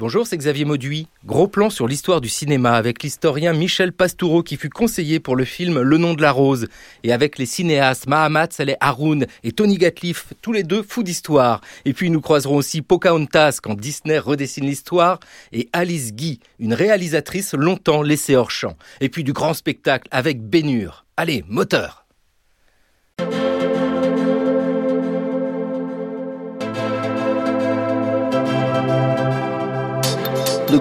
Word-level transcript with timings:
Bonjour, 0.00 0.26
c'est 0.26 0.38
Xavier 0.38 0.64
Mauduit. 0.64 1.08
Gros 1.26 1.46
plan 1.46 1.68
sur 1.68 1.86
l'histoire 1.86 2.22
du 2.22 2.30
cinéma 2.30 2.72
avec 2.72 3.02
l'historien 3.02 3.52
Michel 3.52 3.92
Pastoureau 3.92 4.42
qui 4.42 4.56
fut 4.56 4.70
conseiller 4.70 5.20
pour 5.20 5.36
le 5.36 5.44
film 5.44 5.78
Le 5.78 5.98
nom 5.98 6.14
de 6.14 6.22
la 6.22 6.32
rose 6.32 6.68
et 7.04 7.12
avec 7.12 7.36
les 7.36 7.44
cinéastes 7.44 8.06
Mahamat 8.06 8.46
Saleh 8.50 8.78
Haroun 8.80 9.26
et 9.44 9.52
Tony 9.52 9.76
Gatliff, 9.76 10.32
tous 10.40 10.52
les 10.52 10.62
deux 10.62 10.82
fous 10.82 11.02
d'histoire. 11.02 11.60
Et 11.84 11.92
puis 11.92 12.08
nous 12.08 12.22
croiserons 12.22 12.56
aussi 12.56 12.80
Pocahontas 12.80 13.58
quand 13.62 13.78
Disney 13.78 14.18
redessine 14.18 14.64
l'histoire 14.64 15.20
et 15.52 15.68
Alice 15.74 16.14
Guy, 16.14 16.40
une 16.58 16.72
réalisatrice 16.72 17.52
longtemps 17.52 18.00
laissée 18.00 18.36
hors 18.36 18.50
champ. 18.50 18.78
Et 19.02 19.10
puis 19.10 19.22
du 19.22 19.34
grand 19.34 19.52
spectacle 19.52 20.08
avec 20.12 20.40
Bénure. 20.40 21.04
Allez, 21.18 21.44
moteur 21.46 22.06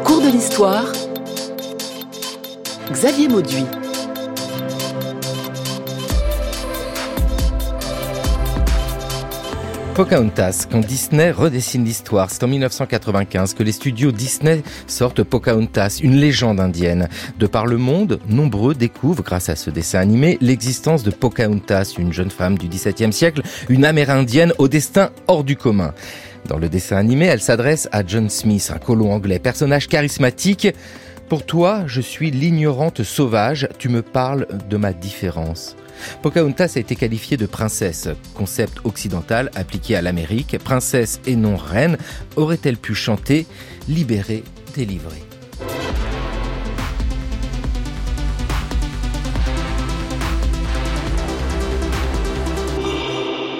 Cours 0.04 0.21
de 0.21 0.29
l'histoire, 0.29 0.91
Xavier 2.91 3.27
Mauduit. 3.27 3.66
Pocahontas, 9.99 10.66
quand 10.71 10.80
Disney 10.80 11.31
redessine 11.31 11.84
l'histoire, 11.84 12.30
c'est 12.31 12.43
en 12.43 12.48
1995 12.48 13.54
que 13.54 13.63
les 13.63 13.73
studios 13.73 14.13
Disney 14.13 14.63
sortent 14.88 15.23
Pocahontas, 15.23 15.99
une 16.02 16.16
légende 16.16 16.62
indienne. 16.62 17.09
De 17.38 17.48
par 17.48 17.66
le 17.66 17.76
monde, 17.76 18.21
nombreux 18.29 18.73
découvrent, 18.73 19.23
grâce 19.23 19.49
à 19.49 19.57
ce 19.57 19.70
dessin 19.70 19.99
animé, 19.99 20.38
l'existence 20.40 21.04
de 21.04 21.12
Pocahontas, 21.12 21.95
une 21.98 22.13
jeune 22.13 22.31
femme 22.31 22.57
du 22.57 22.70
XVIIe 22.70 23.12
siècle, 23.12 23.41
une 23.68 23.84
amérindienne 23.84 24.54
au 24.57 24.70
destin 24.70 25.09
hors 25.27 25.43
du 25.43 25.57
commun. 25.57 25.93
Dans 26.49 26.58
le 26.58 26.67
dessin 26.67 26.98
animé, 26.98 27.27
elle 27.27 27.41
s'adresse 27.41 27.88
à 27.91 28.03
John 28.03 28.27
Smith, 28.27 28.71
un 28.73 28.80
colon 28.80 29.13
anglais, 29.13 29.38
personnage 29.38 29.88
charismatique. 29.88 30.67
Pour 31.30 31.45
toi, 31.45 31.84
je 31.85 32.02
suis 32.02 32.31
l'ignorante 32.31 33.04
sauvage, 33.04 33.70
tu 33.77 33.87
me 33.87 34.01
parles 34.01 34.48
de 34.68 34.76
ma 34.76 34.91
différence. 34.91 35.76
Pocahontas 36.24 36.74
a 36.76 36.79
été 36.79 36.96
qualifiée 36.96 37.37
de 37.37 37.46
princesse, 37.46 38.09
concept 38.34 38.79
occidental 38.84 39.51
appliqué 39.54 39.96
à 39.96 40.01
l'Amérique. 40.01 40.57
Princesse 40.57 41.21
et 41.27 41.35
non 41.35 41.55
reine, 41.55 41.99
aurait-elle 42.35 42.77
pu 42.77 42.96
chanter 42.96 43.46
Libérée, 43.87 44.43
délivrée 44.76 45.21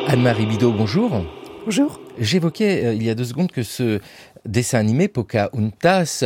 Anne-Marie 0.08 0.48
Bidot, 0.48 0.72
bonjour. 0.72 1.39
Bonjour. 1.70 2.02
J'évoquais 2.18 2.84
euh, 2.84 2.94
il 2.96 3.04
y 3.04 3.12
a 3.12 3.14
deux 3.14 3.26
secondes 3.26 3.52
que 3.52 3.62
ce 3.62 4.00
dessin 4.44 4.80
animé 4.80 5.08
Pocahontas 5.08 6.24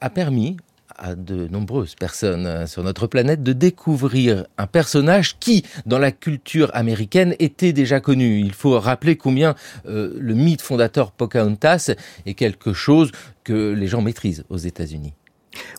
a 0.00 0.08
permis 0.08 0.56
à 0.96 1.14
de 1.14 1.48
nombreuses 1.48 1.94
personnes 1.94 2.46
euh, 2.46 2.66
sur 2.66 2.82
notre 2.82 3.06
planète 3.06 3.42
de 3.42 3.52
découvrir 3.52 4.46
un 4.56 4.66
personnage 4.66 5.38
qui, 5.38 5.64
dans 5.84 5.98
la 5.98 6.12
culture 6.12 6.70
américaine, 6.72 7.34
était 7.40 7.74
déjà 7.74 8.00
connu. 8.00 8.40
Il 8.40 8.54
faut 8.54 8.80
rappeler 8.80 9.16
combien 9.16 9.54
euh, 9.86 10.16
le 10.18 10.32
mythe 10.32 10.62
fondateur 10.62 11.12
Pocahontas 11.12 11.90
est 12.24 12.32
quelque 12.32 12.72
chose 12.72 13.12
que 13.44 13.74
les 13.74 13.88
gens 13.88 14.00
maîtrisent 14.00 14.44
aux 14.48 14.56
États-Unis. 14.56 15.12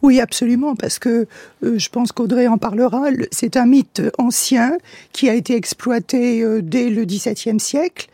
Oui, 0.03 0.19
absolument, 0.19 0.75
parce 0.75 0.97
que 0.97 1.27
je 1.61 1.89
pense 1.89 2.11
qu'Audrey 2.11 2.47
en 2.47 2.57
parlera. 2.57 3.09
C'est 3.31 3.57
un 3.57 3.67
mythe 3.67 4.01
ancien 4.17 4.77
qui 5.11 5.29
a 5.29 5.35
été 5.35 5.55
exploité 5.55 6.43
dès 6.63 6.89
le 6.89 7.05
XVIIe 7.05 7.59
siècle 7.59 8.07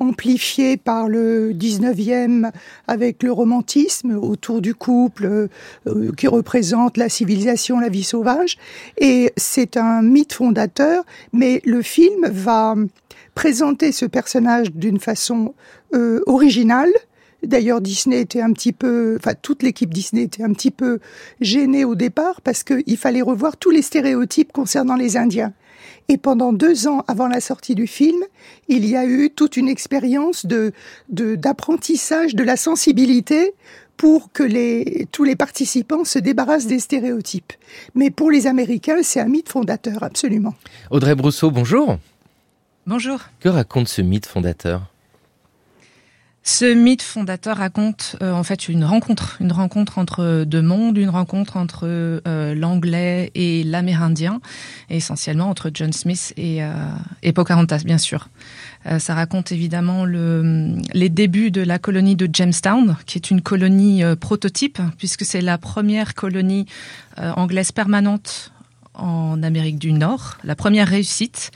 amplifié 0.00 0.76
par 0.76 1.08
le 1.08 1.52
19e 1.52 2.50
avec 2.88 3.22
le 3.22 3.30
romantisme 3.30 4.16
autour 4.16 4.60
du 4.60 4.74
couple 4.74 5.48
euh, 5.86 6.12
qui 6.16 6.26
représente 6.26 6.96
la 6.96 7.08
civilisation, 7.08 7.78
la 7.78 7.88
vie 7.88 8.02
sauvage. 8.02 8.56
Et 8.98 9.32
c'est 9.36 9.76
un 9.76 10.02
mythe 10.02 10.32
fondateur, 10.32 11.04
mais 11.32 11.60
le 11.64 11.82
film 11.82 12.26
va 12.26 12.74
présenter 13.34 13.92
ce 13.92 14.06
personnage 14.06 14.72
d'une 14.72 14.98
façon 14.98 15.54
euh, 15.94 16.20
originale. 16.26 16.90
D'ailleurs, 17.42 17.80
Disney 17.80 18.20
était 18.20 18.42
un 18.42 18.52
petit 18.52 18.72
peu, 18.72 19.16
enfin 19.18 19.34
toute 19.40 19.62
l'équipe 19.62 19.92
Disney 19.92 20.22
était 20.24 20.42
un 20.42 20.52
petit 20.52 20.70
peu 20.70 20.98
gênée 21.40 21.84
au 21.84 21.94
départ 21.94 22.40
parce 22.42 22.64
qu'il 22.64 22.96
fallait 22.98 23.22
revoir 23.22 23.56
tous 23.56 23.70
les 23.70 23.82
stéréotypes 23.82 24.52
concernant 24.52 24.96
les 24.96 25.16
Indiens. 25.16 25.52
Et 26.10 26.16
pendant 26.16 26.52
deux 26.52 26.88
ans 26.88 27.04
avant 27.06 27.28
la 27.28 27.40
sortie 27.40 27.76
du 27.76 27.86
film, 27.86 28.20
il 28.66 28.84
y 28.84 28.96
a 28.96 29.04
eu 29.04 29.30
toute 29.30 29.56
une 29.56 29.68
expérience 29.68 30.44
de 30.44 30.72
d'apprentissage 31.08 32.34
de, 32.34 32.42
la 32.42 32.56
sensibilité 32.56 33.54
pour 33.96 34.32
que 34.32 34.42
les, 34.42 35.06
tous 35.12 35.22
les 35.22 35.36
participants 35.36 36.04
se 36.04 36.18
débarrassent 36.18 36.66
des 36.66 36.80
stéréotypes. 36.80 37.52
Mais 37.94 38.10
pour 38.10 38.32
les 38.32 38.48
Américains, 38.48 39.04
c'est 39.04 39.20
un 39.20 39.28
mythe 39.28 39.50
fondateur, 39.50 40.02
absolument. 40.02 40.54
Audrey 40.90 41.14
Brousseau, 41.14 41.52
bonjour. 41.52 41.96
Bonjour. 42.88 43.20
Que 43.38 43.48
raconte 43.48 43.86
ce 43.86 44.02
mythe 44.02 44.26
fondateur? 44.26 44.82
Ce 46.42 46.64
mythe 46.64 47.02
fondateur 47.02 47.58
raconte 47.58 48.16
euh, 48.22 48.32
en 48.32 48.42
fait 48.42 48.68
une 48.68 48.82
rencontre, 48.82 49.36
une 49.40 49.52
rencontre 49.52 49.98
entre 49.98 50.44
deux 50.44 50.62
mondes, 50.62 50.96
une 50.96 51.10
rencontre 51.10 51.58
entre 51.58 51.82
euh, 51.84 52.54
l'anglais 52.54 53.30
et 53.34 53.62
l'amérindien, 53.62 54.40
essentiellement 54.88 55.50
entre 55.50 55.70
John 55.72 55.92
Smith 55.92 56.32
et, 56.38 56.64
euh, 56.64 56.72
et 57.22 57.32
Pocahontas, 57.32 57.82
bien 57.84 57.98
sûr. 57.98 58.28
ça 58.98 59.14
raconte 59.14 59.52
évidemment 59.52 60.06
le, 60.06 60.78
les 60.94 61.10
débuts 61.10 61.50
de 61.50 61.60
la 61.60 61.78
colonie 61.78 62.16
de 62.16 62.28
Jamestown, 62.32 62.96
qui 63.04 63.18
est 63.18 63.30
une 63.30 63.42
colonie 63.42 64.02
prototype, 64.18 64.80
puisque 64.96 65.26
c'est 65.26 65.42
la 65.42 65.58
première 65.58 66.14
colonie 66.14 66.64
anglaise 67.18 67.72
permanente 67.72 68.52
en 68.94 69.42
Amérique 69.42 69.78
du 69.78 69.92
Nord, 69.92 70.38
la 70.44 70.56
première 70.56 70.88
réussite 70.88 71.50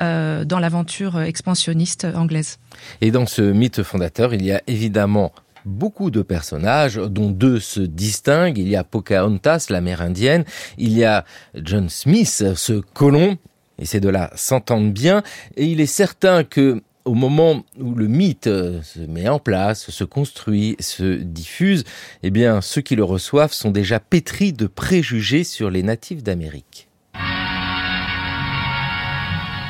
euh, 0.00 0.44
dans 0.44 0.58
l'aventure 0.58 1.20
expansionniste 1.20 2.06
anglaise. 2.14 2.58
Et 3.00 3.10
dans 3.10 3.26
ce 3.26 3.42
mythe 3.42 3.82
fondateur, 3.82 4.34
il 4.34 4.44
y 4.44 4.52
a 4.52 4.62
évidemment 4.66 5.32
beaucoup 5.64 6.10
de 6.10 6.22
personnages, 6.22 6.96
dont 6.96 7.30
deux 7.30 7.60
se 7.60 7.80
distinguent. 7.80 8.58
Il 8.58 8.68
y 8.68 8.76
a 8.76 8.84
Pocahontas, 8.84 9.66
l'Amérindienne. 9.70 10.44
Il 10.78 10.96
y 10.96 11.04
a 11.04 11.24
John 11.54 11.88
Smith, 11.88 12.44
ce 12.54 12.80
colon. 12.94 13.36
Et 13.78 13.84
ces 13.84 14.00
deux-là 14.00 14.30
s'entendent 14.34 14.92
bien. 14.92 15.22
Et 15.56 15.66
il 15.66 15.80
est 15.80 15.86
certain 15.86 16.44
que 16.44 16.82
au 17.06 17.14
moment 17.14 17.64
où 17.78 17.94
le 17.94 18.08
mythe 18.08 18.44
se 18.44 19.00
met 19.08 19.28
en 19.28 19.38
place, 19.38 19.90
se 19.90 20.04
construit, 20.04 20.76
se 20.80 21.14
diffuse, 21.14 21.84
eh 22.22 22.30
bien, 22.30 22.60
ceux 22.60 22.80
qui 22.80 22.96
le 22.96 23.04
reçoivent 23.04 23.52
sont 23.52 23.70
déjà 23.70 24.00
pétris 24.00 24.52
de 24.52 24.66
préjugés 24.66 25.44
sur 25.44 25.70
les 25.70 25.84
natifs 25.84 26.22
d'Amérique. 26.22 26.85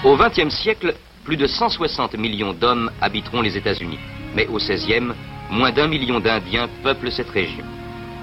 Au 0.07 0.17
XXe 0.17 0.55
siècle, 0.55 0.95
plus 1.25 1.37
de 1.37 1.49
160 1.49 2.17
millions 2.17 2.53
d'hommes 2.53 2.93
habiteront 3.01 3.43
les 3.43 3.57
États-Unis. 3.57 3.99
Mais 4.37 4.47
au 4.47 4.59
XVIe, 4.59 5.13
moins 5.51 5.73
d'un 5.73 5.89
million 5.89 6.21
d'Indiens 6.21 6.69
peuplent 6.85 7.11
cette 7.11 7.31
région. 7.31 7.65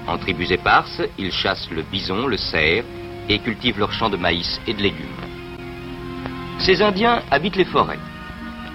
En 0.06 0.16
tribus 0.16 0.50
éparses, 0.50 1.02
ils 1.18 1.30
chassent 1.30 1.68
le 1.70 1.82
bison, 1.82 2.26
le 2.26 2.38
cerf 2.38 2.84
et 3.28 3.38
cultivent 3.38 3.78
leurs 3.78 3.92
champs 3.92 4.08
de 4.08 4.16
maïs 4.16 4.58
et 4.66 4.72
de 4.72 4.80
légumes. 4.80 5.20
Ces 6.58 6.80
Indiens 6.80 7.20
habitent 7.30 7.56
les 7.56 7.66
forêts. 7.66 7.98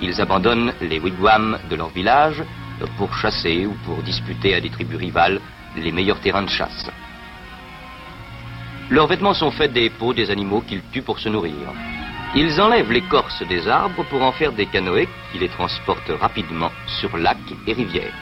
Ils 0.03 0.21
abandonnent 0.21 0.73
les 0.79 0.99
wigwams 0.99 1.57
de 1.67 1.75
leur 1.77 1.89
village 1.89 2.43
pour 2.95 3.11
chasser 3.15 3.65
ou 3.65 3.73
pour 3.85 4.03
disputer 4.03 4.53
à 4.53 4.61
des 4.61 4.69
tribus 4.69 4.99
rivales 4.99 5.41
les 5.75 5.91
meilleurs 5.91 6.21
terrains 6.21 6.43
de 6.43 6.49
chasse. 6.49 6.91
Leurs 8.91 9.07
vêtements 9.07 9.33
sont 9.33 9.49
faits 9.49 9.73
des 9.73 9.89
peaux 9.89 10.13
des 10.13 10.29
animaux 10.29 10.61
qu'ils 10.61 10.83
tuent 10.91 11.01
pour 11.01 11.17
se 11.17 11.29
nourrir. 11.29 11.55
Ils 12.35 12.61
enlèvent 12.61 12.91
l'écorce 12.91 13.41
des 13.47 13.67
arbres 13.67 14.05
pour 14.05 14.21
en 14.21 14.31
faire 14.31 14.51
des 14.51 14.67
canoës 14.67 15.07
qui 15.31 15.39
les 15.39 15.49
transportent 15.49 16.11
rapidement 16.19 16.71
sur 16.85 17.17
lacs 17.17 17.37
et 17.65 17.73
rivières. 17.73 18.13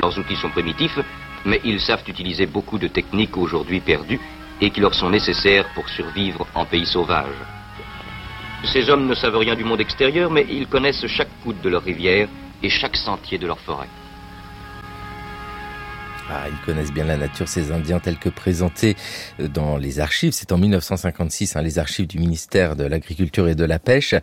Leurs 0.00 0.16
outils 0.16 0.36
sont 0.36 0.50
primitifs, 0.50 1.00
mais 1.44 1.60
ils 1.64 1.80
savent 1.80 2.04
utiliser 2.06 2.46
beaucoup 2.46 2.78
de 2.78 2.86
techniques 2.86 3.36
aujourd'hui 3.36 3.80
perdues 3.80 4.20
et 4.60 4.70
qui 4.70 4.80
leur 4.80 4.94
sont 4.94 5.10
nécessaires 5.10 5.66
pour 5.74 5.88
survivre 5.88 6.46
en 6.54 6.64
pays 6.64 6.86
sauvage. 6.86 7.34
Ces 8.64 8.88
hommes 8.88 9.06
ne 9.06 9.14
savent 9.14 9.38
rien 9.38 9.56
du 9.56 9.64
monde 9.64 9.80
extérieur, 9.80 10.30
mais 10.30 10.46
ils 10.48 10.68
connaissent 10.68 11.06
chaque 11.08 11.40
coude 11.42 11.60
de 11.60 11.70
leur 11.70 11.82
rivière 11.82 12.28
et 12.62 12.68
chaque 12.68 12.96
sentier 12.96 13.38
de 13.38 13.48
leur 13.48 13.58
forêt. 13.60 13.88
Ah, 16.30 16.44
ils 16.50 16.66
connaissent 16.66 16.92
bien 16.92 17.04
la 17.04 17.16
nature, 17.16 17.48
ces 17.48 17.72
Indiens, 17.72 18.00
tels 18.00 18.18
que 18.18 18.28
présentés 18.28 18.96
euh, 19.40 19.48
dans 19.48 19.78
les 19.78 19.98
archives. 19.98 20.32
C'est 20.32 20.52
en 20.52 20.58
1956, 20.58 21.56
hein, 21.56 21.62
les 21.62 21.78
archives 21.78 22.06
du 22.06 22.18
ministère 22.18 22.76
de 22.76 22.84
l'Agriculture 22.84 23.48
et 23.48 23.54
de 23.54 23.64
la 23.64 23.78
Pêche. 23.78 24.14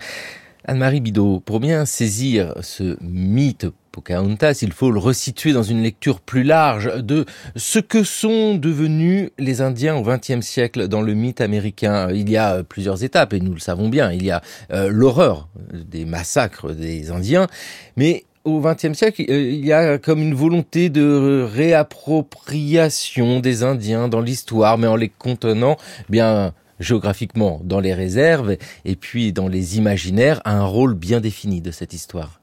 Anne-Marie 0.66 1.02
Bidot, 1.02 1.40
pour 1.40 1.60
bien 1.60 1.86
saisir 1.86 2.54
ce 2.62 2.98
mythe 3.02 3.66
Pocahontas, 3.92 4.60
il 4.62 4.72
faut 4.72 4.92
le 4.92 5.00
resituer 5.00 5.52
dans 5.52 5.63
une 5.63 5.81
lecture 5.81 6.19
plus 6.19 6.44
large 6.44 6.92
de 7.02 7.25
ce 7.56 7.80
que 7.80 8.04
sont 8.04 8.54
devenus 8.54 9.31
les 9.40 9.62
Indiens 9.62 9.96
au 9.96 10.04
XXe 10.04 10.46
siècle 10.46 10.88
dans 10.88 11.02
le 11.02 11.16
mythe 11.16 11.42
américain. 11.42 12.12
Il 12.12 12.30
y 12.30 12.38
a 12.38 12.63
plusieurs 12.63 13.04
étapes, 13.04 13.34
et 13.34 13.40
nous 13.40 13.54
le 13.54 13.60
savons 13.60 13.90
bien. 13.90 14.12
Il 14.12 14.24
y 14.24 14.30
a 14.30 14.42
euh, 14.72 14.90
l'horreur 14.92 15.50
des 15.74 16.06
massacres 16.06 16.72
des 16.72 17.10
Indiens, 17.10 17.48
mais 17.96 18.25
au 18.45 18.62
XXe 18.62 18.94
siècle, 18.94 19.24
il 19.27 19.65
y 19.65 19.74
a 19.74 19.97
comme 19.97 20.21
une 20.21 20.36
volonté 20.36 20.89
de 20.89 21.45
réappropriation 21.51 23.39
des 23.39 23.63
Indiens 23.63 24.07
dans 24.07 24.21
l'histoire, 24.21 24.77
mais 24.77 24.88
en 24.88 24.95
les 24.95 25.09
contenant 25.09 25.77
bien 26.09 26.53
géographiquement 26.80 27.59
dans 27.63 27.80
les 27.80 27.94
réserves 27.94 28.57
et 28.86 28.95
puis 28.95 29.33
dans 29.33 29.47
les 29.47 29.77
imaginaires, 29.77 30.42
un 30.45 30.63
rôle 30.63 30.94
bien 30.94 31.19
défini 31.19 31.62
de 31.62 31.71
cette 31.71 31.94
histoire. 31.94 32.39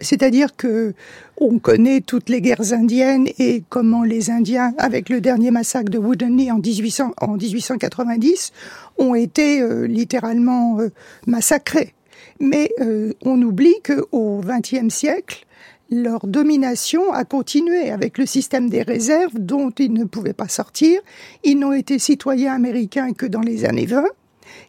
C'est-à-dire 0.00 0.56
que 0.56 0.94
on 1.38 1.58
connaît 1.58 2.00
toutes 2.00 2.28
les 2.28 2.40
guerres 2.40 2.72
indiennes 2.72 3.28
et 3.38 3.62
comment 3.68 4.04
les 4.04 4.30
Indiens, 4.30 4.72
avec 4.78 5.08
le 5.08 5.20
dernier 5.20 5.50
massacre 5.50 5.90
de 5.90 5.98
1800, 5.98 7.12
en 7.20 7.36
1890, 7.36 8.52
ont 8.98 9.14
été 9.14 9.60
euh, 9.60 9.86
littéralement 9.86 10.78
euh, 10.80 10.90
massacrés. 11.26 11.94
Mais 12.42 12.70
euh, 12.80 13.12
on 13.24 13.40
oublie 13.40 13.76
qu'au 13.86 14.40
XXe 14.44 14.92
siècle, 14.92 15.46
leur 15.90 16.26
domination 16.26 17.12
a 17.12 17.24
continué 17.24 17.88
avec 17.90 18.18
le 18.18 18.26
système 18.26 18.68
des 18.68 18.82
réserves 18.82 19.38
dont 19.38 19.70
ils 19.78 19.92
ne 19.92 20.04
pouvaient 20.04 20.32
pas 20.32 20.48
sortir. 20.48 21.00
Ils 21.44 21.56
n'ont 21.56 21.72
été 21.72 22.00
citoyens 22.00 22.52
américains 22.52 23.12
que 23.12 23.26
dans 23.26 23.42
les 23.42 23.64
années 23.64 23.86
20. 23.86 24.04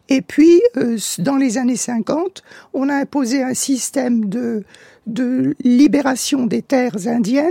Et 0.08 0.22
puis, 0.22 0.62
euh, 0.76 0.96
dans 1.18 1.36
les 1.36 1.58
années 1.58 1.76
50, 1.76 2.44
on 2.74 2.88
a 2.88 2.94
imposé 2.94 3.42
un 3.42 3.54
système 3.54 4.26
de, 4.26 4.62
de 5.08 5.56
libération 5.64 6.46
des 6.46 6.62
terres 6.62 7.08
indiennes 7.08 7.50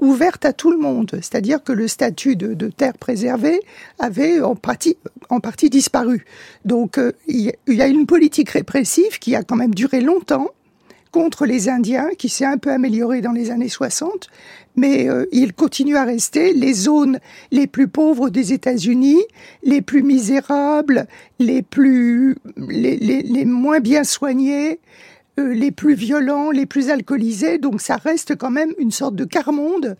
ouverte 0.00 0.44
à 0.44 0.52
tout 0.52 0.70
le 0.70 0.78
monde. 0.78 1.10
C'est-à-dire 1.14 1.62
que 1.62 1.72
le 1.72 1.88
statut 1.88 2.36
de, 2.36 2.68
terre 2.68 2.96
préservée 2.98 3.60
avait 3.98 4.40
en 4.40 4.56
partie, 4.56 4.96
en 5.28 5.40
partie 5.40 5.70
disparu. 5.70 6.24
Donc, 6.64 6.98
euh, 6.98 7.12
il 7.26 7.52
y 7.68 7.82
a 7.82 7.86
une 7.86 8.06
politique 8.06 8.50
répressive 8.50 9.18
qui 9.18 9.34
a 9.34 9.42
quand 9.42 9.56
même 9.56 9.74
duré 9.74 10.00
longtemps 10.00 10.48
contre 11.10 11.44
les 11.44 11.68
Indiens, 11.68 12.10
qui 12.16 12.28
s'est 12.28 12.44
un 12.44 12.58
peu 12.58 12.70
amélioré 12.70 13.20
dans 13.20 13.32
les 13.32 13.50
années 13.50 13.68
60, 13.68 14.28
mais 14.76 15.08
euh, 15.08 15.26
il 15.32 15.52
continue 15.52 15.96
à 15.96 16.04
rester 16.04 16.52
les 16.52 16.72
zones 16.72 17.18
les 17.50 17.66
plus 17.66 17.88
pauvres 17.88 18.30
des 18.30 18.52
États-Unis, 18.52 19.20
les 19.62 19.82
plus 19.82 20.02
misérables, 20.02 21.06
les 21.38 21.62
plus 21.62 22.36
les, 22.56 22.96
les, 22.96 23.44
moins 23.44 23.80
bien 23.80 24.04
soignés, 24.04 24.78
euh, 25.38 25.54
les 25.54 25.70
plus 25.70 25.94
violents, 25.94 26.50
les 26.50 26.66
plus 26.66 26.90
alcoolisés. 26.90 27.58
Donc 27.58 27.80
ça 27.80 27.96
reste 27.96 28.36
quand 28.36 28.50
même 28.50 28.72
une 28.78 28.90
sorte 28.90 29.14
de 29.14 29.24
quart-monde 29.24 29.96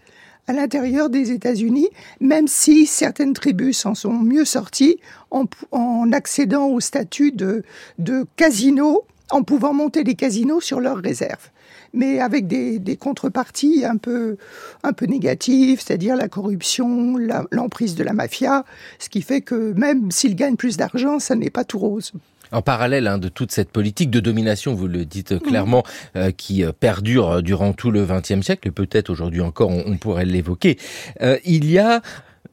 à 0.46 0.52
l'intérieur 0.52 1.10
des 1.10 1.30
États-Unis, 1.30 1.88
même 2.20 2.48
si 2.48 2.86
certaines 2.86 3.34
tribus 3.34 3.78
s'en 3.78 3.94
sont 3.94 4.14
mieux 4.14 4.44
sorties 4.44 4.98
en, 5.30 6.12
accédant 6.12 6.66
au 6.66 6.80
statut 6.80 7.30
de, 7.30 7.62
de 7.98 8.26
casino 8.36 9.02
en 9.30 9.44
pouvant 9.44 9.72
monter 9.72 10.02
des 10.02 10.14
casinos 10.14 10.60
sur 10.60 10.80
leurs 10.80 10.98
réserves 10.98 11.50
mais 11.92 12.20
avec 12.20 12.46
des, 12.46 12.78
des, 12.78 12.96
contreparties 12.96 13.84
un 13.84 13.96
peu, 13.96 14.36
un 14.84 14.92
peu 14.92 15.06
négatives, 15.06 15.82
c'est-à-dire 15.84 16.14
la 16.14 16.28
corruption, 16.28 17.16
l'emprise 17.50 17.96
de 17.96 18.04
la 18.04 18.12
mafia, 18.12 18.64
ce 19.00 19.08
qui 19.08 19.22
fait 19.22 19.40
que 19.40 19.72
même 19.72 20.10
s'ils 20.12 20.36
gagnent 20.36 20.54
plus 20.54 20.76
d'argent, 20.76 21.18
ça 21.18 21.34
n'est 21.34 21.50
pas 21.50 21.64
tout 21.64 21.78
rose. 21.78 22.12
En 22.52 22.62
parallèle 22.62 23.06
hein, 23.06 23.18
de 23.18 23.28
toute 23.28 23.52
cette 23.52 23.70
politique 23.70 24.10
de 24.10 24.20
domination, 24.20 24.74
vous 24.74 24.88
le 24.88 25.04
dites 25.04 25.38
clairement, 25.38 25.84
euh, 26.16 26.30
qui 26.30 26.64
euh, 26.64 26.72
perdure 26.72 27.42
durant 27.42 27.72
tout 27.72 27.90
le 27.90 28.04
XXe 28.04 28.42
siècle, 28.42 28.68
et 28.68 28.70
peut-être 28.70 29.10
aujourd'hui 29.10 29.40
encore, 29.40 29.70
on, 29.70 29.84
on 29.86 29.96
pourrait 29.96 30.24
l'évoquer, 30.24 30.78
euh, 31.22 31.38
il 31.44 31.70
y 31.70 31.78
a 31.78 32.02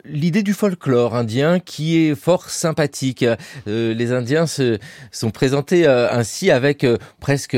l'idée 0.08 0.42
du 0.42 0.52
folklore 0.52 1.14
indien 1.14 1.60
qui 1.60 1.98
est 1.98 2.14
fort 2.14 2.50
sympathique. 2.50 3.24
Euh, 3.66 3.94
les 3.94 4.12
Indiens 4.12 4.46
se 4.46 4.78
sont 5.10 5.30
présentés 5.30 5.86
euh, 5.86 6.10
ainsi 6.10 6.50
avec 6.50 6.84
euh, 6.84 6.96
presque 7.20 7.56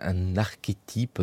un 0.00 0.36
archétype. 0.36 1.20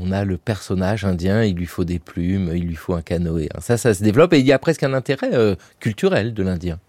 On 0.00 0.10
a 0.10 0.24
le 0.24 0.38
personnage 0.38 1.04
indien, 1.04 1.44
il 1.44 1.56
lui 1.56 1.66
faut 1.66 1.84
des 1.84 1.98
plumes, 1.98 2.50
il 2.54 2.64
lui 2.64 2.74
faut 2.74 2.94
un 2.94 3.02
canoë. 3.02 3.48
Ça, 3.60 3.76
ça 3.76 3.92
se 3.92 4.02
développe 4.02 4.32
et 4.32 4.38
il 4.38 4.46
y 4.46 4.52
a 4.52 4.58
presque 4.58 4.82
un 4.82 4.94
intérêt 4.94 5.30
culturel 5.78 6.32
de 6.32 6.42
l'Indien. 6.42 6.80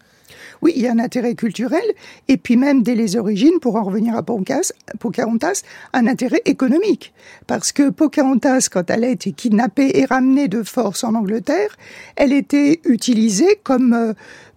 Oui, 0.62 0.74
il 0.76 0.82
y 0.82 0.88
a 0.88 0.92
un 0.92 1.00
intérêt 1.00 1.36
culturel, 1.36 1.84
et 2.28 2.38
puis 2.38 2.58
même 2.58 2.84
dès 2.84 2.96
les 2.96 3.16
origines, 3.16 3.60
pour 3.62 3.76
en 3.76 3.84
revenir 3.84 4.16
à 4.16 4.24
Pocahontas, 4.24 5.62
un 5.94 6.08
intérêt 6.08 6.42
économique. 6.46 7.14
Parce 7.48 7.72
que 7.72 7.90
Pocahontas, 7.90 8.70
quand 8.72 8.90
elle 8.90 9.04
a 9.04 9.10
été 9.10 9.32
kidnappée 9.32 10.00
et 10.00 10.06
ramenée 10.06 10.48
de 10.48 10.64
force 10.64 11.04
en 11.04 11.16
Angleterre, 11.16 11.76
elle 12.16 12.34
était 12.34 12.80
utilisée 12.86 13.60
comme 13.64 13.94
euh, 13.94 14.14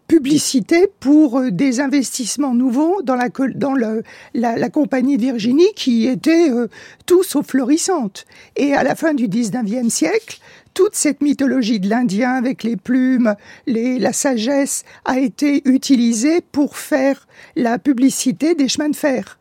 publicité 0.09 0.89
pour 1.01 1.39
euh, 1.39 1.51
des 1.51 1.81
investissements 1.81 2.55
nouveaux 2.55 3.03
dans 3.03 3.15
la, 3.15 4.71
compagnie 4.71 5.19
Virginie 5.19 5.73
qui 5.77 6.07
était 6.07 6.51
euh, 6.51 6.69
tout 7.07 7.23
sauf 7.23 7.49
florissante. 7.49 8.25
Et 8.57 8.75
à 8.75 8.83
la 8.83 8.95
fin 8.95 9.15
du 9.15 9.29
19e 9.29 9.91
siècle, 9.91 10.41
toute 10.79 10.95
cette 10.95 11.23
mythologie 11.23 11.81
de 11.81 11.91
l'Indien 11.91 12.35
avec 12.35 12.63
les 12.63 12.77
plumes, 12.77 13.35
la 13.67 14.13
sagesse 14.13 14.85
a 15.05 15.19
été 15.19 15.61
utilisée 15.69 16.41
pour 16.41 16.77
faire 16.77 17.27
la 17.57 17.81
publicité 17.81 18.55
des 18.55 18.69
chemins 18.69 18.89
de 18.89 18.95
fer 18.95 19.41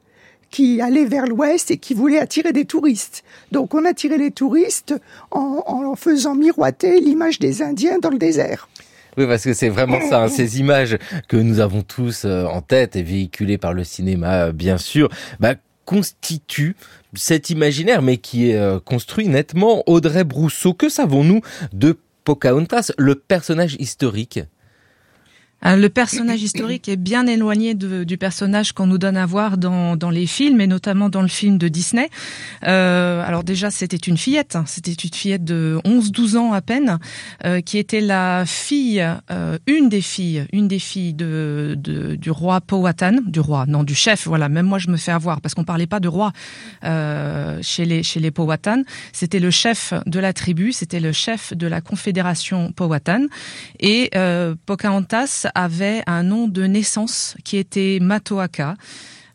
qui 0.50 0.82
allaient 0.82 1.06
vers 1.06 1.28
l'ouest 1.28 1.70
et 1.70 1.78
qui 1.78 1.94
voulaient 1.94 2.18
attirer 2.18 2.54
des 2.54 2.66
touristes. 2.66 3.24
Donc 3.52 3.76
on 3.76 3.86
attirait 3.86 4.18
les 4.18 4.32
touristes 4.32 4.96
en, 5.30 5.94
faisant 5.96 6.34
miroiter 6.34 7.00
l'image 7.02 7.38
des 7.38 7.62
Indiens 7.62 8.00
dans 8.00 8.10
le 8.10 8.18
désert. 8.18 8.68
Oui, 9.16 9.28
parce 9.28 9.44
que 9.44 9.54
c'est 9.54 9.70
vraiment 9.70 10.02
ça, 10.10 10.24
hein, 10.24 10.30
ces 10.30 10.60
images 10.60 10.98
que 11.28 11.38
nous 11.38 11.60
avons 11.60 11.84
tous 11.84 12.26
euh, 12.26 12.46
en 12.46 12.62
tête 12.62 12.96
et 12.96 13.04
véhiculées 13.04 13.60
par 13.60 13.74
le 13.74 13.84
cinéma, 13.84 14.52
bien 14.52 14.80
sûr, 14.80 15.10
bah, 15.40 15.54
constituent 15.86 16.76
cet 17.18 17.50
imaginaire, 17.50 18.02
mais 18.02 18.18
qui 18.18 18.52
est 18.52 18.58
euh, 18.58 18.80
construit 18.80 19.28
nettement. 19.28 19.84
Audrey 19.88 20.24
Brousseau, 20.24 20.74
que 20.74 20.90
savons-nous 20.90 21.42
de 21.74 21.98
Pocahontas, 22.24 22.92
le 22.98 23.16
personnage 23.16 23.76
historique? 23.80 24.40
Le 25.64 25.88
personnage 25.88 26.42
historique 26.44 26.88
est 26.88 26.98
bien 26.98 27.26
éloigné 27.28 27.74
du 27.74 28.18
personnage 28.18 28.72
qu'on 28.74 28.88
nous 28.88 28.98
donne 28.98 29.18
à 29.18 29.26
voir 29.26 29.58
dans, 29.58 29.96
dans, 29.96 30.10
les 30.10 30.28
films 30.28 30.62
et 30.62 30.68
notamment 30.68 31.10
dans 31.10 31.22
le 31.22 31.28
film 31.28 31.58
de 31.58 31.68
Disney. 31.68 32.10
Euh, 32.66 33.24
alors 33.26 33.44
déjà, 33.44 33.72
c'était 33.72 33.98
une 33.98 34.18
fillette, 34.18 34.56
hein. 34.56 34.64
c'était 34.68 34.94
une 34.94 35.14
fillette 35.14 35.44
de 35.44 35.80
11-12 35.84 36.38
ans 36.38 36.54
à 36.54 36.62
peine, 36.62 37.00
euh, 37.44 37.62
qui 37.62 37.78
était 37.78 38.02
la 38.02 38.46
fille, 38.46 39.06
euh, 39.32 39.58
une 39.68 39.90
des 39.90 40.02
filles, 40.02 40.46
une 40.54 40.68
des 40.68 40.80
filles 40.80 41.14
de, 41.14 41.76
du 41.78 42.32
roi 42.32 42.62
Powhatan, 42.62 43.18
du 43.26 43.40
roi, 43.40 43.66
non 43.68 43.84
du 43.84 43.96
chef. 43.96 44.28
Voilà, 44.28 44.50
même 44.50 44.66
moi 44.66 44.78
je 44.78 44.90
me 44.90 44.98
fais 44.98 45.12
avoir 45.12 45.42
parce 45.42 45.56
qu'on 45.56 45.64
parlait 45.64 45.88
pas 45.88 46.00
de 46.00 46.08
roi 46.08 46.32
chez 46.84 47.86
les 47.86 48.04
chez 48.04 48.20
les 48.20 48.32
Powhatan. 48.32 48.84
C'était 49.12 49.40
le 49.40 49.52
chef 49.52 49.94
de 50.06 50.20
la 50.20 50.34
tribu, 50.34 50.72
c'était 50.72 51.00
le 51.00 51.12
chef 51.12 51.54
de 51.54 51.68
la 51.68 51.82
confédération 51.82 52.72
Powhatan 52.72 53.26
et 53.80 54.12
Pocahontas 54.66 55.47
avait 55.56 56.04
un 56.08 56.24
nom 56.24 56.48
de 56.48 56.64
naissance 56.64 57.36
qui 57.44 57.58
était 57.58 58.00
Matoaka, 58.02 58.76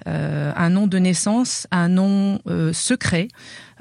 euh, 0.07 0.53
un 0.57 0.71
nom 0.71 0.87
de 0.87 0.99
naissance, 0.99 1.67
un 1.71 1.89
nom 1.89 2.41
euh, 2.49 2.73
secret, 2.73 3.29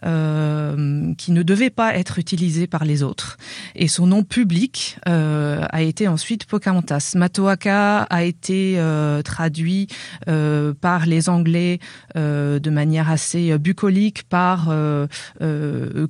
euh, 0.05 1.13
qui 1.17 1.31
ne 1.31 1.43
devait 1.43 1.69
pas 1.69 1.95
être 1.95 2.19
utilisé 2.19 2.67
par 2.67 2.85
les 2.85 3.03
autres. 3.03 3.37
Et 3.75 3.87
son 3.87 4.07
nom 4.07 4.23
public 4.23 4.97
euh, 5.07 5.63
a 5.69 5.81
été 5.81 6.07
ensuite 6.07 6.45
Pocahontas. 6.45 7.13
Matoaka 7.15 8.03
a 8.03 8.23
été 8.23 8.75
euh, 8.77 9.21
traduit 9.21 9.87
euh, 10.27 10.73
par 10.79 11.05
les 11.05 11.29
Anglais 11.29 11.79
euh, 12.15 12.59
de 12.59 12.69
manière 12.69 13.09
assez 13.09 13.57
bucolique 13.57 14.23
par 14.23 14.69
euh, 14.69 15.07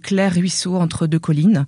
clair 0.02 0.34
ruisseau 0.34 0.76
entre 0.76 1.08
deux 1.08 1.20
collines. 1.20 1.66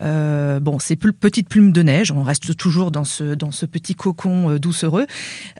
bon, 0.00 0.78
c'est 0.78 0.96
petite 0.96 1.48
plume 1.48 1.72
de 1.72 1.82
neige. 1.82 2.12
On 2.12 2.22
reste 2.22 2.56
toujours 2.56 2.90
dans 2.90 3.04
ce 3.04 3.34
dans 3.34 3.50
ce 3.50 3.66
petit 3.66 3.94
cocon 3.94 4.56
doucereux. 4.56 5.06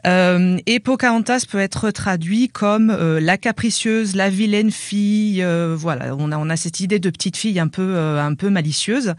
et 0.05 0.79
Pocahontas 0.79 1.45
peut 1.49 1.59
être 1.59 1.91
traduit 1.91 2.49
comme 2.49 2.91
la 2.91 3.37
capricieuse, 3.37 4.15
la 4.15 4.29
vilaine 4.29 4.71
fille. 4.71 5.45
voilà 5.75 6.04
on 6.11 6.49
a, 6.49 6.57
cette 6.57 6.79
idée 6.79 6.99
de 6.99 7.09
petite 7.09 7.37
fille 7.37 7.59
un 7.59 7.67
peu, 7.67 7.95
euh, 7.95 8.23
un 8.23 8.35
peu 8.35 8.49
malicieuse. 8.49 9.13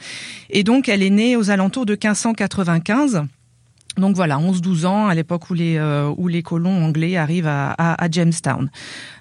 Et 0.51 0.65
donc, 0.65 0.89
elle 0.89 1.03
est 1.03 1.11
née 1.11 1.37
aux 1.37 1.51
alentours 1.51 1.87
de 1.87 1.93
1595. 1.93 3.25
Donc 3.97 4.15
voilà, 4.15 4.37
11-12 4.37 4.85
ans 4.85 5.09
à 5.09 5.15
l'époque 5.15 5.49
où 5.49 5.55
les 5.55 5.79
euh, 5.79 6.13
où 6.19 6.29
les 6.29 6.43
colons 6.43 6.85
anglais 6.85 7.17
arrivent 7.17 7.47
à, 7.49 8.09
Jamestown. 8.11 8.71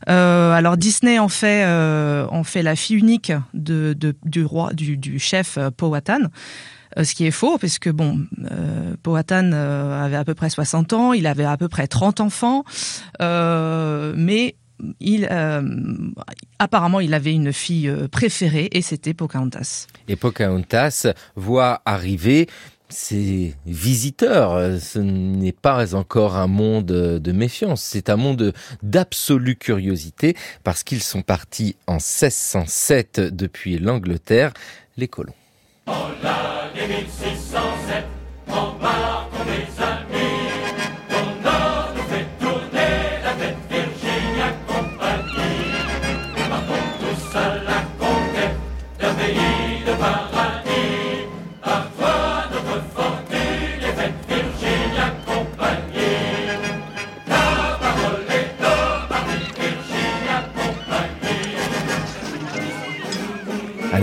Euh, 0.09 0.51
alors 0.51 0.75
Disney 0.75 1.17
en 1.17 1.29
fait 1.29 1.63
la 1.63 2.75
fille 2.75 2.97
unique 2.97 3.31
du 3.53 4.43
roi 4.43 4.73
du 4.73 5.17
chef 5.17 5.57
Powhatan. 5.77 6.23
ce 7.01 7.15
qui 7.15 7.25
est 7.25 7.31
faux, 7.31 7.57
parce 7.57 7.79
que 7.79 7.89
bon, 7.89 8.25
Powhatan 9.01 9.53
avait 9.53 10.17
à 10.17 10.25
peu 10.25 10.33
près 10.33 10.49
60 10.49 10.91
ans, 10.91 11.13
il 11.13 11.25
avait 11.25 11.45
à 11.45 11.55
peu 11.55 11.69
près 11.69 11.87
30 11.87 12.19
enfants, 12.19 12.65
mais 13.21 14.55
il 14.99 15.27
euh, 15.31 15.61
apparemment 16.59 16.99
il 16.99 17.13
avait 17.13 17.33
une 17.33 17.53
fille 17.53 17.87
euh, 17.87 18.07
préférée 18.07 18.69
et 18.71 18.81
c'était 18.81 19.13
Pocahontas. 19.13 19.87
Et 20.07 20.15
Pocahontas 20.15 21.07
voit 21.35 21.81
arriver 21.85 22.47
ces 22.89 23.55
visiteurs, 23.65 24.79
ce 24.79 24.99
n'est 24.99 25.51
pas 25.51 25.95
encore 25.95 26.35
un 26.35 26.45
monde 26.47 26.85
de 26.85 27.31
méfiance, 27.31 27.81
c'est 27.81 28.09
un 28.11 28.15
monde 28.15 28.53
d'absolue 28.83 29.55
curiosité 29.55 30.35
parce 30.63 30.83
qu'ils 30.83 31.01
sont 31.01 31.23
partis 31.23 31.75
en 31.87 31.95
1607 31.95 33.19
depuis 33.19 33.79
l'Angleterre, 33.79 34.53
les 34.97 35.07
colons. 35.07 35.33
Un 35.87 36.15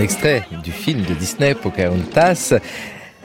extrait 0.03 0.45
du 0.65 0.73
film 0.73 1.03
de 1.03 1.15
Disney 1.15 1.55
Pocahontas. 1.55 2.55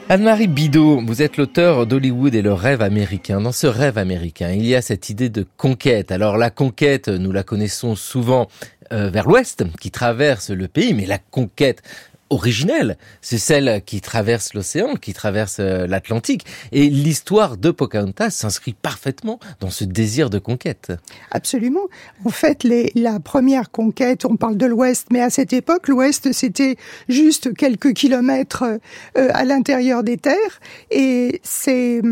Anne-Marie 0.08 0.46
Bidot, 0.46 1.02
vous 1.04 1.22
êtes 1.22 1.36
l'auteur 1.36 1.88
d'Hollywood 1.88 2.36
et 2.36 2.40
le 2.40 2.52
rêve 2.52 2.82
américain. 2.82 3.40
Dans 3.40 3.50
ce 3.50 3.66
rêve 3.66 3.98
américain, 3.98 4.52
il 4.52 4.64
y 4.64 4.76
a 4.76 4.80
cette 4.80 5.10
idée 5.10 5.28
de 5.28 5.44
conquête. 5.56 6.12
Alors 6.12 6.36
la 6.36 6.50
conquête, 6.50 7.08
nous 7.08 7.32
la 7.32 7.42
connaissons 7.42 7.96
souvent 7.96 8.46
euh, 8.92 9.10
vers 9.10 9.28
l'ouest, 9.28 9.64
qui 9.80 9.90
traverse 9.90 10.50
le 10.50 10.68
pays, 10.68 10.94
mais 10.94 11.04
la 11.04 11.18
conquête 11.18 11.82
originelle, 12.30 12.98
c'est 13.20 13.38
celle 13.38 13.82
qui 13.84 14.00
traverse 14.00 14.54
l'océan, 14.54 14.94
qui 14.94 15.12
traverse 15.12 15.58
euh, 15.60 15.86
l'Atlantique. 15.86 16.44
Et 16.72 16.88
l'histoire 16.88 17.56
de 17.56 17.70
Pocahontas 17.70 18.30
s'inscrit 18.30 18.74
parfaitement 18.74 19.38
dans 19.60 19.70
ce 19.70 19.84
désir 19.84 20.30
de 20.30 20.38
conquête. 20.38 20.92
Absolument. 21.30 21.86
En 22.24 22.30
fait, 22.30 22.66
la 22.94 23.20
première 23.20 23.70
conquête, 23.70 24.24
on 24.24 24.36
parle 24.36 24.56
de 24.56 24.66
l'Ouest, 24.66 25.08
mais 25.10 25.20
à 25.20 25.30
cette 25.30 25.52
époque, 25.52 25.88
l'Ouest, 25.88 26.32
c'était 26.32 26.76
juste 27.08 27.54
quelques 27.54 27.92
kilomètres 27.92 28.64
euh, 29.16 29.28
à 29.32 29.44
l'intérieur 29.44 30.02
des 30.02 30.16
terres. 30.16 30.60
Et 30.90 31.40
c'est 31.42 32.02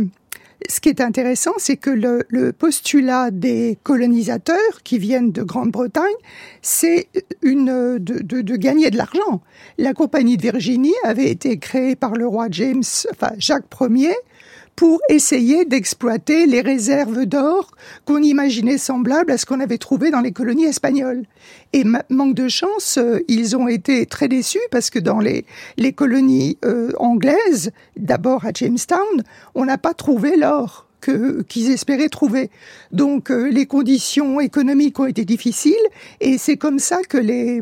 ce 0.68 0.80
qui 0.80 0.88
est 0.88 1.00
intéressant, 1.00 1.52
c'est 1.58 1.76
que 1.76 1.90
le, 1.90 2.52
postulat 2.52 3.30
des 3.30 3.78
colonisateurs 3.82 4.82
qui 4.84 4.98
viennent 4.98 5.32
de 5.32 5.42
Grande-Bretagne, 5.42 6.14
c'est 6.62 7.08
une 7.42 7.98
de, 7.98 8.20
de, 8.22 8.56
gagner 8.56 8.90
de 8.90 8.96
l'argent. 8.96 9.42
La 9.78 9.92
compagnie 9.92 10.36
de 10.36 10.42
Virginie 10.42 10.94
avait 11.04 11.30
été 11.30 11.58
créée 11.58 11.96
par 11.96 12.12
le 12.14 12.26
roi 12.26 12.46
James, 12.50 12.82
enfin 13.12 13.32
Jacques 13.38 13.66
Ier, 13.80 14.14
pour 14.76 15.00
essayer 15.08 15.64
d'exploiter 15.64 16.46
les 16.46 16.60
réserves 16.60 17.24
d'or 17.24 17.72
qu'on 18.04 18.22
imaginait 18.22 18.76
semblables 18.76 19.32
à 19.32 19.38
ce 19.38 19.46
qu'on 19.46 19.60
avait 19.60 19.78
trouvé 19.78 20.10
dans 20.10 20.20
les 20.20 20.32
colonies 20.32 20.66
espagnoles. 20.66 21.24
Et 21.72 21.82
manque 22.10 22.34
de 22.34 22.48
chance, 22.48 22.98
euh, 22.98 23.20
ils 23.26 23.56
ont 23.56 23.68
été 23.68 24.04
très 24.04 24.28
déçus 24.28 24.60
parce 24.70 24.90
que 24.90 24.98
dans 24.98 25.18
les, 25.18 25.44
colonies 25.94 26.58
euh, 26.64 26.92
anglaises, 26.98 27.72
d'abord 27.96 28.44
à 28.44 28.52
Jamestown, 28.52 29.24
on 29.54 29.64
n'a 29.64 29.78
pas 29.78 29.94
trouvé 29.94 30.36
l'or 30.36 30.86
qu'ils 31.48 31.70
espéraient 31.70 32.08
trouver. 32.08 32.50
Donc 32.92 33.30
euh, 33.30 33.48
les 33.48 33.66
conditions 33.66 34.40
économiques 34.40 34.98
ont 34.98 35.06
été 35.06 35.24
difficiles 35.24 35.74
et 36.20 36.36
c'est 36.36 36.56
comme 36.56 36.80
ça 36.80 37.02
que 37.02 37.18
les 37.18 37.60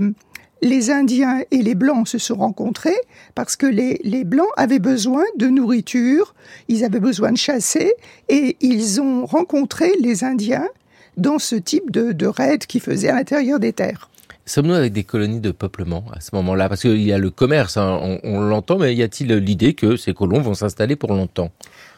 les 0.62 0.90
Indiens 0.90 1.42
et 1.50 1.62
les 1.62 1.74
Blancs 1.74 2.08
se 2.08 2.18
sont 2.18 2.36
rencontrés 2.36 2.96
parce 3.34 3.56
que 3.56 3.66
les, 3.66 4.00
les, 4.04 4.24
Blancs 4.24 4.48
avaient 4.56 4.78
besoin 4.78 5.24
de 5.36 5.48
nourriture, 5.48 6.34
ils 6.68 6.84
avaient 6.84 7.00
besoin 7.00 7.32
de 7.32 7.36
chasser, 7.36 7.92
et 8.28 8.56
ils 8.60 9.00
ont 9.00 9.26
rencontré 9.26 9.92
les 10.00 10.24
Indiens 10.24 10.68
dans 11.16 11.38
ce 11.38 11.56
type 11.56 11.90
de, 11.90 12.12
de 12.12 12.26
raid 12.26 12.66
qu'ils 12.66 12.80
faisaient 12.80 13.08
à 13.08 13.14
l'intérieur 13.14 13.60
des 13.60 13.72
terres. 13.72 14.10
Sommes-nous 14.46 14.74
avec 14.74 14.92
des 14.92 15.04
colonies 15.04 15.40
de 15.40 15.52
peuplement 15.52 16.04
à 16.12 16.20
ce 16.20 16.30
moment-là? 16.34 16.68
Parce 16.68 16.82
qu'il 16.82 17.02
y 17.02 17.12
a 17.12 17.18
le 17.18 17.30
commerce, 17.30 17.78
hein, 17.78 17.98
on, 18.02 18.20
on 18.24 18.40
l'entend, 18.40 18.78
mais 18.78 18.94
y 18.94 19.02
a-t-il 19.02 19.32
l'idée 19.36 19.72
que 19.72 19.96
ces 19.96 20.12
colons 20.12 20.40
vont 20.40 20.54
s'installer 20.54 20.96
pour 20.96 21.14
longtemps? 21.14 21.50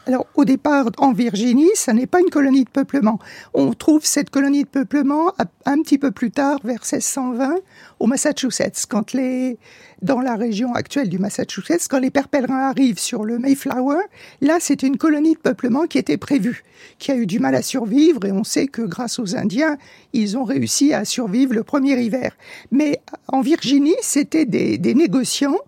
Alors, 0.07 0.25
au 0.35 0.45
départ, 0.45 0.85
en 0.99 1.11
Virginie, 1.11 1.69
ça 1.75 1.91
n'est 1.91 2.07
pas 2.07 2.21
une 2.21 2.29
colonie 2.29 2.63
de 2.63 2.69
peuplement. 2.69 3.19
On 3.53 3.73
trouve 3.73 4.05
cette 4.05 4.29
colonie 4.29 4.63
de 4.63 4.69
peuplement 4.69 5.33
un 5.65 5.81
petit 5.81 5.97
peu 5.97 6.11
plus 6.11 6.31
tard, 6.31 6.61
vers 6.63 6.79
1620, 6.79 7.55
au 7.99 8.07
Massachusetts, 8.07 8.85
quand 8.87 9.11
les, 9.11 9.57
dans 10.01 10.21
la 10.21 10.37
région 10.37 10.73
actuelle 10.73 11.09
du 11.09 11.19
Massachusetts, 11.19 11.89
quand 11.89 11.99
les 11.99 12.09
pères 12.09 12.29
pèlerins 12.29 12.69
arrivent 12.69 12.99
sur 12.99 13.25
le 13.25 13.37
Mayflower, 13.37 13.97
là, 14.39 14.59
c'est 14.61 14.81
une 14.81 14.95
colonie 14.95 15.33
de 15.33 15.39
peuplement 15.39 15.87
qui 15.87 15.97
était 15.97 16.15
prévue, 16.15 16.63
qui 16.99 17.11
a 17.11 17.15
eu 17.17 17.25
du 17.25 17.39
mal 17.39 17.55
à 17.55 17.61
survivre, 17.61 18.23
et 18.23 18.31
on 18.31 18.45
sait 18.45 18.67
que 18.67 18.83
grâce 18.83 19.19
aux 19.19 19.35
Indiens, 19.35 19.77
ils 20.13 20.37
ont 20.37 20.45
réussi 20.45 20.93
à 20.93 21.03
survivre 21.03 21.53
le 21.53 21.63
premier 21.63 22.01
hiver. 22.01 22.31
Mais 22.71 23.01
en 23.27 23.41
Virginie, 23.41 23.97
c'était 24.01 24.45
des, 24.45 24.77
négociants 24.93 25.59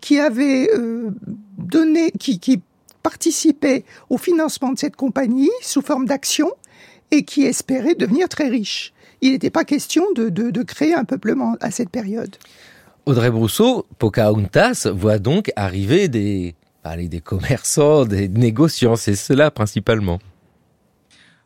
qui 0.00 0.18
avaient 0.18 0.68
euh, 0.74 1.12
donné, 1.58 2.10
qui, 2.18 2.40
qui 2.40 2.60
participaient 3.04 3.84
au 4.10 4.18
financement 4.18 4.72
de 4.72 4.78
cette 4.78 4.96
compagnie 4.96 5.50
sous 5.62 5.82
forme 5.82 6.06
d'action 6.06 6.50
et 7.12 7.24
qui 7.24 7.44
espéraient 7.44 7.94
devenir 7.94 8.28
très 8.28 8.48
riches. 8.48 8.92
Il 9.20 9.32
n'était 9.32 9.50
pas 9.50 9.64
question 9.64 10.04
de, 10.16 10.28
de, 10.30 10.62
créer 10.62 10.94
un 10.94 11.04
peuplement 11.04 11.56
à 11.60 11.70
cette 11.70 11.90
période. 11.90 12.34
Audrey 13.06 13.30
Brousseau, 13.30 13.86
Pocahontas 13.98 14.88
voit 14.92 15.18
donc 15.18 15.52
arriver 15.54 16.08
des, 16.08 16.54
des 16.96 17.20
commerçants, 17.20 18.04
des 18.06 18.28
négociants, 18.28 18.96
c'est 18.96 19.14
cela 19.14 19.50
principalement. 19.50 20.18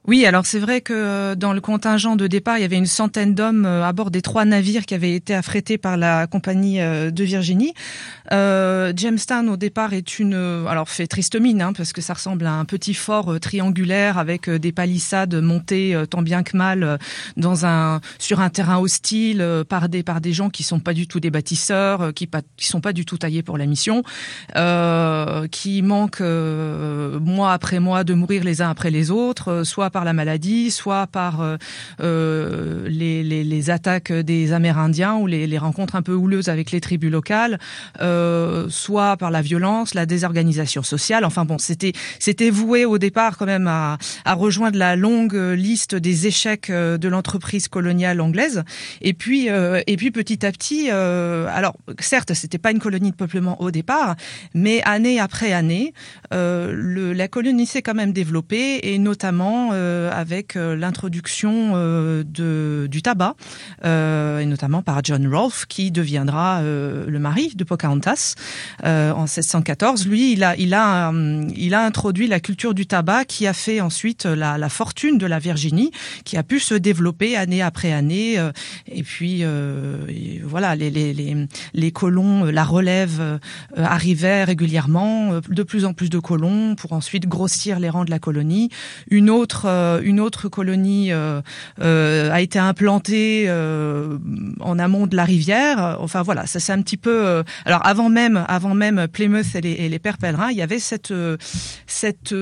Oui, 0.09 0.25
alors 0.25 0.47
c'est 0.47 0.59
vrai 0.59 0.81
que 0.81 0.95
euh, 0.95 1.35
dans 1.35 1.53
le 1.53 1.61
contingent 1.61 2.17
de 2.17 2.27
départ, 2.27 2.57
il 2.57 2.63
y 2.63 2.65
avait 2.65 2.79
une 2.79 2.87
centaine 2.87 3.35
d'hommes 3.35 3.67
euh, 3.67 3.85
à 3.85 3.93
bord 3.93 4.11
des 4.11 4.23
trois 4.23 4.47
navires 4.47 4.87
qui 4.87 4.95
avaient 4.95 5.13
été 5.13 5.35
affrétés 5.35 5.77
par 5.77 5.99
la 5.99 6.27
compagnie 6.27 6.81
euh, 6.81 7.11
de 7.11 7.25
Virginie. 7.25 7.75
Euh, 8.33 8.91
Jamestown 8.97 9.51
au 9.51 9.59
départ 9.59 9.93
est 9.93 10.19
une, 10.19 10.65
alors 10.67 10.89
fait 10.89 11.07
triste 11.07 11.39
mine 11.39 11.61
hein, 11.61 11.75
parce 11.75 11.93
que 11.93 12.01
ça 12.01 12.15
ressemble 12.15 12.47
à 12.47 12.55
un 12.55 12.65
petit 12.65 12.95
fort 12.95 13.39
triangulaire 13.39 14.17
avec 14.17 14.49
des 14.49 14.73
palissades 14.73 15.35
montées 15.35 15.95
tant 16.09 16.23
bien 16.23 16.43
que 16.43 16.57
mal 16.57 16.99
dans 17.37 17.67
un 17.67 18.01
sur 18.19 18.41
un 18.41 18.49
terrain 18.49 18.79
hostile 18.79 19.47
par 19.69 19.91
des 19.91 20.03
par 20.03 20.23
des 20.23 20.33
gens 20.33 20.49
qui 20.49 20.63
sont 20.63 20.81
pas 20.81 20.95
du 20.95 21.07
tout 21.07 21.21
des 21.21 21.31
bâtisseurs, 21.31 22.15
qui 22.15 22.27
pas 22.27 22.41
qui 22.57 22.67
sont 22.67 22.81
pas 22.81 22.95
du 22.95 23.05
tout 23.05 23.19
taillés 23.19 23.43
pour 23.43 23.59
la 23.59 23.67
mission, 23.67 24.03
qui 25.51 25.83
manquent 25.83 26.23
mois 26.23 27.53
après 27.53 27.81
mois 27.81 28.05
de 28.05 28.15
mourir 28.15 28.45
les 28.45 28.63
uns 28.63 28.71
après 28.71 28.91
les 28.91 29.11
autres, 29.11 29.65
soit 29.65 29.91
par 29.91 29.98
la 30.05 30.13
maladie, 30.13 30.71
soit 30.71 31.07
par 31.07 31.41
euh, 31.41 31.57
euh, 32.01 32.89
les, 32.89 33.71
attaques 33.71 34.13
des 34.13 34.53
Amérindiens 34.53 35.17
ou 35.17 35.27
les, 35.27 35.59
rencontres 35.59 35.97
un 35.97 36.03
peu 36.03 36.15
houleuses 36.15 36.49
avec 36.49 36.71
les 36.71 36.81
tribus 36.81 37.11
locales, 37.11 37.59
euh, 38.01 38.67
soit 38.69 39.17
par 39.17 39.31
la 39.31 39.43
violence, 39.43 39.95
la 39.95 40.07
désorganisation 40.07 40.83
sociale. 40.83 41.25
Enfin 41.25 41.45
bon, 41.45 41.59
c'était 41.59 41.93
c'était 42.19 42.51
voué 42.51 42.85
au 42.85 42.99
départ 42.99 43.37
quand 43.37 43.47
même 43.47 43.67
à, 43.67 43.99
rejoindre 44.27 44.79
la 44.79 44.95
longue 44.95 45.35
liste 45.35 45.95
des 45.95 46.27
échecs 46.27 46.71
de 46.71 47.09
l'entreprise 47.09 47.69
coloniale 47.69 48.21
anglaise. 48.21 48.63
Et 49.01 49.15
puis 49.15 49.49
et 49.49 49.97
puis 49.97 50.11
petit 50.11 50.47
à 50.47 50.53
petit, 50.53 50.91
alors 50.91 51.75
certes 51.99 52.35
c'était 52.35 52.59
pas 52.59 52.71
une 52.71 52.79
colonie 52.79 53.11
de 53.11 53.17
peuplement 53.17 53.61
au 53.61 53.71
départ, 53.71 54.15
mais 54.55 54.81
année 54.85 55.19
après 55.19 55.53
année, 55.53 55.93
la 56.31 57.29
colonie 57.29 57.67
s'est 57.67 57.83
quand 57.83 57.95
même 57.95 58.13
développée 58.13 58.93
et 58.93 58.99
notamment 58.99 59.71
avec 60.13 60.57
euh, 60.57 60.77
l'introduction 60.77 61.73
euh, 61.75 62.23
du 62.89 63.03
tabac, 63.03 63.35
et 63.85 64.47
notamment 64.47 64.83
par 64.83 65.01
John 65.05 65.27
Rolfe, 65.33 65.67
qui 65.67 65.91
deviendra 65.91 66.63
le 66.63 67.19
mari 67.19 67.53
de 67.55 67.65
Pocahontas 67.65 68.35
en 68.85 69.23
1614. 69.23 70.07
Lui, 70.07 70.33
il 70.33 70.75
a, 70.75 71.09
introduit 71.09 72.27
la 72.27 72.41
culture 72.41 72.75
du 72.75 72.87
tabac 72.87 73.25
qui 73.25 73.47
a 73.47 73.53
fait 73.53 73.81
ensuite 73.81 74.25
la, 74.25 74.69
fortune 74.69 75.19
de 75.19 75.27
la 75.27 75.39
Virginie, 75.39 75.91
qui 76.25 76.37
a 76.37 76.43
pu 76.43 76.61
se 76.61 76.75
développer 76.75 77.37
année 77.37 77.63
après 77.63 77.93
année. 77.93 78.37
et 78.87 79.03
puis, 79.03 79.45
voilà, 80.43 80.77
les, 80.77 80.91
les, 80.91 81.93
colons, 81.93 82.45
la 82.45 82.65
relève 82.65 83.39
arrivait 83.77 84.45
régulièrement, 84.45 85.41
de 85.49 85.63
plus 85.63 85.85
en 85.85 85.93
plus 85.93 86.11
de 86.11 86.19
colons 86.19 86.75
pour 86.75 86.93
ensuite 86.93 87.27
grossir 87.27 87.79
les 87.79 87.89
rangs 87.89 88.05
de 88.05 88.11
la 88.11 88.19
colonie. 88.19 88.71
Une 89.11 89.31
autre 89.31 89.68
autre, 89.69 90.01
une 90.03 90.21
autre 90.21 90.49
colonie 90.49 91.13
a 91.13 92.41
été 92.41 92.59
implantée 92.59 93.51
en 93.51 94.79
amont 94.79 95.07
de 95.07 95.17
la 95.17 95.25
rivière. 95.25 95.97
Enfin 96.01 96.23
voilà, 96.23 96.47
ça 96.47 96.61
c'est 96.61 96.73
un 96.73 96.83
petit 96.83 96.97
peu. 96.97 97.43
alors 97.65 97.85
avant 97.87 98.09
même, 98.09 98.45
avant 98.49 98.75
même 98.75 99.07
Plymouth 99.09 99.55
et 99.55 99.89
les, 99.89 99.99
pères 99.99 100.19
pèlerins, 100.19 100.51
il 100.51 100.57
y 100.57 100.63
avait 100.63 100.79
cette 100.79 101.13
cette 101.87 102.35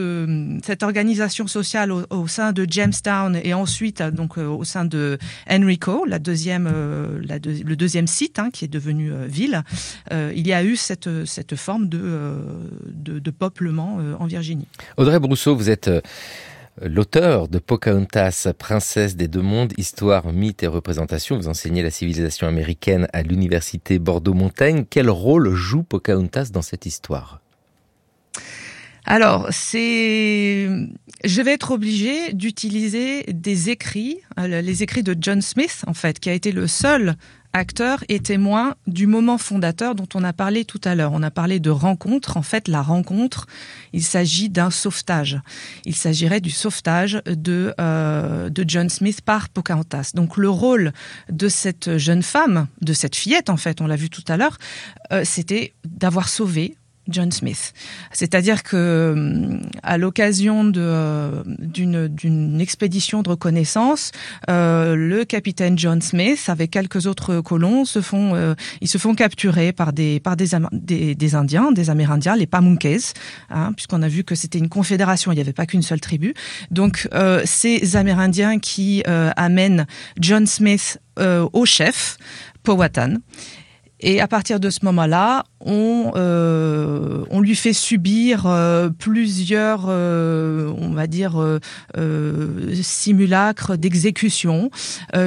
organisation 0.83 1.47
sociale 1.47 1.93
au, 1.93 2.27
sein 2.29 2.53
de 2.53 2.67
Jamestown 2.69 3.39
et 3.43 3.55
ensuite 3.55 4.03
donc 4.03 4.39
au 4.39 4.65
sein 4.65 4.85
de 4.85 5.19
Enrico, 5.51 6.05
la 6.07 6.19
deuxième, 6.19 6.69
le 6.69 7.75
deuxième 7.75 8.07
site 8.07 8.39
hein, 8.39 8.51
qui 8.53 8.65
est 8.65 8.69
devenu 8.69 9.13
ville. 9.27 9.63
il 10.13 10.47
y 10.47 10.53
a 10.53 10.65
eu 10.65 10.77
cette 10.77 11.09
cette 11.25 11.57
forme 11.57 11.89
de 11.89 12.35
de, 12.87 13.19
de 13.19 13.31
peuplement 13.31 13.99
en 14.19 14.27
Virginie. 14.27 14.67
Audrey 14.97 15.19
Brousseau, 15.19 15.57
vous 15.57 15.71
êtes 15.71 15.91
l'auteur 16.81 17.49
de 17.49 17.59
Pocahontas, 17.59 18.49
princesse 18.59 19.17
des 19.17 19.29
deux 19.29 19.43
mondes, 19.43 19.73
histoire, 19.77 20.33
mythe 20.33 20.63
et 20.63 20.67
représentation. 20.67 21.37
Vous 21.37 21.49
enseignez 21.49 21.83
la 21.83 21.91
civilisation 21.91 22.47
américaine 22.47 23.09
à 23.13 23.23
l'université 23.23 23.99
Bordeaux-Montaigne. 23.99 24.85
Quel 24.89 25.11
rôle 25.11 25.55
joue 25.55 25.83
Pocahontas 25.83 26.51
dans 26.53 26.63
cette 26.63 26.87
histoire? 26.87 27.41
Alors, 29.09 29.47
c'est, 29.51 30.69
je 31.25 31.43
vais 31.43 31.53
être 31.53 31.71
obligée 31.71 32.33
d'utiliser 32.33 33.23
des 33.33 33.71
écrits, 33.71 34.19
les 34.37 34.83
écrits 34.83 35.05
de 35.05 35.17
John 35.19 35.41
Smith, 35.41 35.85
en 35.87 35.95
fait, 35.95 36.19
qui 36.19 36.29
a 36.29 36.33
été 36.33 36.51
le 36.51 36.67
seul 36.67 37.15
acteur 37.57 38.05
et 38.09 38.21
témoin 38.21 38.75
du 38.87 39.07
moment 39.07 39.39
fondateur 39.39 39.95
dont 39.95 40.09
on 40.15 40.23
a 40.25 40.33
parlé 40.33 40.65
tout 40.65 40.81
à 40.85 40.95
l'heure. 40.95 41.13
On 41.13 41.23
a 41.23 41.31
parlé 41.31 41.59
de 41.59 41.71
rencontre. 41.71 42.37
En 42.37 42.43
fait, 42.43 42.69
la 42.69 42.83
rencontre, 42.83 43.47
il 43.93 44.03
s'agit 44.03 44.49
d'un 44.49 44.71
sauvetage. 44.71 45.41
Il 45.85 45.95
s'agirait 45.95 46.41
du 46.41 46.51
sauvetage 46.51 47.23
de, 47.27 47.75
euh, 47.81 48.51
John 48.67 48.89
Smith 48.89 49.21
par 49.23 49.49
Pocahontas. 49.49 50.11
Donc 50.15 50.37
le 50.37 50.51
rôle 50.51 50.93
de 51.31 51.49
cette 51.49 51.97
jeune 51.97 52.23
femme, 52.23 52.67
de 52.83 52.93
cette 52.93 53.17
fillette 53.17 53.49
en 53.49 53.57
fait, 53.57 53.81
on 53.81 53.87
l'a 53.87 53.97
vu 53.97 54.11
tout 54.11 54.25
à 54.29 54.37
l'heure, 54.37 54.59
euh, 55.13 55.23
c'était 55.25 55.73
d'avoir 55.85 56.29
sauvé 56.29 56.77
John 57.09 57.31
Smith. 57.33 57.73
C'est-à-dire 58.13 58.63
que 58.63 59.13
hum, 59.15 59.61
à 59.83 59.99
l'occasion 59.99 60.65
d'une 60.65 62.09
d'une 62.09 62.61
expédition 62.61 63.23
de 63.23 63.31
reconnaissance, 63.31 64.13
euh, 64.51 64.95
le 64.95 65.25
capitaine 65.25 65.79
John 65.79 66.01
Smith 66.01 66.45
avec 66.49 66.71
quelques 66.71 67.07
autres 67.07 67.41
colons 67.41 67.85
se 67.85 68.01
font 68.01 68.35
euh, 68.35 68.55
ils 68.81 68.89
se 68.89 68.99
font 68.99 69.15
capturer 69.15 69.73
par 69.73 69.93
des 69.93 70.21
par 70.21 70.37
des 70.37 70.47
des, 70.73 71.35
Indiens, 71.35 71.73
des 71.73 71.91
Amérindiens, 71.91 72.37
les 72.37 72.47
Pamunkes, 72.47 73.15
hein, 73.51 73.73
puisqu'on 73.75 74.03
a 74.03 74.09
vu 74.09 74.25
que 74.25 74.35
c'était 74.35 74.59
une 74.59 74.69
confédération, 74.69 75.33
il 75.33 75.37
n'y 75.37 75.41
avait 75.41 75.53
pas 75.53 75.67
qu'une 75.67 75.83
seule 75.83 76.01
tribu. 76.01 76.35
Donc 76.71 77.09
euh, 77.15 77.43
ces 77.45 77.97
Amérindiens 77.97 78.59
qui 78.59 79.03
amènent 79.07 79.87
John 80.21 80.47
Smith 80.47 80.99
au 81.19 81.65
chef 81.65 82.19
Powhatan 82.63 83.19
et 84.01 84.21
à 84.21 84.29
partir 84.29 84.61
de 84.61 84.69
ce 84.71 84.81
moment-là, 84.85 85.45
on, 85.61 86.13
euh, 86.17 87.25
lui 87.41 87.55
fait 87.55 87.73
subir 87.73 88.47
euh, 88.47 88.91
plusieurs, 88.91 89.87
euh, 89.89 90.73
on 90.79 90.91
va 90.91 91.07
dire, 91.07 91.43
simulacres 92.83 93.77
d'exécution 93.77 94.71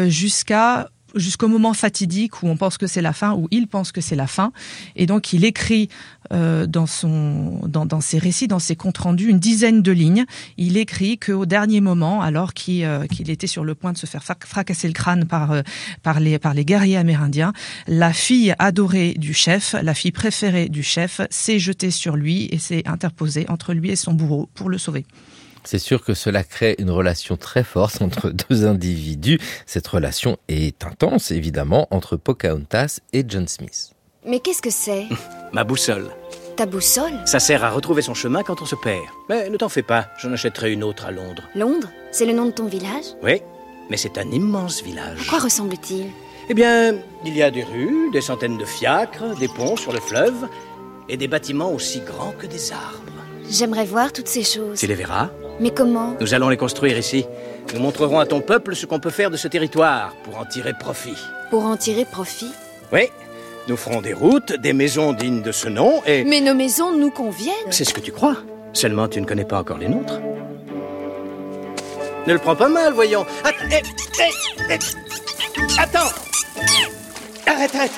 jusqu'à 0.08 0.90
jusqu'au 1.16 1.48
moment 1.48 1.74
fatidique 1.74 2.44
où 2.44 2.48
on 2.48 2.58
pense 2.58 2.78
que 2.78 2.88
c'est 2.88 3.02
la 3.02 3.14
fin, 3.14 3.34
où 3.34 3.48
il 3.52 3.68
pense 3.68 3.92
que 3.92 4.02
c'est 4.02 4.16
la 4.16 4.28
fin, 4.28 4.52
et 4.96 5.06
donc 5.06 5.34
il 5.34 5.46
écrit 5.46 5.90
euh, 6.32 6.66
dans 6.66 6.86
son 6.86 7.62
dans, 7.68 7.86
dans, 7.86 8.02
ses 8.02 8.20
récits, 8.20 8.48
dans 8.48 8.60
ses 8.60 8.76
comptes 8.76 8.98
rendus, 8.98 9.30
une 9.30 9.40
dizaine 9.40 9.82
de 9.82 9.92
lignes. 9.92 10.26
Il 10.58 10.78
écrit 10.78 11.18
qu'au 11.18 11.46
dernier 11.46 11.82
moment, 11.82 12.22
alors 12.22 12.54
qu'il 12.54 12.86
euh, 12.86 13.06
était 13.20 13.48
sur 13.48 13.64
le 13.64 13.76
point 13.76 13.94
de 13.94 13.98
se 13.98 14.06
faire 14.06 14.24
fracasser 14.24 14.88
le 14.88 14.94
crâne 14.94 15.26
par 15.26 15.52
euh, 15.52 15.62
par 16.04 16.20
les 16.20 16.40
par 16.40 16.54
les 16.54 16.66
guerriers 16.66 16.98
amérindiens, 16.98 17.54
la 17.88 18.14
fille 18.14 18.54
adorée 18.60 19.14
du 19.14 19.34
chef, 19.34 19.76
la 19.82 19.94
fille 19.94 20.12
préférée 20.12 20.70
du 20.70 20.84
chef, 20.84 21.22
s'est 21.30 21.60
jetée 21.60 21.92
sur 21.92 22.16
lui 22.16 22.48
et 22.52 22.58
s'est 22.58 22.88
interposée 22.88 23.46
entre 23.50 23.74
lui 23.74 23.90
et 23.90 23.96
son 23.96 24.14
bourreau 24.14 24.50
pour 24.54 24.70
le 24.70 24.78
sauver. 24.78 25.06
C'est 25.64 25.80
sûr 25.80 26.04
que 26.04 26.14
cela 26.14 26.44
crée 26.44 26.76
une 26.80 26.92
relation 26.92 27.38
très 27.38 27.64
forte 27.64 28.02
entre 28.02 28.30
deux 28.30 28.66
individus. 28.66 29.40
Cette 29.66 29.88
relation 29.88 30.38
est 30.48 30.84
intense, 30.84 31.32
évidemment, 31.32 31.88
entre 31.92 32.16
Pocahontas 32.18 33.00
et 33.14 33.24
John 33.28 33.48
Smith. 33.48 33.92
Mais 34.26 34.40
qu'est-ce 34.40 34.62
que 34.62 34.70
c'est? 34.72 35.06
Ma 35.54 35.64
boussole. 35.64 36.10
Ta 36.56 36.66
boussole? 36.66 37.14
Ça 37.26 37.40
sert 37.40 37.64
à 37.64 37.70
retrouver 37.70 38.02
son 38.02 38.14
chemin 38.14 38.44
quand 38.44 38.62
on 38.62 38.66
se 38.66 38.76
perd. 38.76 39.04
Mais 39.30 39.50
ne 39.50 39.58
t'en 39.58 39.70
fais 39.70 39.82
pas, 39.82 40.08
j'en 40.22 40.34
achèterai 40.34 40.74
une 40.74 40.84
autre 40.84 41.06
à 41.06 41.12
Londres. 41.12 41.44
Londres? 41.56 41.90
C'est 42.12 42.26
le 42.26 42.34
nom 42.34 42.46
de 42.46 42.52
ton 42.52 42.66
village? 42.66 43.06
Oui, 43.24 43.42
mais 43.90 43.98
c'est 43.98 44.18
un 44.18 44.30
immense 44.32 44.84
village. 44.84 45.22
À 45.28 45.30
quoi 45.30 45.40
ressemble-t-il? 45.40 46.08
Eh 46.50 46.54
bien, 46.54 46.96
il 47.26 47.36
y 47.38 47.44
a 47.44 47.52
des 47.52 47.64
rues, 47.64 48.10
des 48.12 48.22
centaines 48.22 48.58
de 48.58 48.66
fiacres, 48.66 49.38
des 49.40 49.48
ponts 49.48 49.78
sur 49.78 49.94
le 49.94 50.00
fleuve, 50.00 50.48
et 51.08 51.16
des 51.18 51.28
bâtiments 51.28 51.72
aussi 51.72 52.02
grands 52.02 52.34
que 52.38 52.48
des 52.48 52.72
arbres. 52.72 52.98
J'aimerais 53.50 53.86
voir 53.86 54.12
toutes 54.12 54.28
ces 54.28 54.44
choses. 54.44 54.80
Tu 54.80 54.88
les 54.88 54.96
verras? 54.96 55.30
Mais 55.60 55.72
comment 55.72 56.16
Nous 56.20 56.34
allons 56.34 56.50
les 56.50 56.58
construire 56.58 56.98
ici. 56.98 57.26
Nous 57.74 57.80
montrerons 57.80 58.20
à 58.20 58.26
ton 58.26 58.42
peuple 58.42 58.76
ce 58.76 58.86
qu'on 58.86 59.00
peut 59.00 59.10
faire 59.10 59.30
de 59.30 59.38
ce 59.38 59.48
territoire 59.48 60.14
pour 60.24 60.38
en 60.40 60.46
tirer 60.46 60.74
profit. 60.74 61.18
Pour 61.50 61.66
en 61.66 61.78
tirer 61.78 62.06
profit 62.06 62.52
Oui. 62.92 63.10
Nous 63.68 63.78
ferons 63.78 64.02
des 64.02 64.14
routes, 64.14 64.54
des 64.54 64.74
maisons 64.74 65.14
dignes 65.14 65.42
de 65.42 65.52
ce 65.52 65.68
nom 65.68 66.02
et... 66.06 66.24
Mais 66.24 66.42
nos 66.42 66.56
maisons 66.56 66.96
nous 66.96 67.12
conviennent. 67.12 67.54
C'est 67.72 67.84
ce 67.84 67.94
que 67.94 68.00
tu 68.00 68.12
crois. 68.12 68.38
Seulement 68.74 69.08
tu 69.08 69.22
ne 69.22 69.26
connais 69.26 69.46
pas 69.46 69.60
encore 69.60 69.78
les 69.78 69.90
nôtres. 69.90 70.20
Ne 72.28 72.34
le 72.34 72.40
prends 72.40 72.56
pas 72.56 72.70
mal, 72.70 72.94
voyons. 72.94 73.26
Attends. 73.44 73.58
Eh, 73.72 73.82
eh, 74.22 74.74
eh. 74.74 75.80
Attends. 75.80 76.10
Arrête, 77.46 77.76
arrête. 77.76 77.92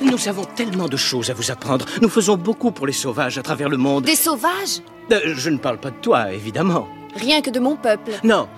Nous 0.00 0.28
avons 0.28 0.44
tellement 0.44 0.88
de 0.88 0.96
choses 0.96 1.30
à 1.30 1.34
vous 1.34 1.50
apprendre. 1.50 1.84
Nous 2.00 2.08
faisons 2.08 2.36
beaucoup 2.36 2.70
pour 2.70 2.86
les 2.86 2.92
sauvages 2.92 3.38
à 3.38 3.42
travers 3.42 3.68
le 3.68 3.76
monde. 3.76 4.04
Des 4.04 4.16
sauvages? 4.16 4.80
Euh, 5.12 5.34
Je 5.36 5.50
ne 5.50 5.58
parle 5.58 5.78
pas 5.78 5.90
de 5.90 5.96
toi, 5.96 6.32
évidemment. 6.32 6.88
Rien 7.14 7.42
que 7.42 7.50
de 7.50 7.60
mon 7.60 7.76
peuple. 7.76 8.12
Non, 8.24 8.48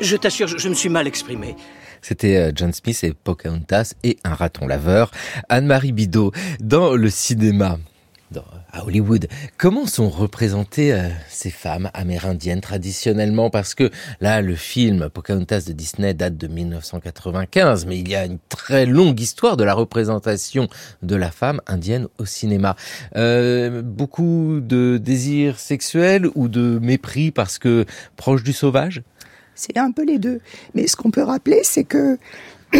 je 0.00 0.16
t'assure, 0.16 0.48
je, 0.48 0.68
me 0.68 0.74
suis 0.74 0.88
mal 0.88 1.06
exprimé. 1.06 1.56
C'était 2.00 2.36
euh, 2.36 2.52
John 2.54 2.72
Smith 2.72 3.02
et 3.04 3.12
Pocahontas 3.12 3.94
et 4.04 4.18
un 4.24 4.34
raton 4.34 4.66
laveur. 4.66 5.10
Anne-Marie 5.48 5.92
Bidot, 5.92 6.32
dans 6.60 6.94
le 6.94 7.10
cinéma, 7.10 7.78
à 8.72 8.84
Hollywood. 8.84 9.28
Comment 9.56 9.86
sont 9.86 10.08
représentées 10.08 10.92
euh, 10.92 11.08
ces 11.28 11.50
femmes 11.50 11.90
amérindiennes 11.94 12.60
traditionnellement? 12.60 13.50
Parce 13.50 13.74
que 13.74 13.90
là, 14.20 14.40
le 14.42 14.54
film 14.54 15.08
Pocahontas 15.08 15.62
de 15.66 15.72
Disney 15.72 16.14
date 16.14 16.36
de 16.36 16.46
1995, 16.46 17.86
mais 17.86 17.98
il 17.98 18.08
y 18.08 18.14
a 18.14 18.24
une 18.24 18.38
très 18.48 18.86
longue 18.86 19.20
histoire 19.20 19.56
de 19.56 19.64
la 19.64 19.74
représentation 19.74 20.68
de 21.02 21.16
la 21.16 21.30
femme 21.30 21.60
indienne 21.66 22.08
au 22.18 22.24
cinéma. 22.24 22.76
Euh, 23.16 23.82
beaucoup 23.82 24.60
de 24.60 24.98
désirs 24.98 25.58
sexuels 25.58 26.28
ou 26.34 26.48
de 26.48 26.78
mépris 26.80 27.30
parce 27.30 27.58
que 27.58 27.86
proche 28.16 28.42
du 28.42 28.52
sauvage? 28.52 29.02
C'est 29.54 29.76
un 29.76 29.90
peu 29.90 30.04
les 30.04 30.18
deux. 30.18 30.40
Mais 30.74 30.86
ce 30.86 30.96
qu'on 30.96 31.10
peut 31.10 31.22
rappeler, 31.22 31.60
c'est 31.64 31.84
que 31.84 32.18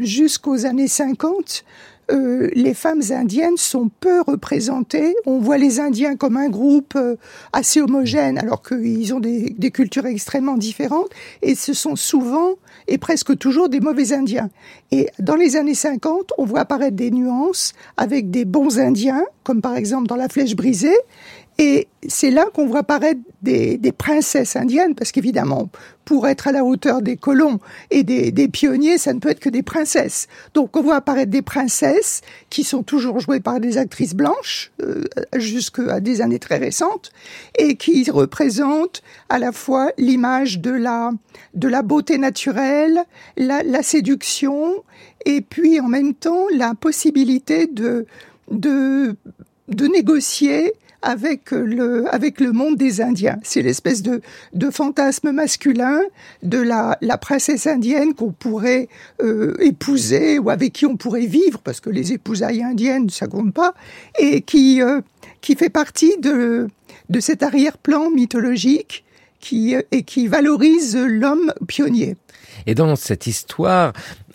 jusqu'aux 0.00 0.66
années 0.66 0.88
50, 0.88 1.64
euh, 2.10 2.50
les 2.54 2.74
femmes 2.74 3.02
indiennes 3.10 3.56
sont 3.56 3.90
peu 4.00 4.20
représentées. 4.20 5.14
On 5.26 5.38
voit 5.38 5.58
les 5.58 5.80
Indiens 5.80 6.16
comme 6.16 6.36
un 6.36 6.48
groupe 6.48 6.94
euh, 6.96 7.16
assez 7.52 7.80
homogène, 7.80 8.38
alors 8.38 8.62
qu'ils 8.62 9.14
ont 9.14 9.20
des, 9.20 9.54
des, 9.56 9.70
cultures 9.70 10.06
extrêmement 10.06 10.56
différentes, 10.56 11.10
et 11.42 11.54
ce 11.54 11.72
sont 11.72 11.96
souvent 11.96 12.54
et 12.88 12.98
presque 12.98 13.38
toujours 13.38 13.68
des 13.68 13.80
mauvais 13.80 14.12
Indiens. 14.12 14.50
Et 14.90 15.08
dans 15.18 15.36
les 15.36 15.56
années 15.56 15.74
50, 15.74 16.32
on 16.38 16.44
voit 16.44 16.60
apparaître 16.60 16.96
des 16.96 17.10
nuances 17.10 17.72
avec 17.96 18.30
des 18.30 18.44
bons 18.44 18.78
Indiens, 18.78 19.24
comme 19.42 19.60
par 19.60 19.76
exemple 19.76 20.06
dans 20.06 20.16
La 20.16 20.28
Flèche 20.28 20.56
brisée, 20.56 20.96
et 21.58 21.86
c'est 22.08 22.30
là 22.30 22.46
qu'on 22.52 22.66
voit 22.66 22.80
apparaître 22.80 23.20
des, 23.42 23.78
des, 23.78 23.92
princesses 23.92 24.56
indiennes, 24.56 24.96
parce 24.96 25.12
qu'évidemment, 25.12 25.68
pour 26.04 26.26
être 26.26 26.48
à 26.48 26.52
la 26.52 26.64
hauteur 26.64 27.00
des 27.00 27.16
colons 27.16 27.60
et 27.90 28.02
des, 28.02 28.32
des, 28.32 28.48
pionniers, 28.48 28.98
ça 28.98 29.12
ne 29.12 29.20
peut 29.20 29.28
être 29.28 29.40
que 29.40 29.48
des 29.48 29.62
princesses. 29.62 30.26
Donc 30.54 30.76
on 30.76 30.82
voit 30.82 30.96
apparaître 30.96 31.30
des 31.30 31.42
princesses 31.42 32.22
qui 32.50 32.64
sont 32.64 32.82
toujours 32.82 33.20
jouées 33.20 33.38
par 33.38 33.60
des 33.60 33.78
actrices 33.78 34.14
blanches, 34.14 34.72
euh, 34.82 35.04
jusqu'à 35.36 36.00
des 36.00 36.20
années 36.20 36.40
très 36.40 36.58
récentes, 36.58 37.12
et 37.56 37.76
qui 37.76 38.10
représentent 38.10 39.02
à 39.28 39.38
la 39.38 39.52
fois 39.52 39.92
l'image 39.96 40.58
de 40.58 40.72
la, 40.72 41.12
de 41.54 41.68
la 41.68 41.82
beauté 41.82 42.18
naturelle, 42.18 43.04
la, 43.36 43.62
la 43.62 43.82
séduction, 43.84 44.82
et 45.24 45.40
puis 45.40 45.78
en 45.78 45.88
même 45.88 46.14
temps 46.14 46.46
la 46.52 46.74
possibilité 46.74 47.68
de, 47.68 48.06
de, 48.50 49.14
de 49.68 49.86
négocier 49.86 50.72
avec 51.04 51.50
le, 51.50 52.12
avec 52.12 52.40
le 52.40 52.52
monde 52.52 52.76
des 52.76 53.00
Indiens. 53.00 53.38
C'est 53.42 53.62
l'espèce 53.62 54.02
de, 54.02 54.22
de 54.54 54.70
fantasme 54.70 55.30
masculin 55.30 56.00
de 56.42 56.58
la, 56.58 56.98
la 57.00 57.18
princesse 57.18 57.66
indienne 57.66 58.14
qu'on 58.14 58.32
pourrait 58.32 58.88
euh, 59.22 59.54
épouser 59.60 60.38
ou 60.38 60.50
avec 60.50 60.72
qui 60.72 60.86
on 60.86 60.96
pourrait 60.96 61.26
vivre, 61.26 61.60
parce 61.60 61.80
que 61.80 61.90
les 61.90 62.12
épousailles 62.12 62.62
indiennes, 62.62 63.10
ça 63.10 63.26
compte 63.26 63.52
pas, 63.52 63.74
et 64.18 64.40
qui, 64.40 64.82
euh, 64.82 65.00
qui 65.40 65.54
fait 65.54 65.70
partie 65.70 66.16
de, 66.18 66.68
de 67.10 67.20
cet 67.20 67.42
arrière-plan 67.42 68.10
mythologique 68.10 69.04
qui, 69.40 69.76
et 69.92 70.02
qui 70.02 70.26
valorise 70.26 70.96
l'homme 70.96 71.52
pionnier. 71.68 72.16
Et 72.66 72.74
dans 72.74 72.96
cette 72.96 73.26
histoire, 73.26 73.92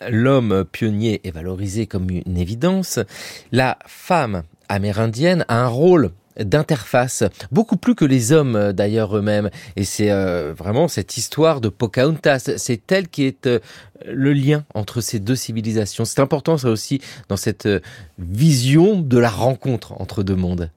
l'homme 0.08 0.64
pionnier 0.70 1.20
est 1.24 1.32
valorisé 1.32 1.86
comme 1.86 2.10
une 2.10 2.36
évidence. 2.36 3.00
La 3.50 3.76
femme 3.86 4.42
amérindienne 4.68 5.44
a 5.48 5.64
un 5.64 5.66
rôle 5.66 6.10
d'interface, 6.38 7.24
beaucoup 7.50 7.76
plus 7.76 7.94
que 7.94 8.04
les 8.04 8.32
hommes 8.32 8.56
euh, 8.56 8.72
d'ailleurs 8.72 9.16
eux-mêmes. 9.16 9.50
Et 9.76 9.84
c'est 9.84 10.10
euh, 10.10 10.52
vraiment 10.56 10.88
cette 10.88 11.16
histoire 11.16 11.60
de 11.60 11.68
Pocahontas, 11.68 12.50
c'est 12.56 12.92
elle 12.92 13.08
qui 13.08 13.24
est 13.24 13.46
euh, 13.46 13.58
le 14.06 14.32
lien 14.32 14.64
entre 14.74 15.00
ces 15.00 15.18
deux 15.18 15.36
civilisations. 15.36 16.04
C'est 16.04 16.20
important 16.20 16.56
ça 16.56 16.70
aussi 16.70 17.00
dans 17.28 17.36
cette 17.36 17.68
vision 18.18 19.00
de 19.00 19.18
la 19.18 19.30
rencontre 19.30 20.00
entre 20.00 20.22
deux 20.22 20.36
mondes. 20.36 20.70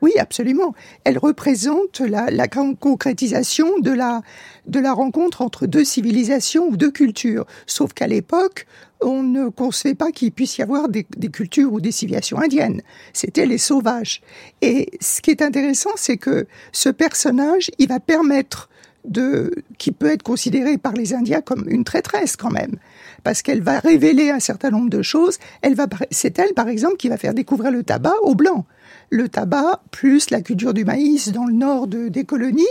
Oui, 0.00 0.12
absolument. 0.18 0.74
Elle 1.04 1.18
représente 1.18 2.00
la, 2.00 2.48
concrétisation 2.48 3.78
de 3.78 3.90
la, 3.90 4.22
de 4.66 4.80
la 4.80 4.92
rencontre 4.92 5.42
entre 5.42 5.66
deux 5.66 5.84
civilisations 5.84 6.68
ou 6.68 6.76
deux 6.76 6.90
cultures. 6.90 7.46
Sauf 7.66 7.92
qu'à 7.92 8.06
l'époque, 8.06 8.66
on 9.00 9.22
ne 9.22 9.48
concevait 9.48 9.94
pas 9.94 10.10
qu'il 10.10 10.32
puisse 10.32 10.58
y 10.58 10.62
avoir 10.62 10.88
des, 10.88 11.06
des, 11.16 11.28
cultures 11.28 11.72
ou 11.72 11.80
des 11.80 11.92
civilisations 11.92 12.38
indiennes. 12.38 12.82
C'était 13.12 13.46
les 13.46 13.58
sauvages. 13.58 14.20
Et 14.60 14.90
ce 15.00 15.20
qui 15.20 15.30
est 15.30 15.42
intéressant, 15.42 15.90
c'est 15.96 16.16
que 16.16 16.46
ce 16.72 16.88
personnage, 16.88 17.70
il 17.78 17.88
va 17.88 18.00
permettre 18.00 18.68
de, 19.04 19.54
qui 19.78 19.92
peut 19.92 20.10
être 20.10 20.22
considérée 20.22 20.78
par 20.78 20.92
les 20.92 21.14
Indiens 21.14 21.40
comme 21.40 21.64
une 21.68 21.84
traîtresse 21.84 22.36
quand 22.36 22.50
même, 22.50 22.76
parce 23.24 23.42
qu'elle 23.42 23.62
va 23.62 23.80
révéler 23.80 24.30
un 24.30 24.40
certain 24.40 24.70
nombre 24.70 24.90
de 24.90 25.02
choses. 25.02 25.38
Elle 25.62 25.74
va, 25.74 25.86
c'est 26.10 26.38
elle 26.38 26.54
par 26.54 26.68
exemple 26.68 26.96
qui 26.96 27.08
va 27.08 27.16
faire 27.16 27.34
découvrir 27.34 27.70
le 27.70 27.82
tabac 27.82 28.14
aux 28.22 28.34
blancs 28.34 28.64
le 29.10 29.28
tabac 29.28 29.80
plus 29.90 30.30
la 30.30 30.40
culture 30.40 30.74
du 30.74 30.84
maïs 30.84 31.30
dans 31.32 31.44
le 31.44 31.52
nord 31.52 31.86
de, 31.86 32.08
des 32.08 32.24
colonies, 32.24 32.66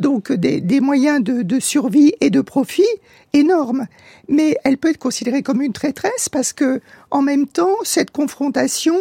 donc 0.00 0.32
des, 0.32 0.60
des 0.60 0.80
moyens 0.80 1.22
de, 1.22 1.60
survie 1.60 2.12
et 2.20 2.30
de 2.30 2.40
profit 2.40 2.82
énormes. 3.32 3.86
Mais 4.28 4.56
elle 4.64 4.78
peut 4.78 4.90
être 4.90 4.98
considérée 4.98 5.42
comme 5.42 5.62
une 5.62 5.72
traîtresse 5.72 6.28
parce 6.28 6.52
que, 6.52 6.80
en 7.10 7.22
même 7.22 7.46
temps, 7.46 7.76
cette 7.84 8.10
confrontation 8.10 8.96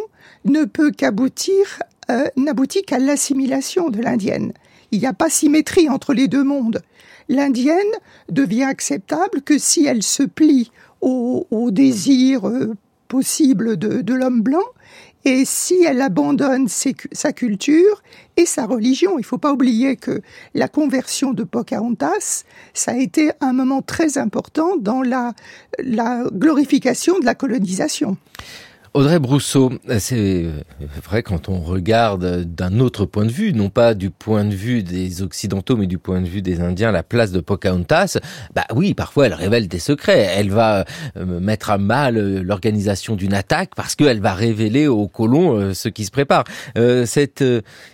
ne 0.45 0.65
peut 0.65 0.91
qu'aboutir, 0.91 1.81
euh, 2.11 2.25
n'aboutit 2.35 2.83
qu'à 2.83 2.99
l'assimilation 2.99 3.89
de 3.89 4.01
l'indienne. 4.01 4.53
Il 4.91 4.99
n'y 4.99 5.07
a 5.07 5.13
pas 5.13 5.29
symétrie 5.29 5.89
entre 5.89 6.13
les 6.13 6.27
deux 6.27 6.43
mondes. 6.43 6.81
L'indienne 7.29 7.79
devient 8.29 8.63
acceptable 8.63 9.41
que 9.41 9.57
si 9.57 9.85
elle 9.85 10.03
se 10.03 10.23
plie 10.23 10.71
au, 11.01 11.47
au 11.49 11.71
désir 11.71 12.47
euh, 12.47 12.75
possible 13.07 13.77
de 13.77 14.13
l'homme 14.13 14.41
blanc 14.41 14.63
et 15.25 15.45
si 15.45 15.83
elle 15.83 16.01
abandonne 16.01 16.67
sa 16.67 17.33
culture 17.33 18.03
et 18.35 18.45
sa 18.45 18.65
religion, 18.65 19.13
il 19.17 19.21
ne 19.21 19.25
faut 19.25 19.37
pas 19.37 19.53
oublier 19.53 19.95
que 19.95 20.21
la 20.53 20.67
conversion 20.67 21.31
de 21.31 21.43
Pocahontas, 21.43 22.43
ça 22.73 22.91
a 22.91 22.95
été 22.95 23.31
un 23.39 23.53
moment 23.53 23.81
très 23.81 24.17
important 24.17 24.75
dans 24.77 25.01
la, 25.01 25.33
la 25.79 26.23
glorification 26.31 27.19
de 27.19 27.25
la 27.25 27.35
colonisation. 27.35 28.17
Audrey 28.95 29.17
Brousseau, 29.17 29.71
c'est 29.97 30.45
vrai 31.03 31.23
quand 31.23 31.49
on 31.49 31.61
regarde 31.61 32.43
d'un 32.43 32.79
autre 32.79 33.07
point 33.07 33.25
de 33.25 33.31
vue, 33.31 33.51
non 33.51 33.71
pas 33.71 33.95
du 33.95 34.11
point 34.11 34.45
de 34.45 34.53
vue 34.53 34.83
des 34.83 35.23
Occidentaux, 35.23 35.75
mais 35.75 35.87
du 35.87 35.97
point 35.97 36.21
de 36.21 36.27
vue 36.27 36.43
des 36.43 36.61
Indiens, 36.61 36.91
la 36.91 37.01
place 37.01 37.31
de 37.31 37.39
Pocahontas, 37.39 38.19
bah 38.53 38.65
oui, 38.75 38.93
parfois 38.93 39.25
elle 39.25 39.33
révèle 39.33 39.67
des 39.67 39.79
secrets. 39.79 40.19
Elle 40.37 40.51
va 40.51 40.85
euh, 41.17 41.39
mettre 41.39 41.71
à 41.71 41.79
mal 41.79 42.17
euh, 42.17 42.43
l'organisation 42.43 43.15
d'une 43.15 43.33
attaque 43.33 43.71
parce 43.75 43.95
qu'elle 43.95 44.21
va 44.21 44.35
révéler 44.35 44.85
aux 44.85 45.07
colons 45.07 45.57
euh, 45.57 45.73
ce 45.73 45.89
qui 45.89 46.05
se 46.05 46.11
prépare. 46.11 46.43
Cette 47.05 47.43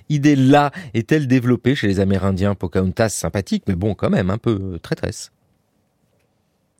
idée-là 0.10 0.72
est-elle 0.94 1.28
développée 1.28 1.76
chez 1.76 1.88
les 1.88 2.02
Amérindiens? 2.02 2.56
Pocahontas 2.56 3.10
sympathique, 3.10 3.64
mais 3.68 3.76
bon, 3.76 3.96
quand 3.96 4.10
même 4.10 4.30
un 4.30 4.38
peu 4.38 4.78
traîtresse 4.82 5.32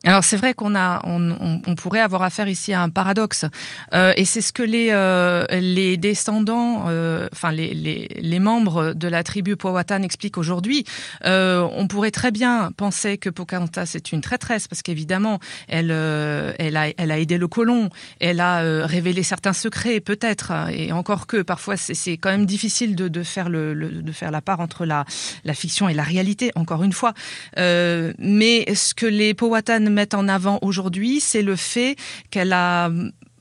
alors 0.04 0.24
c'est 0.24 0.38
vrai 0.38 0.54
qu'on 0.54 0.74
a, 0.74 1.02
on, 1.04 1.30
on, 1.30 1.60
on, 1.66 1.74
pourrait 1.74 2.00
avoir 2.00 2.22
affaire 2.22 2.48
ici 2.48 2.72
à 2.72 2.80
un 2.80 2.88
paradoxe, 2.88 3.44
euh, 3.92 4.14
et 4.16 4.24
c'est 4.24 4.40
ce 4.40 4.50
que 4.50 4.62
les 4.62 4.88
euh, 4.92 5.44
les 5.50 5.98
descendants, 5.98 6.86
euh, 6.88 7.28
enfin 7.34 7.52
les, 7.52 7.74
les, 7.74 8.08
les 8.18 8.38
membres 8.38 8.94
de 8.94 9.08
la 9.08 9.22
tribu 9.22 9.56
Powhatan 9.56 10.02
expliquent 10.02 10.38
aujourd'hui. 10.38 10.84
Euh, 11.26 11.68
on 11.76 11.86
pourrait 11.86 12.12
très 12.12 12.30
bien 12.30 12.70
penser 12.74 13.18
que 13.18 13.28
Pocahontas 13.28 13.92
est 13.94 14.10
une 14.12 14.22
traîtresse 14.22 14.68
parce 14.68 14.80
qu'évidemment 14.80 15.38
elle 15.68 15.90
euh, 15.90 16.54
elle 16.58 16.78
a 16.78 16.88
elle 16.96 17.10
a 17.10 17.18
aidé 17.18 17.36
le 17.36 17.46
colon, 17.46 17.90
elle 18.20 18.40
a 18.40 18.62
euh, 18.62 18.86
révélé 18.86 19.22
certains 19.22 19.52
secrets 19.52 20.00
peut-être, 20.00 20.52
et 20.72 20.92
encore 20.92 21.26
que 21.26 21.42
parfois 21.42 21.76
c'est 21.76 22.16
quand 22.16 22.30
même 22.30 22.46
difficile 22.46 22.96
de, 22.96 23.08
de 23.08 23.22
faire 23.22 23.50
le, 23.50 23.74
le, 23.74 23.90
de 23.90 24.12
faire 24.12 24.30
la 24.30 24.40
part 24.40 24.60
entre 24.60 24.86
la 24.86 25.04
la 25.44 25.52
fiction 25.52 25.90
et 25.90 25.94
la 25.94 26.04
réalité. 26.04 26.52
Encore 26.54 26.84
une 26.84 26.94
fois, 26.94 27.12
mais 27.56 28.74
ce 28.74 28.94
que 28.94 29.04
les 29.04 29.34
Powhatan 29.34 29.89
mettre 29.90 30.16
en 30.16 30.28
avant 30.28 30.58
aujourd'hui, 30.62 31.20
c'est 31.20 31.42
le 31.42 31.56
fait 31.56 31.96
qu'elle 32.30 32.52
a 32.52 32.90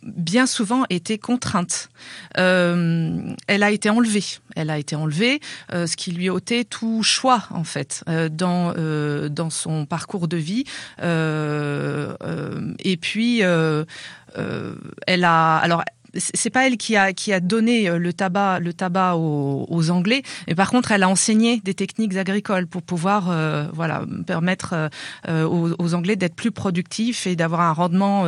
bien 0.03 0.45
souvent 0.47 0.85
été 0.89 1.17
contrainte. 1.17 1.89
Euh, 2.37 3.33
elle 3.47 3.63
a 3.63 3.71
été 3.71 3.89
enlevée. 3.89 4.23
Elle 4.55 4.69
a 4.69 4.77
été 4.77 4.95
enlevée, 4.95 5.39
euh, 5.73 5.87
ce 5.87 5.97
qui 5.97 6.11
lui 6.11 6.29
ôtait 6.29 6.63
tout 6.63 7.03
choix 7.03 7.43
en 7.51 7.63
fait 7.63 8.03
euh, 8.09 8.29
dans 8.29 8.73
dans 9.29 9.49
son 9.49 9.85
parcours 9.85 10.27
de 10.27 10.37
vie. 10.37 10.63
Et 11.01 12.97
puis 12.97 13.39
elle 13.39 15.23
a 15.23 15.57
alors 15.57 15.83
c'est 16.15 16.49
pas 16.49 16.67
elle 16.67 16.77
qui 16.77 16.95
a 16.95 17.13
qui 17.13 17.33
a 17.33 17.39
donné 17.39 17.89
euh, 17.89 17.97
le 17.97 18.13
tabac 18.13 18.59
le 18.59 18.73
tabac 18.73 19.15
aux, 19.15 19.89
Anglais, 19.89 20.23
mais 20.47 20.55
par 20.55 20.69
contre 20.69 20.91
elle 20.91 21.03
a 21.03 21.09
enseigné 21.09 21.61
des 21.61 21.73
techniques 21.73 22.15
agricoles 22.15 22.67
pour 22.67 22.81
pouvoir 22.81 23.29
euh, 23.29 23.67
voilà 23.73 24.03
permettre 24.25 24.89
euh, 25.27 25.45
aux, 25.47 25.93
Anglais 25.93 26.15
d'être 26.15 26.35
plus 26.35 26.51
productifs 26.51 27.25
et 27.27 27.35
d'avoir 27.35 27.61
un 27.61 27.73
rendement 27.73 28.25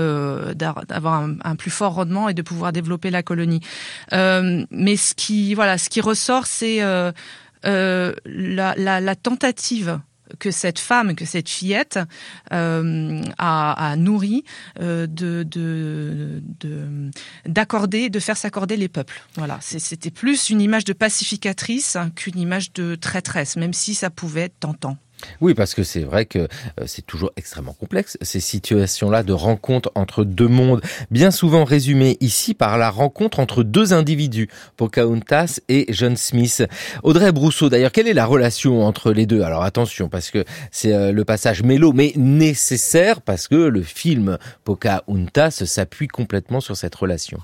d'avoir 0.53 1.29
un, 1.43 1.55
plus 1.55 1.71
fort 1.71 1.93
rendement 1.95 2.29
et 2.29 2.33
de 2.33 2.41
pouvoir 2.41 2.71
développer 2.71 3.11
la 3.11 3.23
colonie. 3.23 3.61
Mais 4.11 4.95
ce 4.95 5.13
qui 5.13 5.53
voilà 5.53 5.77
ce 5.77 5.89
qui 5.89 6.01
ressort 6.01 6.47
c'est 6.47 6.79
la 7.63 9.15
tentative 9.21 9.99
que 10.39 10.51
cette 10.51 10.79
femme, 10.79 11.15
que 11.15 11.25
cette 11.25 11.49
fillette 11.49 11.99
euh, 12.53 13.21
a, 13.37 13.91
a, 13.91 13.95
nourri 13.95 14.43
euh, 14.79 15.07
de 15.07 15.43
d'accorder, 17.45 18.09
de, 18.09 18.13
de, 18.13 18.19
faire 18.19 18.37
s'accorder 18.37 18.77
les 18.77 18.87
peuples. 18.87 19.21
Voilà, 19.35 19.59
c'était 19.61 20.11
plus 20.11 20.49
une 20.49 20.61
image 20.61 20.85
de 20.85 20.93
pacificatrice 20.93 21.97
qu'une 22.15 22.39
image 22.39 22.73
de 22.73 22.95
traîtresse, 22.95 23.55
même 23.57 23.73
si 23.73 23.93
ça 23.93 24.09
pouvait 24.09 24.41
être 24.41 24.59
tentant. 24.59 24.97
Oui, 25.39 25.53
parce 25.53 25.73
que 25.73 25.83
c'est 25.83 26.03
vrai 26.03 26.25
que 26.25 26.39
euh, 26.39 26.47
c'est 26.85 27.05
toujours 27.05 27.31
extrêmement 27.35 27.73
complexe, 27.73 28.17
ces 28.21 28.39
situations-là 28.39 29.23
de 29.23 29.33
rencontre 29.33 29.91
entre 29.95 30.23
deux 30.23 30.47
mondes, 30.47 30.81
bien 31.09 31.31
souvent 31.31 31.63
résumées 31.63 32.17
ici 32.19 32.53
par 32.53 32.77
la 32.77 32.89
rencontre 32.89 33.39
entre 33.39 33.63
deux 33.63 33.93
individus, 33.93 34.49
Pocahontas 34.77 35.59
et 35.69 35.85
John 35.89 36.15
Smith. 36.17 36.63
Audrey 37.03 37.31
Brousseau, 37.31 37.69
d'ailleurs, 37.69 37.91
quelle 37.91 38.07
est 38.07 38.13
la 38.13 38.25
relation 38.25 38.85
entre 38.85 39.11
les 39.11 39.25
deux? 39.25 39.41
Alors 39.41 39.63
attention, 39.63 40.09
parce 40.09 40.31
que 40.31 40.43
c'est 40.71 40.93
euh, 40.93 41.11
le 41.11 41.25
passage 41.25 41.63
mélo, 41.63 41.93
mais 41.93 42.13
nécessaire, 42.15 43.21
parce 43.21 43.47
que 43.47 43.55
le 43.55 43.81
film 43.81 44.37
Pocahontas 44.63 45.63
s'appuie 45.65 46.07
complètement 46.07 46.61
sur 46.61 46.75
cette 46.77 46.95
relation. 46.95 47.39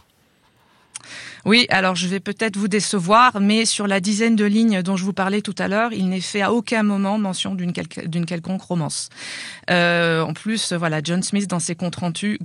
Oui, 1.45 1.65
alors 1.69 1.95
je 1.95 2.07
vais 2.07 2.19
peut-être 2.19 2.57
vous 2.57 2.67
décevoir, 2.67 3.39
mais 3.39 3.65
sur 3.65 3.87
la 3.87 3.99
dizaine 3.99 4.35
de 4.35 4.45
lignes 4.45 4.81
dont 4.81 4.97
je 4.97 5.03
vous 5.03 5.13
parlais 5.13 5.41
tout 5.41 5.55
à 5.57 5.67
l'heure, 5.67 5.93
il 5.93 6.09
n'est 6.09 6.21
fait 6.21 6.41
à 6.41 6.51
aucun 6.51 6.83
moment 6.83 7.17
mention 7.17 7.55
d'une 7.55 7.73
quel 7.73 7.87
quelconque 7.87 8.61
romance. 8.61 9.09
Euh, 9.69 10.21
en 10.21 10.33
plus, 10.33 10.73
voilà, 10.73 11.01
John 11.03 11.23
Smith 11.23 11.47
dans 11.47 11.59
ses 11.59 11.75
comptes 11.75 11.95
rendus, 11.95 12.39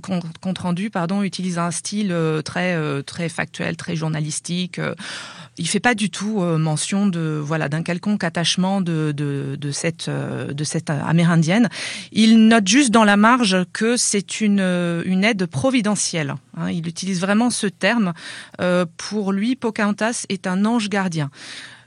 utilise 1.23 1.57
un 1.57 1.71
style 1.71 2.11
euh, 2.11 2.41
très 2.41 2.75
euh, 2.75 3.01
très 3.01 3.29
factuel, 3.29 3.77
très 3.77 3.95
journalistique. 3.95 4.79
Il 5.59 5.67
fait 5.67 5.79
pas 5.79 5.93
du 5.93 6.09
tout 6.09 6.39
mention 6.41 7.05
de 7.05 7.39
voilà 7.39 7.69
d'un 7.69 7.83
quelconque 7.83 8.23
attachement 8.23 8.81
de, 8.81 9.13
cette 9.71 10.09
de 10.09 10.63
cette 10.63 10.89
amérindienne. 10.89 11.69
Il 12.11 12.47
note 12.47 12.67
juste 12.67 12.89
dans 12.89 13.03
la 13.03 13.17
marge 13.17 13.57
que 13.71 13.95
c'est 13.95 14.41
une 14.41 15.03
une 15.05 15.23
aide 15.23 15.45
providentielle. 15.45 16.33
Hein, 16.57 16.71
il 16.71 16.87
utilise 16.87 17.21
vraiment 17.21 17.51
ce 17.51 17.67
terme. 17.67 18.13
Pour 18.85 19.31
lui, 19.31 19.55
Pocahontas 19.55 20.25
est 20.29 20.47
un 20.47 20.65
ange 20.65 20.89
gardien. 20.89 21.29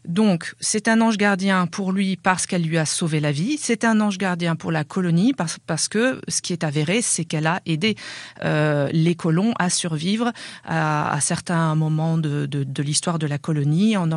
Donc, 0.06 0.54
c'est 0.61 0.88
un 0.88 1.00
ange 1.00 1.16
gardien 1.16 1.66
pour 1.66 1.92
lui 1.92 2.16
parce 2.16 2.46
qu'elle 2.46 2.62
lui 2.62 2.78
a 2.78 2.87
sauvé 2.87 3.20
la 3.20 3.32
vie. 3.32 3.59
C'est 3.61 3.85
un 3.85 4.00
ange 4.00 4.18
gardien 4.18 4.54
pour 4.54 4.70
la 4.70 4.85
colonie 4.85 5.35
parce, 5.35 5.88
que 5.88 6.20
ce 6.28 6.42
qui 6.42 6.52
est 6.52 6.64
avéré, 6.64 7.02
c'est 7.02 7.24
qu'elle 7.24 7.46
a 7.46 7.61
aidé 7.66 7.96
euh, 8.44 8.88
les 8.92 9.14
colons 9.14 9.52
à 9.59 9.68
survivre 9.68 10.32
à, 10.64 11.18
certains 11.20 11.74
moments 11.74 12.18
de, 12.18 12.48
l'histoire 12.80 13.18
de 13.18 13.26
la 13.26 13.38
colonie 13.38 13.96
en, 13.96 14.11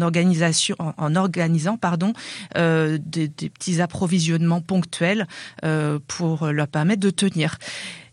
organisant 0.00 1.76
pardon 1.76 2.12
euh, 2.56 2.98
des, 3.00 3.28
des, 3.28 3.50
petits 3.50 3.80
approvisionnements 3.80 4.60
ponctuels 4.60 5.26
euh, 5.64 5.98
pour 6.06 6.46
leur 6.46 6.68
permettre 6.68 7.00
de 7.00 7.10
tenir. 7.10 7.58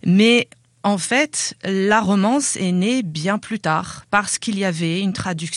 Mais 0.05 0.49
En 0.85 0.97
fait, 0.97 1.55
la 1.63 2.01
romance 2.01 2.57
est 2.57 2.73
née 2.73 3.03
bien 3.03 3.37
plus 3.37 3.61
tard 3.61 4.03
parce 4.11 4.37
qu'il 4.37 4.59
y 4.59 4.65
avait 4.65 4.99
une, 4.99 5.13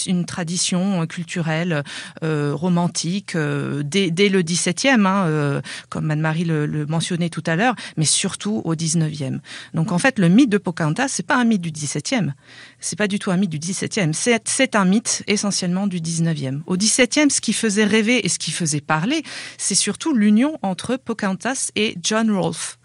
une 0.07 0.25
tradition 0.25 1.05
culturelle 1.09 1.83
euh, 2.23 2.55
romantique 2.55 3.35
euh, 3.35 3.83
dès, 3.85 4.13
dès, 4.13 4.29
le 4.29 4.43
XVIIe, 4.43 5.05
hein, 5.05 5.27
euh, 5.27 5.61
comme 5.89 6.13
Anne-Marie 6.13 6.45
le, 6.45 6.67
le, 6.67 6.87
mentionnait 6.87 7.29
tout 7.29 7.43
à 7.45 7.57
l'heure, 7.57 7.75
mais 7.97 8.05
surtout 8.05 8.63
au 8.65 8.77
XIXe. 8.77 9.41
Donc 9.75 9.91
en 9.91 9.99
fait, 9.99 10.21
le 10.21 10.29
mythe 10.29 10.49
de 10.49 10.59
Pocahontas, 10.59 11.09
c'est 11.09 11.27
pas 11.27 11.37
un 11.37 11.45
mythe 11.45 11.63
du 11.63 11.73
XVIIe, 11.73 12.33
c'est 12.79 12.97
pas 12.97 13.09
du 13.09 13.19
tout 13.19 13.33
un 13.33 13.37
mythe 13.37 13.51
du 13.51 13.59
XVIIe, 13.59 14.13
c'est 14.15 14.77
un 14.77 14.85
mythe 14.85 15.25
essentiellement 15.27 15.89
du 15.89 16.01
XIXe. 16.01 16.59
Au 16.67 16.77
XVIIe, 16.77 17.33
ce 17.33 17.41
qui 17.41 17.53
faisait 17.53 17.85
rêver 17.85 18.25
et 18.25 18.29
ce 18.29 18.39
qui 18.39 18.53
faisait 18.53 18.81
parler, 18.81 19.25
c'est 19.59 19.75
surtout 19.75 20.15
l'union 20.15 20.57
entre 20.63 20.95
Pocahontas 20.95 21.73
et 21.75 21.97
John 22.01 22.31
Rolfe 22.31 22.79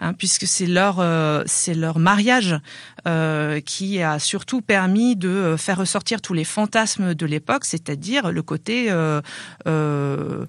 hein, 0.00 0.12
puisque 0.12 0.46
c'est 0.46 0.66
leur 0.66 1.00
euh, 1.00 1.42
c'est 1.46 1.74
leur 1.74 1.98
mariage 1.98 2.56
euh, 3.06 3.60
qui 3.60 4.02
a 4.02 4.18
surtout 4.18 4.60
permis 4.60 5.16
de 5.16 5.28
euh, 5.28 5.56
faire 5.56 5.78
ressortir 5.78 6.20
tous 6.20 6.34
les 6.34 6.44
fantasmes 6.44 7.14
de 7.14 7.26
l'époque, 7.26 7.64
c'est-à-dire 7.64 8.30
le 8.30 8.42
côté 8.42 8.90
euh, 8.90 9.20
euh, 9.66 10.46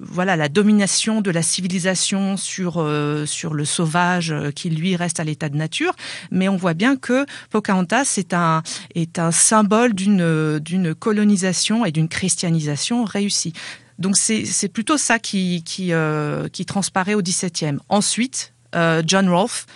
voilà 0.00 0.36
la 0.36 0.48
domination 0.48 1.20
de 1.20 1.30
la 1.30 1.42
civilisation 1.42 2.36
sur 2.36 2.86
sur 3.26 3.54
le 3.54 3.64
sauvage 3.64 4.34
qui 4.54 4.70
lui 4.70 4.96
reste 4.96 5.20
à 5.20 5.24
l'état 5.24 5.48
de 5.48 5.56
nature, 5.56 5.94
mais 6.30 6.48
on 6.48 6.56
voit 6.56 6.74
bien 6.74 6.96
que 6.96 7.26
Pocahontas 7.50 8.14
est 8.18 8.34
un 8.34 8.62
est 8.94 9.18
un 9.18 9.30
symbole 9.30 9.94
d'une 9.94 10.58
d'une 10.58 10.94
colonisation 10.94 11.84
et 11.84 11.92
d'une 11.92 12.08
christianisation 12.08 13.04
réussie. 13.04 13.52
Donc 13.98 14.16
c'est 14.16 14.68
plutôt 14.68 14.96
ça 14.96 15.18
qui 15.18 15.62
qui, 15.64 15.92
euh, 15.92 16.48
qui 16.48 16.64
transparaît 16.64 17.14
au 17.14 17.22
XVIIe. 17.22 17.78
Ensuite, 17.88 18.52
John 18.74 19.28
Rolfe 19.28 19.66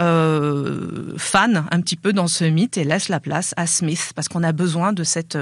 euh, 0.00 1.14
fan 1.16 1.64
un 1.70 1.80
petit 1.80 1.96
peu 1.96 2.12
dans 2.12 2.28
ce 2.28 2.44
mythe 2.44 2.78
et 2.78 2.84
laisse 2.84 3.08
la 3.08 3.18
place 3.18 3.52
à 3.56 3.66
Smith 3.66 4.12
parce 4.14 4.28
qu'on 4.28 4.44
a 4.44 4.52
besoin 4.52 4.92
de 4.92 5.02
cette 5.02 5.36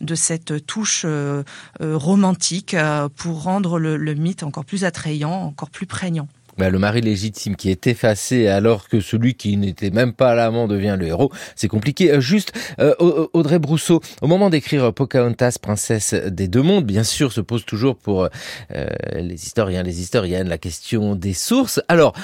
de 0.00 0.14
cette 0.14 0.64
touche 0.64 1.02
euh, 1.04 1.42
euh 1.80 1.96
romantique 1.96 2.74
euh, 2.74 3.08
pour 3.08 3.42
rendre 3.42 3.80
le, 3.80 3.96
le 3.96 4.14
mythe 4.14 4.44
encore 4.44 4.64
plus 4.64 4.84
attrayant, 4.84 5.32
encore 5.32 5.70
plus 5.70 5.86
prégnant. 5.86 6.28
Bah, 6.58 6.70
le 6.70 6.78
mari 6.78 7.02
légitime 7.02 7.54
qui 7.54 7.70
est 7.70 7.86
effacé 7.86 8.48
alors 8.48 8.88
que 8.88 9.00
celui 9.00 9.34
qui 9.34 9.58
n'était 9.58 9.90
même 9.90 10.14
pas 10.14 10.34
l'amant 10.34 10.66
devient 10.66 10.96
le 10.98 11.06
héros, 11.06 11.30
c'est 11.54 11.68
compliqué. 11.68 12.12
Euh, 12.12 12.20
juste, 12.20 12.52
euh, 12.80 12.94
Audrey 13.34 13.58
Brousseau, 13.58 14.00
au 14.22 14.26
moment 14.26 14.48
d'écrire 14.48 14.92
Pocahontas, 14.94 15.58
princesse 15.60 16.14
des 16.14 16.48
deux 16.48 16.62
mondes, 16.62 16.86
bien 16.86 17.04
sûr, 17.04 17.32
se 17.32 17.42
pose 17.42 17.66
toujours 17.66 17.96
pour 17.96 18.24
euh, 18.24 18.86
les 19.14 19.34
historiens, 19.34 19.82
les 19.82 20.00
historiennes, 20.00 20.48
la 20.48 20.56
question 20.58 21.14
des 21.14 21.34
sources. 21.34 21.82
Alors, 21.88 22.14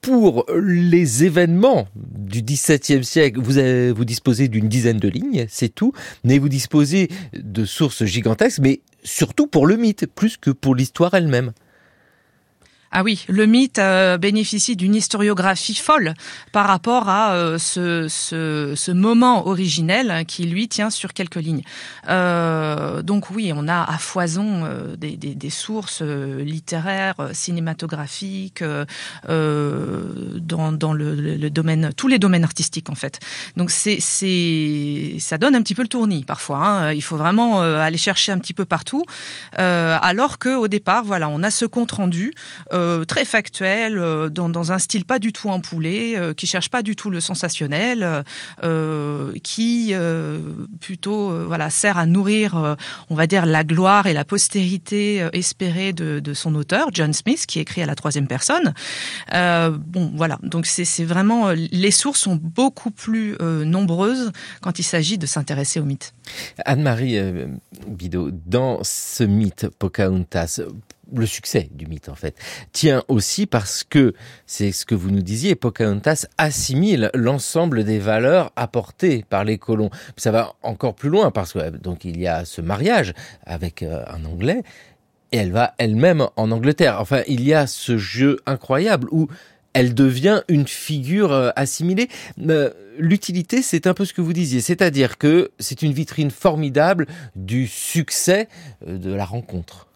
pour 0.00 0.46
les 0.54 1.24
événements 1.24 1.86
du 1.94 2.42
XVIIe 2.42 3.04
siècle, 3.04 3.40
vous, 3.40 3.94
vous 3.94 4.04
disposez 4.04 4.48
d'une 4.48 4.68
dizaine 4.68 4.98
de 4.98 5.08
lignes, 5.08 5.46
c'est 5.50 5.68
tout, 5.68 5.92
mais 6.24 6.38
vous 6.38 6.48
disposez 6.48 7.08
de 7.34 7.64
sources 7.66 8.04
gigantesques, 8.04 8.60
mais 8.60 8.80
surtout 9.04 9.46
pour 9.46 9.66
le 9.66 9.76
mythe, 9.76 10.06
plus 10.06 10.36
que 10.38 10.50
pour 10.50 10.74
l'histoire 10.74 11.12
elle-même. 11.14 11.52
Ah 12.94 13.02
oui, 13.02 13.24
le 13.26 13.46
mythe 13.46 13.78
euh, 13.78 14.18
bénéficie 14.18 14.76
d'une 14.76 14.94
historiographie 14.94 15.74
folle 15.74 16.12
par 16.52 16.66
rapport 16.66 17.08
à 17.08 17.32
euh, 17.32 17.56
ce, 17.56 18.06
ce, 18.06 18.90
moment 18.92 19.48
originel 19.48 20.26
qui 20.26 20.44
lui 20.44 20.68
tient 20.68 20.90
sur 20.90 21.14
quelques 21.14 21.36
lignes. 21.36 21.62
Euh, 22.10 23.00
donc 23.00 23.30
oui, 23.30 23.50
on 23.56 23.66
a 23.66 23.82
à 23.82 23.96
foison 23.96 24.68
des, 24.98 25.16
des, 25.16 25.50
sources 25.50 26.02
littéraires, 26.02 27.30
cinématographiques, 27.32 28.62
dans, 29.26 30.72
dans 30.72 30.92
le, 30.92 31.48
domaine, 31.48 31.92
tous 31.96 32.08
les 32.08 32.18
domaines 32.18 32.44
artistiques 32.44 32.90
en 32.90 32.94
fait. 32.94 33.20
Donc 33.56 33.70
c'est, 33.70 34.00
c'est, 34.00 35.16
ça 35.18 35.38
donne 35.38 35.54
un 35.54 35.62
petit 35.62 35.74
peu 35.74 35.82
le 35.82 35.88
tournis 35.88 36.24
parfois. 36.24 36.58
Hein. 36.58 36.92
Il 36.92 37.02
faut 37.02 37.16
vraiment 37.16 37.62
aller 37.62 37.96
chercher 37.96 38.32
un 38.32 38.38
petit 38.38 38.52
peu 38.52 38.66
partout, 38.66 39.04
alors 39.56 40.38
que 40.38 40.54
au 40.54 40.68
départ, 40.68 41.04
voilà, 41.04 41.30
on 41.30 41.42
a 41.42 41.50
ce 41.50 41.64
compte 41.64 41.92
rendu. 41.92 42.34
Très 43.06 43.24
factuel, 43.24 43.98
euh, 43.98 44.28
dans, 44.28 44.72
un 44.72 44.78
style 44.78 45.04
pas 45.04 45.18
du 45.18 45.32
tout 45.32 45.48
empoulé, 45.48 46.14
euh, 46.16 46.34
qui 46.34 46.46
cherche 46.46 46.68
pas 46.68 46.82
du 46.82 46.96
tout 46.96 47.10
le 47.10 47.20
sensationnel, 47.20 48.24
euh, 48.62 49.32
qui 49.42 49.94
plutôt 50.80 51.46
voilà 51.46 51.70
sert 51.70 51.98
à 51.98 52.06
nourrir, 52.06 52.76
on 53.10 53.14
va 53.14 53.26
dire, 53.26 53.46
la 53.46 53.64
gloire 53.64 54.06
et 54.06 54.12
la 54.12 54.24
postérité 54.24 55.28
espérée 55.32 55.92
de, 55.92 56.20
de, 56.20 56.34
son 56.34 56.54
auteur, 56.54 56.88
John 56.92 57.12
Smith, 57.12 57.46
qui 57.46 57.58
écrit 57.58 57.82
à 57.82 57.86
la 57.86 57.94
troisième 57.94 58.26
personne. 58.26 58.74
bon, 59.32 60.12
voilà, 60.14 60.38
donc 60.42 60.66
c'est 60.66 61.04
vraiment 61.04 61.50
les 61.50 61.90
sources 61.90 62.20
sont 62.20 62.38
beaucoup 62.40 62.90
plus 62.90 63.36
nombreuses 63.40 64.32
quand 64.60 64.78
il 64.78 64.84
s'agit 64.84 65.18
de 65.18 65.26
s'intéresser 65.26 65.80
au 65.80 65.84
mythe. 65.84 66.14
Anne-Marie 66.64 67.18
Bidot, 67.86 68.30
dans 68.46 68.80
ce 68.82 69.24
mythe 69.24 69.68
Pocahontas, 69.78 70.60
le 71.12 71.26
succès 71.26 71.68
du 71.72 71.86
mythe 71.86 72.08
en 72.08 72.14
fait 72.14 72.36
tient 72.72 73.02
aussi 73.08 73.46
parce 73.46 73.84
que 73.84 74.14
c'est 74.46 74.72
ce 74.72 74.86
que 74.86 74.94
vous 74.94 75.10
nous 75.10 75.22
disiez 75.22 75.54
Pocahontas 75.54 76.26
assimile 76.38 77.10
l'ensemble 77.14 77.84
des 77.84 77.98
valeurs 77.98 78.52
apportées 78.56 79.24
par 79.28 79.44
les 79.44 79.58
colons. 79.58 79.90
Ça 80.16 80.30
va 80.30 80.54
encore 80.62 80.94
plus 80.94 81.10
loin 81.10 81.30
parce 81.30 81.52
que 81.52 81.70
donc 81.70 82.04
il 82.04 82.20
y 82.20 82.26
a 82.26 82.44
ce 82.44 82.60
mariage 82.60 83.14
avec 83.44 83.82
euh, 83.82 84.04
un 84.08 84.24
anglais 84.24 84.62
et 85.32 85.38
elle 85.38 85.52
va 85.52 85.74
elle-même 85.78 86.26
en 86.36 86.50
Angleterre. 86.50 86.98
Enfin 87.00 87.22
il 87.26 87.42
y 87.42 87.54
a 87.54 87.66
ce 87.66 87.98
jeu 87.98 88.38
incroyable 88.46 89.08
où 89.10 89.28
elle 89.74 89.94
devient 89.94 90.42
une 90.48 90.68
figure 90.68 91.32
euh, 91.32 91.50
assimilée. 91.56 92.08
Euh, 92.40 92.70
l'utilité 92.98 93.62
c'est 93.62 93.86
un 93.86 93.94
peu 93.94 94.04
ce 94.04 94.12
que 94.12 94.20
vous 94.20 94.32
disiez 94.32 94.60
c'est-à-dire 94.60 95.18
que 95.18 95.50
c'est 95.58 95.82
une 95.82 95.92
vitrine 95.92 96.30
formidable 96.30 97.06
du 97.36 97.66
succès 97.66 98.48
de 98.86 99.12
la 99.12 99.24
rencontre 99.24 99.88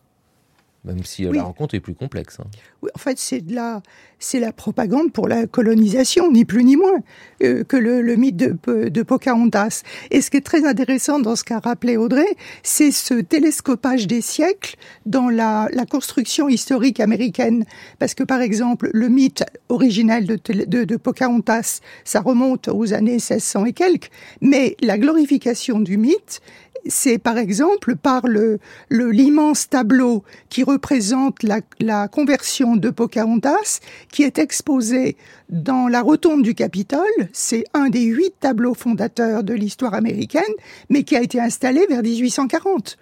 même 0.87 1.05
si 1.05 1.27
oui. 1.27 1.37
la 1.37 1.42
rencontre 1.42 1.75
est 1.75 1.81
plus 1.81 1.94
complexe. 1.94 2.38
Hein. 2.40 2.46
Oui, 2.83 2.90
en 2.94 2.99
fait, 2.99 3.18
c'est 3.18 3.40
de 3.40 3.55
la, 3.55 3.83
c'est 4.18 4.40
la 4.40 4.53
propagande 4.53 5.12
pour 5.12 5.29
la 5.29 5.46
colonisation, 5.46 6.31
ni 6.31 6.44
plus 6.44 6.64
ni 6.64 6.77
moins 6.77 7.01
euh, 7.42 7.64
que 7.64 7.77
le, 7.77 8.01
le 8.03 8.16
mythe 8.16 8.37
de, 8.37 8.88
de 8.88 9.03
Pocahontas. 9.03 9.83
Et 10.11 10.20
ce 10.22 10.31
qui 10.31 10.37
est 10.37 10.46
très 10.46 10.64
intéressant 10.66 11.18
dans 11.18 11.37
ce 11.37 11.44
qu'a 11.44 11.59
rappelé 11.59 11.96
Audrey, 11.96 12.27
c'est 12.62 12.92
ce 12.92 13.14
télescopage 13.14 14.07
des 14.07 14.20
siècles 14.20 14.77
dans 15.05 15.29
la, 15.29 15.68
la, 15.72 15.85
construction 15.87 16.49
historique 16.49 17.01
américaine. 17.01 17.64
Parce 17.99 18.14
que, 18.14 18.22
par 18.22 18.40
exemple, 18.40 18.90
le 18.92 19.09
mythe 19.09 19.44
original 19.68 20.25
de, 20.25 20.38
de, 20.66 20.85
de 20.85 20.96
Pocahontas, 20.96 21.81
ça 22.05 22.20
remonte 22.20 22.68
aux 22.68 22.92
années 22.92 23.12
1600 23.12 23.66
et 23.66 23.72
quelques, 23.72 24.11
mais 24.40 24.77
la 24.81 24.99
glorification 24.99 25.81
du 25.81 25.96
mythe 25.96 26.40
c'est 26.88 27.18
par 27.18 27.38
exemple 27.38 27.96
par 27.96 28.27
le 28.27 28.59
l'immense 28.90 29.68
tableau 29.68 30.25
qui 30.49 30.62
représente 30.62 31.42
la, 31.42 31.61
la, 31.81 32.09
conversion 32.09 32.77
de 32.77 32.90
Pocahontas, 32.90 33.81
qui 34.11 34.22
est 34.22 34.38
exposé 34.38 35.16
dans 35.49 35.88
la 35.88 36.03
rotonde 36.03 36.42
du 36.42 36.55
Capitole. 36.55 37.01
C'est 37.33 37.64
un 37.75 37.88
des 37.88 38.05
huit 38.05 38.35
tableaux 38.40 38.75
fondateurs 38.75 39.44
de 39.44 39.55
l'histoire 39.55 39.94
américaine, 39.94 40.42
mais 40.88 41.03
qui 41.03 41.16
a 41.16 41.22
été 41.22 41.40
installé 41.40 41.87
vers 41.88 42.03
1840. 42.03 42.96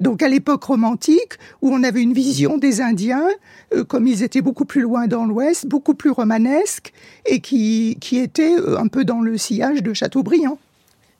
Donc 0.00 0.22
à 0.22 0.28
l'époque 0.28 0.64
romantique, 0.64 1.34
où 1.60 1.70
on 1.70 1.82
avait 1.82 2.02
une 2.02 2.14
vision 2.14 2.56
des 2.56 2.80
Indiens, 2.80 3.28
euh, 3.74 3.84
comme 3.84 4.06
ils 4.06 4.22
étaient 4.22 4.40
beaucoup 4.40 4.64
plus 4.64 4.80
loin 4.80 5.06
dans 5.06 5.26
l'Ouest, 5.26 5.66
beaucoup 5.66 5.94
plus 5.94 6.10
romanesques, 6.10 6.92
et 7.26 7.40
qui, 7.40 7.98
qui 8.00 8.18
étaient 8.18 8.58
euh, 8.58 8.78
un 8.78 8.86
peu 8.86 9.04
dans 9.04 9.20
le 9.20 9.36
sillage 9.36 9.82
de 9.82 9.92
Chateaubriand 9.92 10.58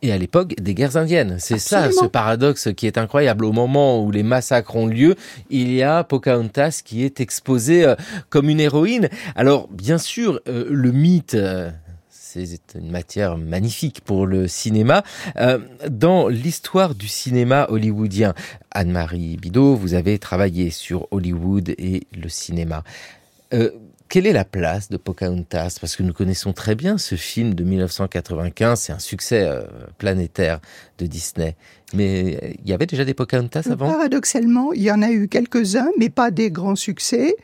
et 0.02 0.12
à 0.12 0.18
l'époque 0.18 0.54
des 0.60 0.74
guerres 0.74 0.96
indiennes. 0.96 1.36
C'est 1.38 1.58
ça 1.58 1.90
ce 1.90 2.06
paradoxe 2.06 2.68
qui 2.76 2.86
est 2.86 2.98
incroyable. 2.98 3.44
Au 3.44 3.52
moment 3.52 4.02
où 4.02 4.10
les 4.10 4.22
massacres 4.22 4.76
ont 4.76 4.86
lieu, 4.86 5.14
il 5.50 5.72
y 5.72 5.82
a 5.82 6.04
Pocahontas 6.04 6.82
qui 6.84 7.04
est 7.04 7.20
exposée 7.20 7.84
euh, 7.84 7.94
comme 8.28 8.48
une 8.48 8.60
héroïne. 8.60 9.08
Alors 9.36 9.68
bien 9.68 9.98
sûr, 9.98 10.40
euh, 10.48 10.66
le 10.70 10.92
mythe... 10.92 11.34
Euh, 11.34 11.70
c'est 12.12 12.76
une 12.76 12.92
matière 12.92 13.36
magnifique 13.36 14.02
pour 14.02 14.24
le 14.24 14.46
cinéma. 14.46 15.02
Dans 15.90 16.28
l'histoire 16.28 16.94
du 16.94 17.08
cinéma 17.08 17.66
hollywoodien, 17.70 18.34
Anne-Marie 18.70 19.36
Bidot, 19.36 19.74
vous 19.74 19.94
avez 19.94 20.16
travaillé 20.20 20.70
sur 20.70 21.08
Hollywood 21.10 21.70
et 21.70 22.06
le 22.16 22.28
cinéma. 22.28 22.84
Euh, 24.10 24.12
quelle 24.12 24.26
est 24.26 24.32
la 24.32 24.44
place 24.44 24.88
de 24.88 24.96
Pocahontas? 24.96 25.78
Parce 25.80 25.96
que 25.96 26.02
nous 26.02 26.12
connaissons 26.12 26.52
très 26.52 26.74
bien 26.74 26.98
ce 26.98 27.14
film 27.14 27.54
de 27.54 27.64
1995, 27.64 28.80
c'est 28.80 28.92
un 28.92 28.98
succès 28.98 29.46
euh, 29.46 29.62
planétaire 29.98 30.60
de 30.98 31.06
Disney. 31.06 31.56
Mais 31.94 32.38
euh, 32.42 32.52
il 32.62 32.68
y 32.68 32.72
avait 32.72 32.86
déjà 32.86 33.04
des 33.04 33.14
Pocahontas 33.14 33.68
avant? 33.70 33.90
Paradoxalement, 33.90 34.72
il 34.72 34.82
y 34.82 34.90
en 34.90 35.02
a 35.02 35.10
eu 35.10 35.28
quelques-uns, 35.28 35.90
mais 35.98 36.08
pas 36.10 36.30
des 36.30 36.50
grands 36.50 36.76
succès. 36.76 37.36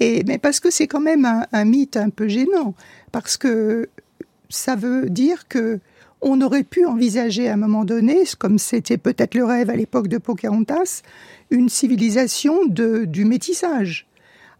Et, 0.00 0.24
mais 0.26 0.38
parce 0.38 0.60
que 0.60 0.70
c'est 0.70 0.86
quand 0.86 1.00
même 1.00 1.24
un, 1.24 1.46
un 1.52 1.64
mythe 1.64 1.96
un 1.96 2.10
peu 2.10 2.28
gênant. 2.28 2.74
Parce 3.10 3.36
que 3.36 3.88
ça 4.48 4.76
veut 4.76 5.08
dire 5.08 5.48
que 5.48 5.80
on 6.24 6.40
aurait 6.40 6.62
pu 6.62 6.86
envisager 6.86 7.48
à 7.48 7.54
un 7.54 7.56
moment 7.56 7.84
donné, 7.84 8.22
comme 8.38 8.58
c'était 8.58 8.96
peut-être 8.96 9.34
le 9.34 9.44
rêve 9.44 9.70
à 9.70 9.74
l'époque 9.74 10.06
de 10.06 10.18
Pocahontas, 10.18 11.02
une 11.50 11.68
civilisation 11.68 12.64
de, 12.66 13.06
du 13.06 13.24
métissage 13.24 14.06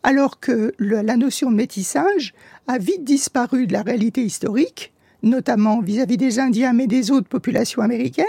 alors 0.03 0.41
que 0.41 0.73
la 0.79 1.17
notion 1.17 1.51
de 1.51 1.57
métissage 1.57 2.35
a 2.67 2.79
vite 2.79 3.05
disparu 3.05 3.67
de 3.67 3.73
la 3.73 3.83
réalité 3.83 4.23
historique 4.23 4.93
notamment 5.23 5.81
vis-à-vis 5.81 6.17
des 6.17 6.39
Indiens, 6.39 6.73
mais 6.73 6.87
des 6.87 7.11
autres 7.11 7.29
populations 7.29 7.83
américaines, 7.83 8.27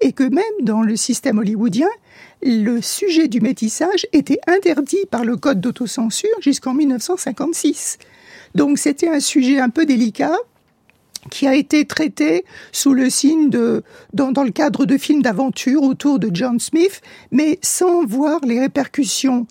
et 0.00 0.12
que 0.12 0.24
même 0.24 0.42
dans 0.62 0.82
le 0.82 0.96
système 0.96 1.38
hollywoodien, 1.38 1.88
le 2.42 2.80
sujet 2.80 3.28
du 3.28 3.40
métissage 3.40 4.06
était 4.12 4.40
interdit 4.46 5.04
par 5.10 5.24
le 5.24 5.36
code 5.36 5.60
d'autocensure 5.60 6.40
jusqu'en 6.40 6.74
1956. 6.74 7.98
Donc 8.54 8.78
c'était 8.78 9.08
un 9.08 9.20
sujet 9.20 9.60
un 9.60 9.68
peu 9.68 9.86
délicat 9.86 10.36
qui 11.30 11.46
a 11.46 11.54
été 11.54 11.84
traité 11.84 12.46
sous 12.72 12.94
le 12.94 13.10
signe 13.10 13.50
de, 13.50 13.82
dans, 14.14 14.32
dans 14.32 14.42
le 14.42 14.50
cadre 14.50 14.86
de 14.86 14.96
films 14.96 15.20
d'aventure 15.20 15.82
autour 15.82 16.18
de 16.18 16.30
John 16.32 16.58
Smith, 16.58 17.02
mais 17.30 17.58
sans 17.60 18.06
voir 18.06 18.40
les 18.42 18.58
répercussions 18.58 19.46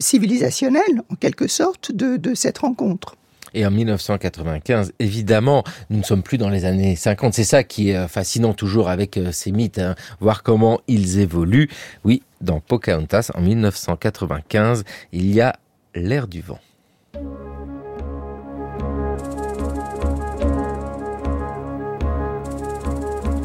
civilisationnelles, 0.00 1.02
en 1.10 1.14
quelque 1.14 1.48
sorte, 1.48 1.92
de, 1.92 2.16
de 2.16 2.34
cette 2.34 2.58
rencontre. 2.58 3.16
Et 3.54 3.66
en 3.66 3.70
1995, 3.70 4.92
évidemment, 4.98 5.62
nous 5.90 5.98
ne 5.98 6.02
sommes 6.02 6.22
plus 6.22 6.38
dans 6.38 6.48
les 6.48 6.64
années 6.64 6.96
50. 6.96 7.34
C'est 7.34 7.44
ça 7.44 7.64
qui 7.64 7.90
est 7.90 7.96
euh, 7.96 8.08
fascinant 8.08 8.54
toujours 8.54 8.88
avec 8.88 9.16
euh, 9.16 9.32
ces 9.32 9.52
mythes, 9.52 9.78
hein, 9.78 9.94
voir 10.20 10.42
comment 10.42 10.80
ils 10.88 11.18
évoluent. 11.18 11.68
Oui, 12.04 12.22
dans 12.40 12.60
Pocahontas, 12.60 13.30
en 13.34 13.42
1995, 13.42 14.84
il 15.12 15.32
y 15.34 15.40
a 15.40 15.54
l'air 15.94 16.28
du 16.28 16.40
vent. 16.40 16.60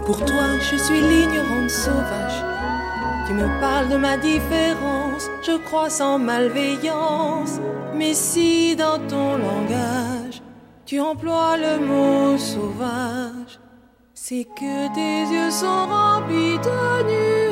Pour 0.06 0.24
toi, 0.24 0.58
je 0.60 0.78
suis 0.78 1.02
l'ignorante 1.02 1.70
sauvage. 1.70 2.47
Tu 3.28 3.34
me 3.34 3.60
parles 3.60 3.90
de 3.90 3.98
ma 3.98 4.16
différence, 4.16 5.30
je 5.46 5.58
crois 5.58 5.90
sans 5.90 6.18
malveillance. 6.18 7.60
Mais 7.94 8.14
si 8.14 8.74
dans 8.78 9.06
ton 9.06 9.38
langage, 9.38 10.42
tu 10.86 11.02
emploies 11.02 11.58
le 11.58 11.78
mot 11.86 12.38
sauvage, 12.38 13.60
c'est 14.14 14.46
que 14.46 14.94
tes 14.96 15.34
yeux 15.34 15.52
sont 15.52 15.88
remplis 15.88 16.58
de 16.60 17.04
nuages. 17.04 17.47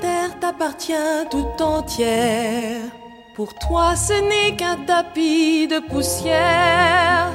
Terre 0.00 0.38
t'appartient 0.40 1.26
tout 1.30 1.62
entière. 1.62 2.80
Pour 3.34 3.54
toi, 3.54 3.96
ce 3.96 4.12
n'est 4.12 4.56
qu'un 4.56 4.76
tapis 4.86 5.66
de 5.66 5.80
poussière. 5.80 7.30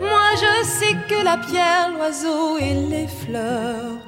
Moi, 0.00 0.28
je 0.36 0.66
sais 0.66 0.96
que 1.08 1.22
la 1.22 1.36
pierre, 1.36 1.90
l'oiseau 1.94 2.58
et 2.58 2.74
les 2.74 3.06
fleurs 3.06 3.98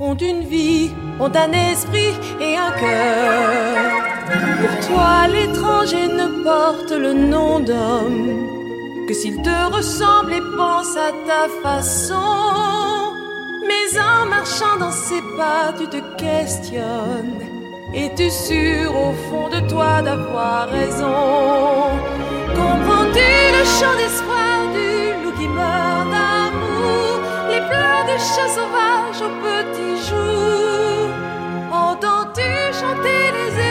ont 0.00 0.16
une 0.16 0.44
vie, 0.44 0.90
ont 1.20 1.32
un 1.34 1.52
esprit 1.52 2.14
et 2.40 2.56
un 2.56 2.70
cœur. 2.72 4.08
Pour 4.60 4.86
toi, 4.88 5.26
l'étranger 5.28 6.06
ne 6.08 6.42
porte 6.42 6.92
le 6.92 7.12
nom 7.12 7.60
d'homme 7.60 8.48
que 9.08 9.14
s'il 9.14 9.40
te 9.42 9.74
ressemble 9.74 10.34
et 10.34 10.42
pense 10.56 10.96
à 10.96 11.10
ta 11.26 11.48
façon. 11.62 12.87
Mais 13.68 13.98
en 14.00 14.26
marchant 14.26 14.76
dans 14.80 14.90
ses 14.90 15.22
pas, 15.36 15.72
tu 15.78 15.86
te 15.88 16.00
questionnes. 16.16 17.40
Es-tu 17.94 18.30
sûr 18.30 18.94
au 18.94 19.12
fond 19.28 19.48
de 19.48 19.60
toi 19.68 20.02
d'avoir 20.02 20.68
raison 20.68 21.96
Comprends-tu 22.54 23.30
le 23.56 23.64
chant 23.76 23.96
d'espoir 24.00 24.56
du 24.76 25.24
loup 25.24 25.32
qui 25.38 25.48
meurt 25.48 26.06
d'amour? 26.14 27.20
Les 27.50 27.62
pleurs 27.68 28.04
du 28.10 28.18
chat 28.32 28.50
sauvage 28.58 29.20
au 29.26 29.32
petit 29.46 29.94
jour 30.08 31.08
Entends-tu 31.72 32.50
chanter 32.80 33.22
les 33.38 33.67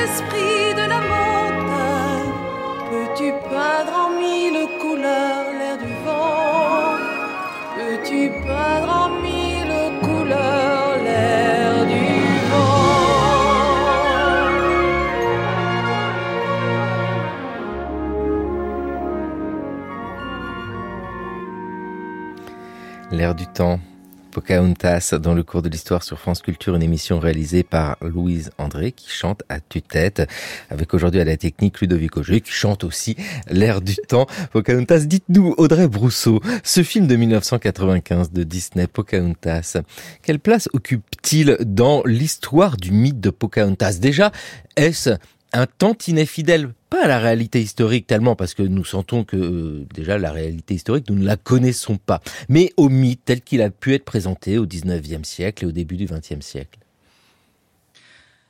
Pocahontas 24.32 25.16
dans 25.20 25.34
le 25.34 25.42
cours 25.42 25.64
de 25.64 25.70
l'histoire 25.70 26.04
sur 26.04 26.20
France 26.20 26.44
Culture, 26.44 26.76
une 26.76 26.84
émission 26.84 27.20
réalisée 27.20 27.64
par 27.64 27.98
Louise 28.02 28.52
André 28.60 28.92
qui 28.92 29.10
chante 29.10 29.42
à 29.50 29.60
tue-tête, 29.60 30.30
avec 30.70 30.94
aujourd'hui 30.94 31.22
à 31.22 31.26
la 31.26 31.38
technique 31.38 31.82
Ludovic 31.82 32.18
Auger 32.18 32.42
qui 32.42 32.52
chante 32.52 32.84
aussi 32.84 33.16
l'air 33.50 33.82
du 33.82 33.96
temps. 33.96 34.28
Pocahontas, 34.52 35.00
dites-nous, 35.00 35.56
Audrey 35.58 35.88
Brousseau, 35.88 36.40
ce 36.64 36.84
film 36.84 37.08
de 37.08 37.16
1995 37.16 38.32
de 38.32 38.44
Disney, 38.44 38.86
Pocahontas, 38.86 39.78
quelle 40.22 40.40
place 40.40 40.70
occupe-t-il 40.74 41.58
dans 41.62 42.04
l'histoire 42.06 42.78
du 42.78 42.92
mythe 42.92 43.20
de 43.20 43.32
Pocahontas? 43.32 43.94
Déjà, 43.94 44.32
est-ce 44.76 45.18
un 45.54 45.66
tantinet 45.66 46.26
fidèle, 46.26 46.74
pas 46.90 47.06
à 47.06 47.08
la 47.08 47.20
réalité 47.20 47.62
historique 47.62 48.08
tellement, 48.08 48.36
parce 48.36 48.54
que 48.54 48.64
nous 48.64 48.86
sentons 48.86 49.24
que 49.24 49.38
euh, 49.38 49.86
déjà 49.94 50.18
la 50.18 50.32
réalité 50.32 50.74
historique, 50.74 51.10
nous 51.10 51.16
ne 51.16 51.26
la 51.26 51.38
connaissons 51.38 51.98
pas, 51.98 52.22
mais 52.50 52.74
au 52.78 52.90
mythe 52.90 53.22
tel 53.26 53.42
qu'il 53.42 53.62
a 53.62 53.70
pu 53.70 53.94
être 53.94 54.06
présenté 54.06 54.58
au 54.58 54.66
19e 54.66 55.24
siècle 55.24 55.64
et 55.64 55.68
au 55.68 55.72
début 55.72 55.98
du 55.98 56.06
20e 56.06 56.42
siècle. 56.42 56.80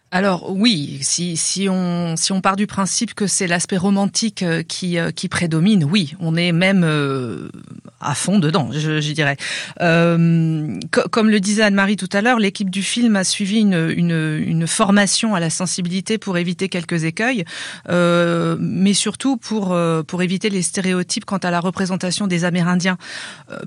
Alors 0.09 0.49
oui, 0.49 0.99
si, 1.01 1.67
on, 1.69 2.15
si 2.15 2.31
on 2.31 2.39
part 2.39 2.55
du 2.55 2.65
principe 2.65 3.13
que 3.13 3.27
c'est 3.27 3.45
l'aspect 3.45 3.75
romantique 3.75 4.41
euh, 4.41 4.63
qui, 4.63 4.97
euh, 4.97 5.11
qui 5.11 5.27
prédomine, 5.27 5.83
oui, 5.83 6.15
on 6.21 6.37
est 6.37 6.53
même 6.53 6.85
euh, 6.85 7.49
à 7.99 8.15
fond 8.15 8.39
dedans, 8.39 8.69
je, 8.71 9.01
je 9.01 9.11
dirais. 9.11 9.35
Co 9.77 11.01
comme 11.11 11.29
le 11.29 11.39
disait 11.41 11.63
Anne-Marie 11.63 11.97
tout 11.97 12.09
à 12.13 12.21
l'heure, 12.21 12.39
l'équipe 12.39 12.69
du 12.69 12.83
film 12.83 13.17
a 13.17 13.25
suivi 13.25 13.59
une, 13.59 13.93
une, 13.97 14.65
formation 14.65 15.35
à 15.35 15.41
la 15.41 15.49
sensibilité 15.49 16.17
pour 16.17 16.37
éviter 16.37 16.69
quelques 16.69 17.03
écueils, 17.03 17.43
mais 17.89 18.93
surtout 18.93 19.37
pour, 19.37 19.77
pour 20.07 20.21
éviter 20.21 20.49
les 20.49 20.61
stéréotypes 20.61 21.25
quant 21.25 21.37
à 21.37 21.51
la 21.51 21.59
représentation 21.59 22.27
des 22.27 22.43
Amérindiens. 22.45 22.97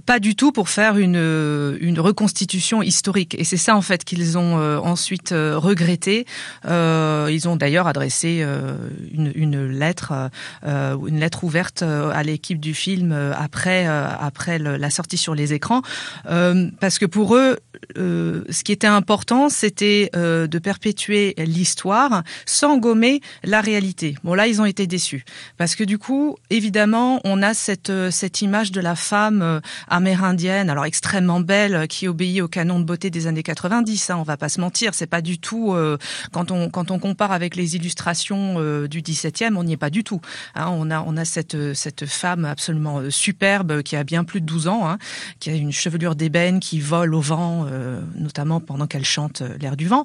pas 0.06 0.20
du 0.20 0.36
tout 0.36 0.52
pour 0.52 0.68
faire 0.68 0.96
une, 0.96 1.78
une 1.80 2.00
reconstitution 2.00 2.82
historique. 2.82 3.34
Et 3.38 3.44
c'est 3.44 3.56
ça 3.56 3.76
en 3.76 3.82
fait 3.82 4.04
qu'ils 4.04 4.38
ont 4.38 4.56
ensuite 4.84 5.30
regretté 5.32 6.26
ils 6.64 7.48
ont 7.48 7.56
d'ailleurs 7.56 7.86
adressé 7.86 8.40
euh, 8.42 8.76
une, 9.12 9.66
lettre, 9.66 10.30
euh, 10.66 10.96
une 11.06 11.20
lettre 11.20 11.44
ouverte 11.44 11.82
à 11.82 12.22
l'équipe 12.22 12.60
du 12.60 12.74
film 12.74 13.12
après 13.12 13.86
après 13.86 14.58
la 14.58 14.90
sortie 14.90 15.16
sur 15.16 15.34
les 15.34 15.52
écrans, 15.52 15.82
parce 16.24 16.98
que 16.98 17.06
pour 17.06 17.36
eux, 17.36 17.58
ce 17.96 18.62
qui 18.62 18.72
était 18.72 18.86
important, 18.86 19.48
c'était 19.48 20.10
de 20.14 20.58
perpétuer 20.58 21.34
l'histoire 21.38 22.22
sans 22.46 22.78
gommer 22.78 23.20
la 23.42 23.60
réalité. 23.60 24.14
Bon 24.24 24.34
là, 24.34 24.46
ils 24.46 24.60
ont 24.60 24.64
été 24.64 24.86
déçus 24.86 25.24
parce 25.56 25.74
que 25.74 25.84
du 25.84 25.98
coup, 25.98 26.36
évidemment, 26.50 27.20
on 27.24 27.42
a 27.42 27.54
cette 27.54 27.92
cette 28.10 28.42
image 28.42 28.72
de 28.72 28.80
la 28.80 28.94
femme 28.94 29.60
amérindienne, 29.88 30.70
alors 30.70 30.84
extrêmement 30.84 31.40
belle, 31.40 31.86
qui 31.88 32.08
obéit 32.08 32.42
au 32.42 32.48
canon 32.48 32.80
de 32.80 32.84
beauté 32.84 33.10
des 33.10 33.26
années 33.26 33.42
90. 33.42 34.10
Hein, 34.10 34.16
on 34.18 34.22
va 34.22 34.36
pas 34.36 34.48
se 34.48 34.60
mentir, 34.60 34.94
c'est 34.94 35.06
pas 35.06 35.22
du 35.22 35.38
tout 35.38 35.74
quand 36.32 36.50
on 36.50 36.70
quand 36.70 36.90
on 36.90 36.98
compare 36.98 37.32
avec 37.32 37.56
les 37.56 37.76
illustrations 37.76 38.54
euh, 38.58 38.88
du 38.88 39.02
XVIIe, 39.02 39.54
on 39.56 39.64
n'y 39.64 39.72
est 39.72 39.76
pas 39.76 39.90
du 39.90 40.04
tout. 40.04 40.20
Hein, 40.54 40.68
on 40.70 40.90
a 40.90 41.02
on 41.06 41.16
a 41.16 41.24
cette 41.24 41.74
cette 41.74 42.06
femme 42.06 42.44
absolument 42.44 42.98
euh, 42.98 43.10
superbe 43.10 43.82
qui 43.82 43.96
a 43.96 44.04
bien 44.04 44.24
plus 44.24 44.40
de 44.40 44.46
12 44.46 44.68
ans, 44.68 44.88
hein, 44.88 44.98
qui 45.38 45.50
a 45.50 45.54
une 45.54 45.72
chevelure 45.72 46.14
d'ébène 46.14 46.60
qui 46.60 46.80
vole 46.80 47.14
au 47.14 47.20
vent, 47.20 47.66
euh, 47.68 48.00
notamment 48.16 48.60
pendant 48.60 48.86
qu'elle 48.86 49.04
chante 49.04 49.42
l'air 49.60 49.76
du 49.76 49.86
vent, 49.86 50.04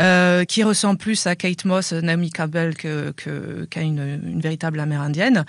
euh, 0.00 0.44
qui 0.44 0.62
ressemble 0.62 0.98
plus 0.98 1.26
à 1.26 1.36
Kate 1.36 1.64
Moss, 1.64 1.92
Naomi 1.92 2.30
Campbell 2.30 2.74
que 2.76 3.12
qu'à 3.70 3.80
une, 3.80 4.20
une 4.24 4.40
véritable 4.40 4.80
amérindienne, 4.80 5.44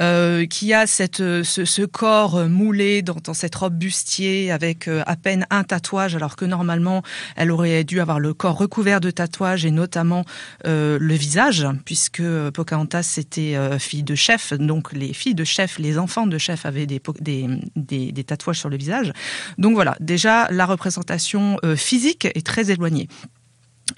euh, 0.00 0.46
qui 0.46 0.72
a 0.72 0.86
cette 0.86 1.18
ce, 1.18 1.42
ce 1.42 1.82
corps 1.82 2.48
moulé 2.48 3.02
dans, 3.02 3.16
dans, 3.22 3.34
cette 3.34 3.54
robe 3.54 3.74
bustier 3.74 4.50
avec 4.50 4.88
à 4.88 5.16
peine 5.16 5.46
un 5.50 5.64
tatouage, 5.64 6.14
alors 6.14 6.36
que 6.36 6.44
normalement 6.44 7.02
elle 7.36 7.50
aurait 7.50 7.84
dû 7.84 8.00
avoir 8.00 8.20
le 8.20 8.34
corps 8.34 8.56
recouvert 8.56 9.00
de 9.00 9.10
tatouages 9.10 9.57
et 9.64 9.70
notamment 9.70 10.24
euh, 10.66 10.98
le 11.00 11.14
visage, 11.14 11.66
puisque 11.84 12.22
Pocahontas 12.54 13.02
c'était 13.02 13.56
euh, 13.56 13.78
fille 13.78 14.02
de 14.02 14.14
chef, 14.14 14.52
donc 14.52 14.92
les 14.92 15.12
filles 15.12 15.34
de 15.34 15.44
chef, 15.44 15.78
les 15.78 15.98
enfants 15.98 16.26
de 16.26 16.38
chef 16.38 16.66
avaient 16.66 16.86
des 16.86 18.24
tatouages 18.26 18.58
sur 18.58 18.68
le 18.68 18.76
visage. 18.76 19.12
Donc 19.58 19.74
voilà, 19.74 19.96
déjà 20.00 20.48
la 20.50 20.66
représentation 20.66 21.58
euh, 21.64 21.76
physique 21.76 22.26
est 22.26 22.46
très 22.46 22.70
éloignée. 22.70 23.08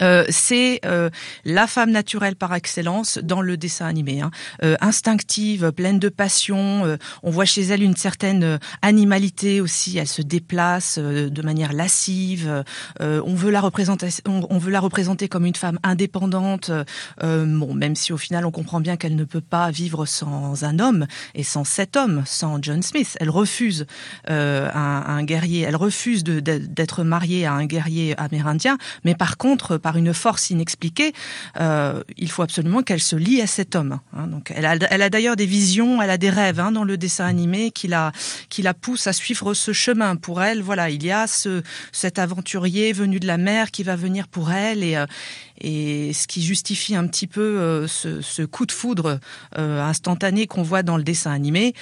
Euh, 0.02 0.24
c'est 0.28 0.80
euh, 0.84 1.10
la 1.44 1.66
femme 1.66 1.90
naturelle 1.90 2.36
par 2.36 2.54
excellence 2.54 3.18
dans 3.18 3.42
le 3.42 3.56
dessin 3.56 3.86
animé, 3.86 4.20
hein. 4.20 4.30
euh, 4.62 4.76
instinctive, 4.80 5.72
pleine 5.72 5.98
de 5.98 6.08
passion. 6.08 6.98
on 7.22 7.30
voit 7.30 7.44
chez 7.44 7.62
elle 7.62 7.82
une 7.82 7.96
certaine 7.96 8.58
animalité 8.82 9.60
aussi. 9.60 9.98
Elle 9.98 10.08
se 10.08 10.22
déplace 10.22 10.98
de 10.98 11.42
manière 11.42 11.72
lascive. 11.72 12.64
on 13.00 13.34
veut 13.34 13.50
la 13.50 13.60
représenter, 13.60 15.28
comme 15.28 15.46
une 15.46 15.54
femme 15.54 15.78
indépendante. 15.82 16.70
bon, 17.20 17.74
même 17.74 17.96
si 17.96 18.12
au 18.12 18.16
final 18.16 18.46
on 18.46 18.50
comprend 18.50 18.80
bien 18.80 18.96
qu'elle 18.96 19.16
ne 19.16 19.24
peut 19.24 19.40
pas 19.40 19.70
vivre 19.70 20.06
sans 20.06 20.64
un 20.64 20.78
homme 20.78 21.06
et 21.34 21.42
sans 21.42 21.64
cet 21.64 21.96
homme, 21.96 22.22
sans 22.26 22.58
John 22.62 22.82
Smith. 22.82 23.16
Elle 23.20 23.30
refuse 23.30 23.86
un, 24.26 25.22
guerrier. 25.24 25.62
Elle 25.62 25.76
refuse 25.76 26.24
d'être 26.24 27.04
mariée 27.04 27.46
à 27.46 27.52
un 27.52 27.66
guerrier 27.66 28.18
amérindien, 28.18 28.78
mais 29.04 29.14
par 29.14 29.36
contre 29.36 29.79
par 29.80 29.96
une 29.96 30.14
force 30.14 30.50
inexpliquée, 30.50 31.12
euh, 31.58 32.02
il 32.16 32.30
faut 32.30 32.42
absolument 32.42 32.82
qu'elle 32.82 33.00
se 33.00 33.16
lie 33.16 33.40
à 33.40 33.46
cet 33.46 33.74
homme. 33.74 34.00
Hein. 34.16 34.26
Donc, 34.26 34.52
elle 34.54 34.66
a, 34.66 35.10
d'ailleurs 35.10 35.36
des 35.36 35.46
visions, 35.46 36.00
elle 36.00 36.10
a 36.10 36.18
des 36.18 36.30
rêves 36.30 36.60
hein, 36.60 36.72
dans 36.72 36.84
le 36.84 36.96
dessin 36.96 37.26
animé 37.26 37.70
qui 37.70 37.88
la, 37.88 38.12
pousse 38.80 39.06
à 39.06 39.12
suivre 39.12 39.54
ce 39.54 39.72
chemin. 39.72 40.16
Pour 40.16 40.42
elle, 40.42 40.62
voilà, 40.62 40.90
il 40.90 41.04
y 41.04 41.10
a 41.10 41.26
ce, 41.26 41.62
cet 41.92 42.18
aventurier 42.18 42.92
venu 42.92 43.18
de 43.20 43.26
la 43.26 43.38
mer 43.38 43.70
qui 43.70 43.82
va 43.82 43.96
venir 43.96 44.28
pour 44.28 44.52
elle 44.52 44.84
et, 44.84 44.96
euh, 44.96 45.06
ce 46.12 46.26
qui 46.26 46.42
justifie 46.42 46.94
un 46.94 47.06
petit 47.06 47.26
peu 47.26 47.40
euh, 47.40 47.86
ce, 47.88 48.42
coup 48.44 48.66
de 48.66 48.72
foudre 48.72 49.20
instantané 49.56 50.46
qu'on 50.46 50.62
voit 50.62 50.82
dans 50.82 50.96
le 50.96 51.02
dessin 51.02 51.32
animé. 51.32 51.74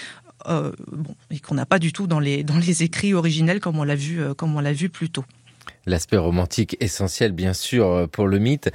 bon, 0.46 1.14
et 1.30 1.38
qu'on 1.40 1.55
n'a 1.55 1.66
pas 1.66 1.78
du 1.78 1.92
tout 1.92 2.07
dans 2.07 2.20
les 2.20 2.42
dans 2.42 2.59
les 2.59 2.82
écrits 2.82 3.14
originels 3.14 3.61
comme 3.61 3.78
on 3.78 3.84
l'a 3.84 3.94
vu 3.94 4.20
comme 4.36 4.57
on 4.57 4.61
l'a 4.61 4.72
vu 4.72 4.88
plus 4.88 5.11
tôt 5.11 5.24
l'aspect 5.87 6.16
romantique 6.16 6.77
essentiel 6.81 7.33
bien 7.33 7.53
sûr 7.53 7.87
euh, 7.87 8.07
pour 8.07 8.27
le 8.27 8.39
mythe. 8.39 8.71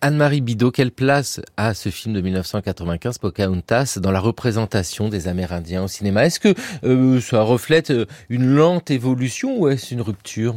Anne-Marie 0.00 0.40
Bidot, 0.40 0.72
quelle 0.72 0.90
place 0.90 1.40
a 1.56 1.74
ce 1.74 1.88
film 1.88 2.12
de 2.12 2.20
1995, 2.20 3.18
Pocahontas, 3.18 3.98
dans 4.02 4.10
la 4.10 4.18
représentation 4.18 5.08
des 5.08 5.28
Amérindiens 5.28 5.84
au 5.84 5.88
cinéma? 5.88 6.26
Est-ce 6.26 6.40
que 6.40 6.54
euh, 6.82 7.20
ça 7.20 7.42
reflète 7.42 7.92
euh, 7.92 8.06
une 8.28 8.46
lente 8.46 8.90
évolution 8.90 9.60
ou 9.60 9.68
est-ce 9.68 9.94
une 9.94 10.00
rupture? 10.00 10.56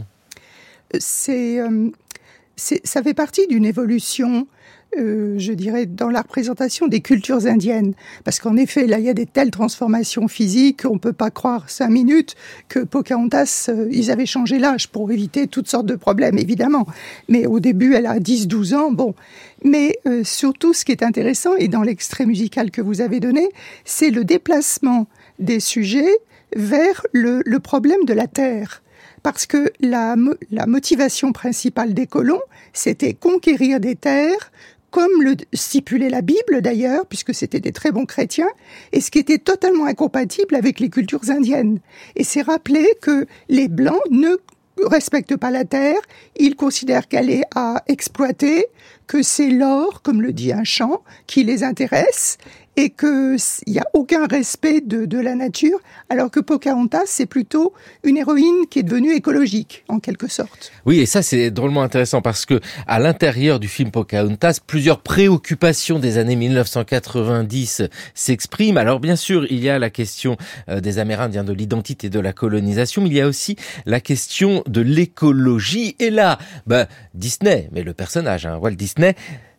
C'est, 0.98 1.60
ça 2.56 3.04
fait 3.04 3.14
partie 3.14 3.46
d'une 3.48 3.66
évolution 3.66 4.48
euh, 4.98 5.36
je 5.38 5.54
dirais, 5.54 5.86
dans 5.86 6.10
la 6.10 6.22
représentation 6.22 6.88
des 6.88 7.02
cultures 7.02 7.46
indiennes. 7.46 7.94
Parce 8.24 8.40
qu'en 8.40 8.56
effet, 8.58 8.88
là, 8.88 9.00
il 9.00 9.06
y 9.06 9.10
a 9.10 9.14
des 9.14 9.26
telles 9.26 9.52
transformations 9.52 10.28
physiques, 10.28 10.82
on 10.86 10.98
peut 10.98 11.14
pas 11.14 11.32
croire 11.32 11.70
cinq 11.70 11.90
minutes 11.90 12.36
que 12.70 12.80
Pocahontas, 12.80 13.68
euh, 13.70 13.88
ils 13.92 14.12
avaient 14.12 14.26
changé 14.26 14.60
l'âge 14.60 14.88
pour 14.90 15.12
éviter 15.12 15.48
toutes 15.48 15.68
sortes 15.68 15.86
de 15.86 15.96
problèmes, 15.96 16.38
évidemment. 16.38 16.88
Mais 17.30 17.46
au 17.46 17.60
début, 17.60 17.94
elle 17.94 18.06
a 18.06 18.20
10-12 18.20 18.76
ans, 18.76 18.92
bon. 18.92 19.16
Mais 19.64 19.98
euh, 20.08 20.24
surtout, 20.24 20.74
ce 20.74 20.86
qui 20.86 20.92
est 20.92 21.04
intéressant, 21.04 21.56
et 21.56 21.68
dans 21.68 21.84
l'extrait 21.84 22.26
musical 22.26 22.72
que 22.72 22.82
vous 22.82 23.02
avez 23.02 23.20
donné, 23.20 23.50
c'est 23.84 24.12
le 24.12 24.24
déplacement 24.24 25.08
des 25.40 25.60
sujets 25.60 26.18
vers 26.56 27.06
le, 27.12 27.42
le 27.46 27.60
problème 27.60 28.06
de 28.06 28.14
la 28.14 28.28
terre 28.28 28.82
parce 29.26 29.48
que 29.48 29.72
la, 29.80 30.16
la, 30.52 30.68
motivation 30.68 31.32
principale 31.32 31.96
des 31.96 32.06
colons, 32.06 32.44
c'était 32.74 33.16
conquérir 33.16 33.80
des 33.80 33.96
terres, 33.96 34.52
comme 34.96 35.24
le 35.24 35.36
stipulait 35.52 36.10
la 36.10 36.22
Bible 36.22 36.62
d'ailleurs, 36.62 37.06
puisque 37.06 37.34
c'était 37.34 37.60
des 37.60 37.74
très 37.74 37.92
bons 37.92 38.06
chrétiens, 38.06 38.48
et 38.94 39.02
ce 39.02 39.12
qui 39.12 39.20
était 39.20 39.40
totalement 39.40 39.88
incompatible 39.88 40.56
avec 40.56 40.80
les 40.80 40.90
cultures 40.90 41.30
indiennes. 41.30 41.82
Et 42.16 42.24
c'est 42.24 42.42
rappeler 42.42 42.88
que 43.02 43.28
les 43.50 43.68
Blancs 43.68 44.00
ne 44.10 44.38
respectent 44.86 45.36
pas 45.36 45.52
la 45.52 45.66
terre, 45.66 46.00
ils 46.38 46.56
considèrent 46.56 47.10
qu'elle 47.10 47.30
est 47.30 47.44
à 47.56 47.84
exploiter, 47.88 48.68
que 49.06 49.22
c'est 49.22 49.50
l'or, 49.50 50.02
comme 50.02 50.22
le 50.22 50.32
dit 50.32 50.54
un 50.54 50.64
chant, 50.64 51.04
qui 51.28 51.44
les 51.44 51.66
intéresse, 51.66 52.38
et 52.78 52.90
qu'il 52.90 53.38
n'y 53.68 53.80
a 53.80 53.86
aucun 53.94 54.28
respect 54.28 54.82
de, 54.82 55.06
de, 55.06 55.20
la 55.20 55.36
nature, 55.36 55.80
alors 56.10 56.30
que 56.30 56.40
Pocahontas, 56.40 57.06
c'est 57.06 57.26
plutôt 57.26 57.74
une 58.04 58.18
héroïne 58.18 58.68
qui 58.70 58.80
est 58.80 58.84
devenue 58.84 59.14
écologique, 59.14 59.84
en 59.88 60.00
quelque 60.00 60.28
sorte. 60.28 60.72
Oui, 60.86 61.00
et 61.00 61.06
ça, 61.06 61.22
c'est 61.22 61.52
drôlement 61.52 61.84
intéressant 61.84 62.22
parce 62.22 62.46
que 62.46 62.60
à 62.88 63.00
l'intérieur 63.00 63.60
du 63.60 63.68
film 63.68 63.92
Pocahontas, 63.92 64.60
plusieurs 64.66 65.02
préoccupations 65.02 66.00
des 66.00 66.18
années 66.18 66.36
1990 66.36 67.84
s'expriment. 68.14 68.78
Alors, 68.78 69.00
bien 69.00 69.16
sûr, 69.16 69.46
il 69.50 69.64
y 69.64 69.70
a 69.70 69.80
la 69.80 69.90
question 69.90 70.38
euh, 70.70 70.82
des 70.82 71.00
Amérindiens, 71.00 71.44
de 71.44 71.54
l'identité, 71.54 72.10
de 72.10 72.20
la 72.20 72.34
colonisation, 72.34 73.02
mais 73.02 73.10
il 73.10 73.16
y 73.16 73.22
a 73.22 73.28
aussi 73.28 73.56
la 73.86 74.00
question 74.00 74.64
de 74.68 74.82
l'écologie. 74.82 75.96
Et 76.00 76.10
là, 76.10 76.38
bah, 76.68 76.88
Disney, 77.14 77.70
mais 77.72 77.84
le 77.84 77.94
personnage, 77.94 78.46
hein, 78.46 78.58
Walt 78.58 78.72
Disney, 78.72 79.16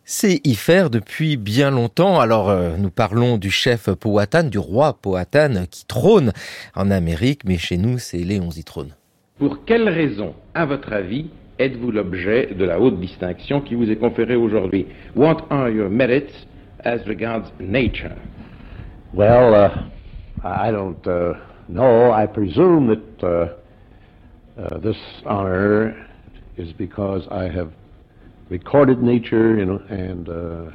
c'est 0.09 0.39
y 0.47 0.55
faire 0.55 0.89
depuis 0.89 1.35
bien 1.35 1.69
longtemps. 1.69 2.19
Alors 2.19 2.49
euh, 2.49 2.77
nous 2.77 2.89
parlons 2.89 3.37
du 3.37 3.51
chef 3.51 3.91
Powhatan, 3.91 4.45
du 4.45 4.57
roi 4.57 4.93
Powhatan 4.93 5.65
qui 5.69 5.85
trône 5.85 6.31
en 6.75 6.89
Amérique, 6.89 7.41
mais 7.45 7.57
chez 7.57 7.77
nous 7.77 7.99
c'est 7.99 8.19
Léon 8.19 8.49
trône. 8.65 8.95
Pour 9.37 9.65
quelle 9.65 9.89
raison, 9.89 10.33
à 10.55 10.65
votre 10.65 10.93
avis, 10.93 11.29
êtes-vous 11.59 11.91
l'objet 11.91 12.55
de 12.57 12.63
la 12.63 12.79
haute 12.79 12.99
distinction 13.01 13.59
qui 13.59 13.75
vous 13.75 13.91
est 13.91 13.97
conférée 13.97 14.37
aujourd'hui? 14.37 14.87
What 15.15 15.45
are 15.49 15.69
your 15.69 15.89
merits 15.89 16.47
as 16.85 16.99
regards 17.05 17.51
nature? 17.59 18.15
Well, 19.13 19.53
uh, 19.53 19.69
I 20.43 20.71
don't 20.71 21.05
uh, 21.05 21.33
know. 21.67 22.13
I 22.13 22.27
presume 22.27 22.87
that 22.87 23.23
uh, 23.23 23.47
uh 24.57 24.79
this 24.79 24.97
honor 25.25 25.93
is 26.57 26.71
because 26.77 27.27
I 27.29 27.49
have 27.49 27.69
recorded 28.49 29.01
nature, 29.01 29.57
know, 29.65 29.81
and 29.89 30.29
uh, 30.29 30.71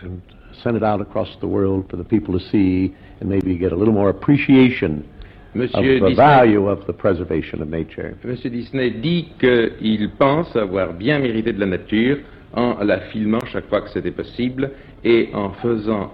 and 0.00 0.22
sent 0.62 0.76
it 0.76 0.82
out 0.82 1.00
across 1.00 1.28
the 1.40 1.46
world 1.46 1.88
for 1.90 1.96
the 1.96 2.04
people 2.04 2.38
to 2.38 2.44
see, 2.50 2.94
and 3.20 3.28
maybe 3.28 3.56
get 3.56 3.72
a 3.72 3.76
little 3.76 3.94
more 3.94 4.10
appreciation 4.10 5.08
Monsieur 5.54 5.78
of 5.78 5.84
the 5.84 6.08
Disney, 6.08 6.14
value 6.14 6.68
of 6.68 6.86
the 6.86 6.92
preservation 6.92 7.62
of 7.62 7.68
nature. 7.68 8.16
Monsieur 8.24 8.50
Disney 8.50 8.90
dit 8.90 9.28
qu'il 9.38 10.10
pense 10.18 10.54
avoir 10.56 10.92
bien 10.92 11.18
mérité 11.20 11.52
de 11.52 11.60
la 11.60 11.66
nature 11.66 12.18
en 12.54 12.82
la 12.84 13.00
filmant 13.12 13.44
chaque 13.52 13.68
fois 13.68 13.82
que 13.82 13.90
c'était 13.90 14.10
possible 14.10 14.70
et 15.04 15.28
en 15.34 15.50
faisant 15.50 16.12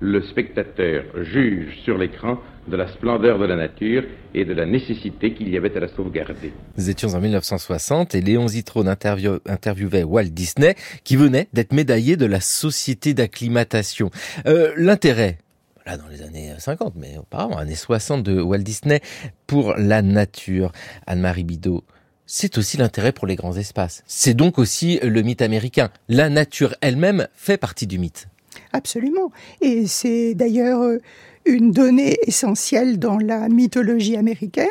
le 0.00 0.22
spectateur 0.22 1.04
juge 1.22 1.78
sur 1.84 1.98
l'écran 1.98 2.38
de 2.68 2.76
la 2.76 2.88
splendeur 2.88 3.38
de 3.38 3.44
la 3.44 3.56
nature 3.56 4.02
et 4.34 4.44
de 4.44 4.52
la 4.52 4.64
nécessité 4.64 5.34
qu'il 5.34 5.48
y 5.48 5.56
avait 5.56 5.76
à 5.76 5.80
la 5.80 5.88
sauvegarder. 5.88 6.52
Nous 6.76 6.90
étions 6.90 7.10
en 7.14 7.20
1960 7.20 8.14
et 8.14 8.20
Léon 8.20 8.48
Zitrone 8.48 8.88
interviewait 8.88 10.02
Walt 10.02 10.24
Disney 10.24 10.74
qui 11.04 11.16
venait 11.16 11.48
d'être 11.52 11.72
médaillé 11.72 12.16
de 12.16 12.26
la 12.26 12.40
Société 12.40 13.14
d'acclimatation. 13.14 14.10
Euh, 14.46 14.72
L'intérêt 14.76 15.38
là 15.86 15.96
dans 15.96 16.08
les 16.08 16.22
années 16.22 16.52
50, 16.56 16.94
mais 16.96 17.16
auparavant, 17.18 17.56
années 17.56 17.74
60 17.74 18.22
de 18.22 18.40
Walt 18.40 18.58
Disney 18.58 19.00
pour 19.46 19.74
la 19.76 20.02
nature. 20.02 20.72
Anne-Marie 21.06 21.44
Bidot, 21.44 21.84
c'est 22.26 22.58
aussi 22.58 22.76
l'intérêt 22.76 23.12
pour 23.12 23.26
les 23.26 23.34
grands 23.34 23.56
espaces. 23.56 24.02
C'est 24.06 24.34
donc 24.34 24.58
aussi 24.58 25.00
le 25.02 25.22
mythe 25.22 25.42
américain. 25.42 25.90
La 26.08 26.28
nature 26.28 26.74
elle-même 26.80 27.26
fait 27.34 27.56
partie 27.56 27.86
du 27.86 27.98
mythe. 27.98 28.28
Absolument. 28.72 29.30
Et 29.60 29.86
c'est 29.86 30.34
d'ailleurs 30.34 30.82
euh, 30.82 30.98
une 31.44 31.72
donnée 31.72 32.16
essentielle 32.26 32.98
dans 32.98 33.18
la 33.18 33.48
mythologie 33.48 34.16
américaine 34.16 34.66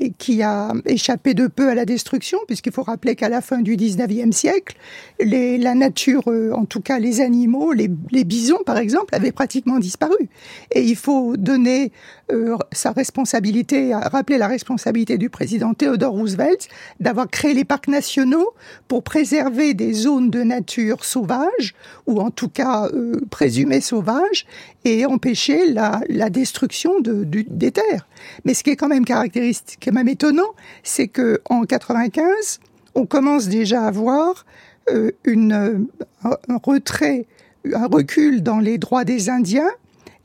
et 0.00 0.12
qui 0.12 0.42
a 0.42 0.72
échappé 0.86 1.34
de 1.34 1.46
peu 1.46 1.68
à 1.68 1.74
la 1.74 1.84
destruction, 1.84 2.38
puisqu'il 2.46 2.72
faut 2.72 2.82
rappeler 2.82 3.16
qu'à 3.16 3.28
la 3.28 3.40
fin 3.40 3.60
du 3.60 3.76
19e 3.76 4.32
siècle, 4.32 4.76
les, 5.20 5.58
la 5.58 5.74
nature, 5.74 6.22
euh, 6.28 6.52
en 6.52 6.64
tout 6.64 6.80
cas 6.80 6.98
les 6.98 7.20
animaux, 7.20 7.72
les, 7.72 7.90
les, 8.10 8.24
bisons 8.24 8.60
par 8.64 8.78
exemple, 8.78 9.14
avaient 9.14 9.32
pratiquement 9.32 9.78
disparu. 9.78 10.28
Et 10.72 10.82
il 10.82 10.96
faut 10.96 11.36
donner 11.36 11.92
euh, 12.30 12.56
sa 12.72 12.92
responsabilité, 12.92 13.94
rappeler 13.94 14.38
la 14.38 14.48
responsabilité 14.48 15.18
du 15.18 15.30
président 15.30 15.74
Theodore 15.74 16.12
Roosevelt 16.12 16.68
d'avoir 17.00 17.28
créé 17.28 17.54
les 17.54 17.64
parcs 17.64 17.88
nationaux 17.88 18.52
pour 18.86 19.02
préserver 19.02 19.74
des 19.74 19.92
zones 19.92 20.30
de 20.30 20.42
nature 20.42 21.04
sauvages, 21.04 21.74
ou 22.06 22.20
en 22.20 22.30
tout 22.30 22.48
cas 22.48 22.88
euh, 22.92 23.20
présumées 23.30 23.80
sauvages, 23.80 24.46
et 24.84 25.06
empêcher 25.06 25.70
la, 25.70 26.00
la 26.08 26.30
destruction 26.30 27.00
de, 27.00 27.24
des 27.24 27.72
terres. 27.72 28.06
Mais 28.44 28.54
ce 28.54 28.62
qui 28.62 28.70
est 28.70 28.76
quand 28.76 28.88
même 28.88 29.04
caractéristique, 29.04 29.87
même 29.92 30.08
étonnant, 30.08 30.50
c'est 30.82 31.08
que 31.08 31.40
en 31.48 31.62
95, 31.62 32.60
on 32.94 33.06
commence 33.06 33.48
déjà 33.48 33.82
à 33.82 33.90
voir 33.90 34.44
euh, 34.90 35.12
une, 35.24 35.88
un 36.22 36.58
retrait, 36.62 37.26
un 37.72 37.86
recul 37.86 38.42
dans 38.42 38.58
les 38.58 38.78
droits 38.78 39.04
des 39.04 39.30
Indiens. 39.30 39.70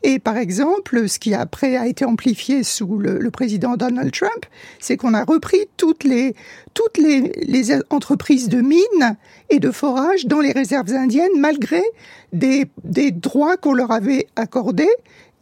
Et 0.06 0.20
par 0.20 0.36
exemple, 0.36 1.08
ce 1.08 1.18
qui 1.18 1.34
après 1.34 1.78
a 1.78 1.88
été 1.88 2.04
amplifié 2.04 2.64
sous 2.64 2.98
le, 2.98 3.32
président 3.32 3.78
Donald 3.78 4.12
Trump, 4.12 4.46
c'est 4.80 4.98
qu'on 4.98 5.14
a 5.14 5.24
repris 5.24 5.60
toutes 5.78 6.04
les 6.04 6.36
toutes 6.74 6.98
les, 6.98 7.72
entreprises 7.90 8.50
de 8.50 8.60
mines 8.60 9.16
et 9.50 9.60
de 9.60 9.72
forage 9.72 10.26
dans 10.26 10.42
les 10.42 10.52
réserves 10.52 10.92
indiennes, 10.94 11.40
malgré 11.40 11.82
des, 12.34 12.66
des 12.84 13.12
droits 13.12 13.56
qu'on 13.56 13.74
leur 13.74 13.92
avait 13.92 14.28
accordés 14.36 14.92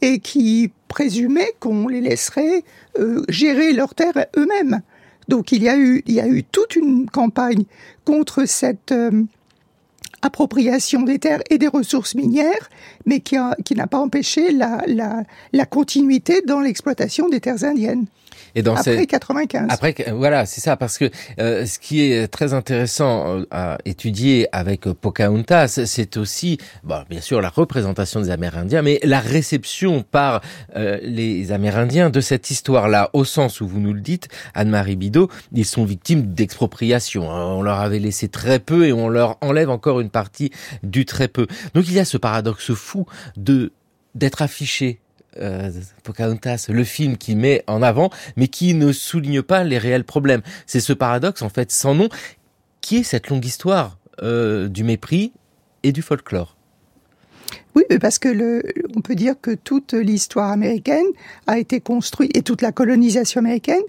et 0.02 0.20
qui 0.20 0.72
présumaient 0.92 1.54
qu'on 1.62 1.88
les 1.88 2.02
laisserait 2.02 2.66
euh, 3.00 3.24
gérer 3.30 3.72
leurs 3.72 3.96
terres 3.96 4.26
eux-mêmes. 4.36 4.82
Donc 5.30 5.54
il 5.54 5.64
y 5.64 5.70
a 5.70 5.78
eu 5.78 6.44
toute 6.52 6.76
une 6.76 7.10
campagne 7.10 7.64
contre 8.04 8.44
cette 8.46 8.92
euh, 8.92 9.24
appropriation 10.22 11.04
des 11.04 11.18
terres 11.18 11.40
et 11.50 11.58
des 11.58 11.70
ressources 11.70 12.14
minières, 12.14 12.70
mais 13.06 13.22
qui, 13.22 13.38
n'a 13.38 13.88
pas 13.88 14.00
empêché 14.00 14.52
la 14.52 15.66
continuité 15.70 16.42
dans 16.46 16.60
l'exploitation 16.60 17.30
des 17.30 17.40
terres 17.40 17.64
indiennes. 17.64 18.08
Et 18.56 18.64
dans 18.64 18.76
après 18.76 19.06
95. 19.06 19.68
Après, 19.70 19.96
voilà, 20.14 20.46
c'est 20.46 20.62
ça, 20.62 20.78
parce 20.78 20.98
que 20.98 21.10
euh, 21.40 21.66
ce 21.66 21.80
qui 21.80 22.02
est 22.02 22.28
très 22.28 22.54
intéressant 22.54 23.40
euh, 23.40 23.46
à 23.52 23.78
étudier 23.86 24.48
avec 24.52 24.82
Pocahontas, 24.82 25.80
c'est 25.86 26.18
aussi, 26.18 26.58
bon, 26.84 27.04
bien 27.10 27.22
sûr, 27.22 27.42
la 27.42 27.50
représentation 27.50 28.22
des 28.22 28.30
Amérindiens, 28.30 28.82
mais 28.82 29.00
la 29.04 29.20
réception 29.20 30.04
par 30.04 30.42
euh, 30.76 31.00
les 31.02 31.52
Amérindiens 31.52 32.10
de 32.10 32.22
cette 32.22 32.50
histoire-là, 32.52 33.10
au 33.14 33.24
sens 33.26 33.62
où 33.62 33.68
vous 33.68 33.80
nous 33.80 33.94
le 33.94 34.02
dites, 34.02 34.28
Anne-Marie 34.54 34.96
Bidot, 34.96 35.30
ils 35.54 35.66
sont 35.66 35.86
victimes 35.86 36.34
d'expropriation. 36.34 37.32
Hein. 37.32 37.46
On 37.54 37.62
leur 37.62 37.80
avait 37.80 38.00
laissé 38.00 38.28
très 38.28 38.60
peu 38.60 38.86
et 38.88 38.94
on 38.94 39.10
leur 39.10 39.38
enlève 39.42 39.70
encore 39.70 40.00
une 40.00 40.10
partie 40.10 40.52
du 40.84 41.06
très 41.06 41.28
peu. 41.28 41.48
Donc 41.74 41.88
il 41.88 41.94
y 41.94 42.00
a 42.00 42.06
ce 42.06 42.18
paradoxe 42.18 42.74
fou 42.74 43.06
de 43.38 43.72
d'être 44.14 44.42
affiché 44.42 45.00
euh, 45.38 45.72
le 46.70 46.84
film 46.84 47.18
qui 47.18 47.36
met 47.36 47.64
en 47.68 47.82
avant, 47.82 48.10
mais 48.36 48.48
qui 48.48 48.74
ne 48.74 48.92
souligne 48.92 49.42
pas 49.42 49.64
les 49.64 49.78
réels 49.78 50.04
problèmes. 50.04 50.42
C'est 50.66 50.80
ce 50.80 50.94
paradoxe, 50.94 51.42
en 51.42 51.50
fait, 51.50 51.72
sans 51.72 51.96
nom, 51.96 52.10
qui 52.82 52.98
est 52.98 53.04
cette 53.04 53.30
longue 53.30 53.46
histoire 53.46 53.98
euh, 54.22 54.68
du 54.68 54.84
mépris 54.84 55.32
et 55.84 55.92
du 55.92 56.02
folklore. 56.02 56.58
Oui, 57.76 57.84
parce 58.02 58.20
que 58.20 58.62
on 58.96 59.02
peut 59.02 59.16
dire 59.16 59.36
que 59.42 59.52
toute 59.52 59.94
l'histoire 59.94 60.52
américaine 60.52 61.06
a 61.48 61.58
été 61.58 61.80
construite, 61.80 62.36
et 62.36 62.42
toute 62.42 62.62
la 62.62 62.72
colonisation 62.72 63.40
américaine, 63.40 63.84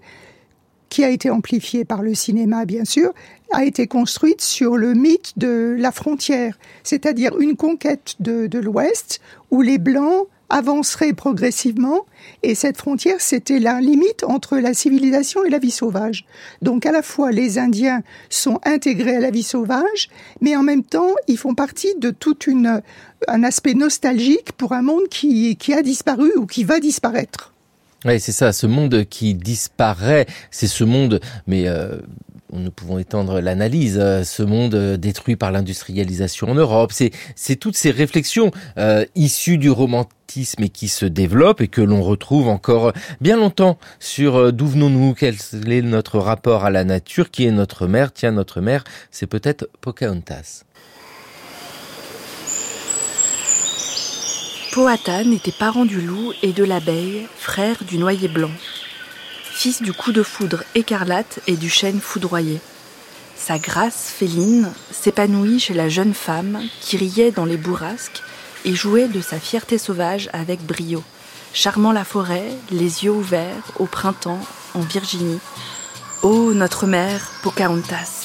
qui 0.88 1.04
a 1.04 1.10
été 1.10 1.30
amplifiée 1.30 1.84
par 1.84 2.02
le 2.02 2.14
cinéma, 2.14 2.66
bien 2.66 2.84
sûr, 2.84 3.12
a 3.50 3.64
été 3.64 3.86
construite 3.86 4.42
sur 4.42 4.76
le 4.76 4.94
mythe 4.94 5.32
de 5.38 5.74
la 5.78 5.90
frontière, 5.90 6.58
c'est-à-dire 6.84 7.38
une 7.40 7.56
conquête 7.56 8.16
de 8.20 8.58
l'Ouest 8.58 9.20
où 9.50 9.62
les 9.62 9.78
Blancs 9.78 10.26
avancerait 10.52 11.14
progressivement 11.14 12.06
et 12.42 12.54
cette 12.54 12.76
frontière, 12.76 13.20
c'était 13.20 13.58
la 13.58 13.80
limite 13.80 14.22
entre 14.24 14.58
la 14.58 14.74
civilisation 14.74 15.44
et 15.44 15.50
la 15.50 15.58
vie 15.58 15.70
sauvage. 15.70 16.24
Donc 16.60 16.86
à 16.86 16.92
la 16.92 17.02
fois 17.02 17.32
les 17.32 17.58
Indiens 17.58 18.02
sont 18.30 18.60
intégrés 18.64 19.16
à 19.16 19.20
la 19.20 19.30
vie 19.30 19.42
sauvage, 19.42 20.08
mais 20.40 20.54
en 20.54 20.62
même 20.62 20.84
temps, 20.84 21.14
ils 21.26 21.38
font 21.38 21.54
partie 21.54 21.94
de 21.98 22.10
tout 22.10 22.38
une, 22.46 22.82
un 23.26 23.42
aspect 23.42 23.74
nostalgique 23.74 24.52
pour 24.52 24.72
un 24.72 24.82
monde 24.82 25.08
qui, 25.10 25.56
qui 25.56 25.72
a 25.72 25.82
disparu 25.82 26.30
ou 26.36 26.46
qui 26.46 26.64
va 26.64 26.78
disparaître. 26.78 27.52
Oui, 28.04 28.18
c'est 28.18 28.32
ça, 28.32 28.52
ce 28.52 28.66
monde 28.66 29.04
qui 29.08 29.34
disparaît, 29.34 30.26
c'est 30.50 30.66
ce 30.66 30.82
monde, 30.82 31.20
mais 31.46 31.68
euh, 31.68 31.98
nous 32.52 32.70
pouvons 32.70 32.98
étendre 32.98 33.40
l'analyse, 33.40 33.98
euh, 34.00 34.24
ce 34.24 34.42
monde 34.42 34.74
euh, 34.74 34.96
détruit 34.96 35.36
par 35.36 35.50
l'industrialisation 35.50 36.50
en 36.50 36.54
Europe, 36.54 36.92
c'est 36.92 37.56
toutes 37.56 37.76
ces 37.76 37.90
réflexions 37.90 38.50
euh, 38.78 39.04
issues 39.14 39.58
du 39.58 39.70
romantisme 39.70 40.62
et 40.62 40.68
qui 40.68 40.88
se 40.88 41.06
développent 41.06 41.60
et 41.60 41.68
que 41.68 41.80
l'on 41.80 42.02
retrouve 42.02 42.48
encore 42.48 42.92
bien 43.20 43.36
longtemps 43.36 43.78
sur 44.00 44.52
d'où 44.52 44.66
venons-nous, 44.66 45.14
quel 45.14 45.34
est 45.68 45.82
notre 45.82 46.18
rapport 46.18 46.64
à 46.64 46.70
la 46.70 46.84
nature, 46.84 47.30
qui 47.30 47.44
est 47.46 47.50
notre 47.50 47.86
mère, 47.86 48.12
tiens 48.12 48.32
notre 48.32 48.60
mère, 48.60 48.84
c'est 49.10 49.26
peut-être 49.26 49.68
Pocahontas. 49.80 50.64
Powhatan 54.72 55.32
était 55.32 55.52
parent 55.52 55.84
du 55.84 56.00
loup 56.00 56.32
et 56.42 56.52
de 56.52 56.64
l'abeille, 56.64 57.26
frère 57.36 57.84
du 57.84 57.98
noyer 57.98 58.28
blanc 58.28 58.50
fils 59.52 59.82
du 59.82 59.92
coup 59.92 60.12
de 60.12 60.22
foudre 60.22 60.64
écarlate 60.74 61.40
et 61.46 61.56
du 61.56 61.68
chêne 61.68 62.00
foudroyé. 62.00 62.58
Sa 63.36 63.58
grâce 63.58 64.12
féline 64.16 64.72
s'épanouit 64.90 65.60
chez 65.60 65.74
la 65.74 65.88
jeune 65.88 66.14
femme 66.14 66.62
qui 66.80 66.96
riait 66.96 67.30
dans 67.30 67.44
les 67.44 67.56
bourrasques 67.56 68.22
et 68.64 68.74
jouait 68.74 69.08
de 69.08 69.20
sa 69.20 69.38
fierté 69.38 69.78
sauvage 69.78 70.30
avec 70.32 70.64
brio, 70.64 71.02
charmant 71.52 71.92
la 71.92 72.04
forêt, 72.04 72.48
les 72.70 73.04
yeux 73.04 73.10
ouverts, 73.10 73.72
au 73.78 73.86
printemps, 73.86 74.40
en 74.74 74.80
Virginie. 74.80 75.40
Ô 76.22 76.54
notre 76.54 76.86
mère 76.86 77.30
Pocahontas 77.42 78.21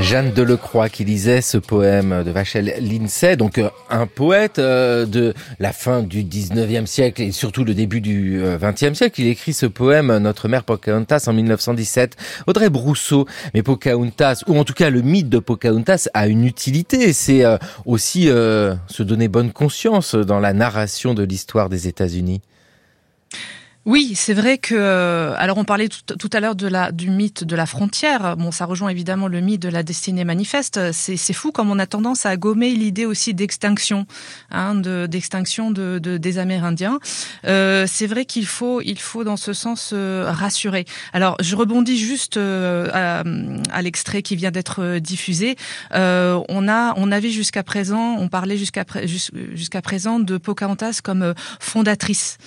Jeanne 0.00 0.32
Delecroix 0.32 0.88
qui 0.88 1.04
lisait 1.04 1.42
ce 1.42 1.58
poème 1.58 2.22
de 2.24 2.30
Vachel 2.30 2.74
Lindsay, 2.80 3.36
donc 3.36 3.58
euh, 3.58 3.68
un 3.90 4.06
poète 4.06 4.58
euh, 4.58 5.04
de 5.04 5.34
la 5.58 5.72
fin 5.72 6.02
du 6.02 6.24
19e 6.24 6.86
siècle 6.86 7.20
et 7.22 7.32
surtout 7.32 7.64
le 7.64 7.74
début 7.74 8.00
du 8.00 8.40
20e 8.40 8.90
euh, 8.90 8.94
siècle. 8.94 9.20
Il 9.20 9.26
écrit 9.26 9.52
ce 9.52 9.66
poème 9.66 10.16
Notre 10.18 10.48
mère 10.48 10.64
Pocahontas 10.64 11.24
en 11.26 11.34
1917. 11.34 12.16
Audrey 12.46 12.70
Brousseau, 12.70 13.26
mais 13.54 13.62
Pocahontas, 13.62 14.42
ou 14.46 14.58
en 14.58 14.64
tout 14.64 14.74
cas 14.74 14.88
le 14.88 15.02
mythe 15.02 15.28
de 15.28 15.38
Pocahontas 15.38 16.08
a 16.14 16.26
une 16.26 16.46
utilité. 16.46 17.12
C'est 17.12 17.44
aussi 17.84 18.26
se 18.26 19.02
donner 19.02 19.28
bonne 19.28 19.52
conscience 19.52 20.14
dans 20.14 20.40
la 20.40 20.52
narration 20.52 21.14
de 21.14 21.22
l'histoire 21.22 21.68
des 21.68 21.88
États-Unis. 21.88 22.40
Oui, 23.84 24.12
c'est 24.14 24.34
vrai 24.34 24.58
que 24.58 24.76
euh, 24.76 25.34
alors 25.38 25.58
on 25.58 25.64
parlait 25.64 25.88
tout, 25.88 26.30
à 26.32 26.38
l'heure 26.38 26.54
de 26.54 26.68
la 26.68 26.92
du 26.92 27.10
mythe 27.10 27.42
de 27.42 27.56
la 27.56 27.66
frontière. 27.66 28.36
Bon, 28.36 28.52
ça 28.52 28.64
rejoint 28.64 28.90
évidemment 28.90 29.26
le 29.26 29.40
mythe 29.40 29.60
de 29.60 29.68
la 29.68 29.82
destinée 29.82 30.24
manifeste. 30.24 30.92
C'est 30.92 31.32
fou 31.32 31.50
comme 31.50 31.68
on 31.68 31.80
a 31.80 31.86
tendance 31.86 32.24
à 32.24 32.36
gommer 32.36 32.74
l'idée 32.74 33.06
aussi 33.06 33.34
d'extinction, 33.34 34.06
hein, 34.52 34.76
de 34.76 35.08
d'extinction 35.10 35.72
de, 35.72 35.98
de, 35.98 36.16
des 36.16 36.38
Amérindiens. 36.38 37.00
Euh, 37.44 37.86
c'est 37.88 38.06
vrai 38.06 38.24
qu'il 38.24 38.46
faut 38.46 38.80
il 38.82 39.00
faut 39.00 39.24
dans 39.24 39.36
ce 39.36 39.52
sens 39.52 39.90
euh, 39.92 40.30
rassurer. 40.30 40.84
Alors 41.12 41.36
je 41.40 41.56
rebondis 41.56 41.98
juste 41.98 42.36
euh, 42.36 42.88
à, 42.92 43.82
l'extrait 43.82 44.22
qui 44.22 44.36
vient 44.36 44.52
d'être 44.52 44.98
diffusé. 44.98 45.56
on 45.92 46.68
a 46.68 46.94
on 46.96 47.10
avait 47.10 47.30
jusqu'à 47.30 47.64
présent 47.64 48.16
on 48.20 48.28
parlait 48.28 48.58
jusqu'à 48.58 48.84
jusqu'à 49.54 49.82
présent 49.82 50.20
de 50.20 50.38
Pocahontas 50.38 51.00
comme 51.02 51.34
fondatrice 51.58 52.38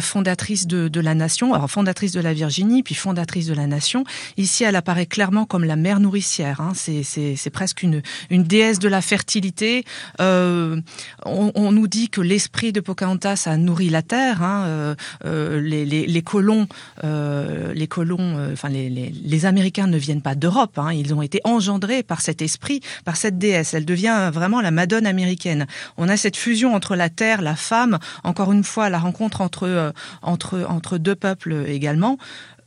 fondatrice 0.00 0.66
de 0.66 0.81
de, 0.88 1.00
la 1.00 1.14
nation, 1.14 1.54
alors 1.54 1.70
fondatrice 1.70 2.12
de 2.12 2.20
la 2.20 2.32
Virginie, 2.32 2.82
puis 2.82 2.94
fondatrice 2.94 3.46
de 3.46 3.54
la 3.54 3.66
nation. 3.66 4.04
Ici, 4.36 4.64
elle 4.64 4.76
apparaît 4.76 5.06
clairement 5.06 5.46
comme 5.46 5.64
la 5.64 5.76
mère 5.76 6.00
nourricière. 6.00 6.60
Hein. 6.60 6.72
C'est 6.74 7.50
presque 7.50 7.82
une, 7.82 8.02
déesse 8.30 8.78
de 8.78 8.88
la 8.88 9.00
fertilité. 9.00 9.84
Euh, 10.20 10.80
on, 11.24 11.72
nous 11.72 11.86
dit 11.88 12.08
que 12.08 12.20
l'esprit 12.20 12.72
de 12.72 12.80
Pocahontas 12.80 13.44
a 13.46 13.56
nourri 13.56 13.88
la 13.88 14.02
terre. 14.02 14.42
Hein. 14.42 14.64
Euh, 14.66 14.94
euh 15.24 15.60
les, 15.60 16.22
colons, 16.22 16.66
les 17.02 17.86
colons, 17.88 18.52
enfin 18.52 18.68
les, 18.68 19.46
Américains 19.46 19.86
ne 19.86 19.98
viennent 19.98 20.22
pas 20.22 20.34
d'Europe. 20.34 20.78
Hein. 20.78 20.92
Ils 20.92 21.14
ont 21.14 21.22
été 21.22 21.40
engendrés 21.44 22.02
par 22.02 22.20
cet 22.20 22.42
esprit, 22.42 22.80
par 23.04 23.16
cette 23.16 23.38
déesse. 23.38 23.74
Elle 23.74 23.84
devient 23.84 24.30
vraiment 24.32 24.60
la 24.60 24.70
Madone 24.70 25.06
américaine. 25.06 25.66
On 25.96 26.08
a 26.08 26.16
cette 26.16 26.36
fusion 26.36 26.74
entre 26.74 26.94
la 26.96 27.08
terre, 27.08 27.42
la 27.42 27.56
femme. 27.56 27.98
Encore 28.24 28.52
une 28.52 28.64
fois, 28.64 28.88
la 28.88 28.98
rencontre 28.98 29.40
entre 29.40 29.92
entre 30.22 30.66
entre 30.72 30.98
deux 30.98 31.14
peuples 31.14 31.64
également, 31.66 32.18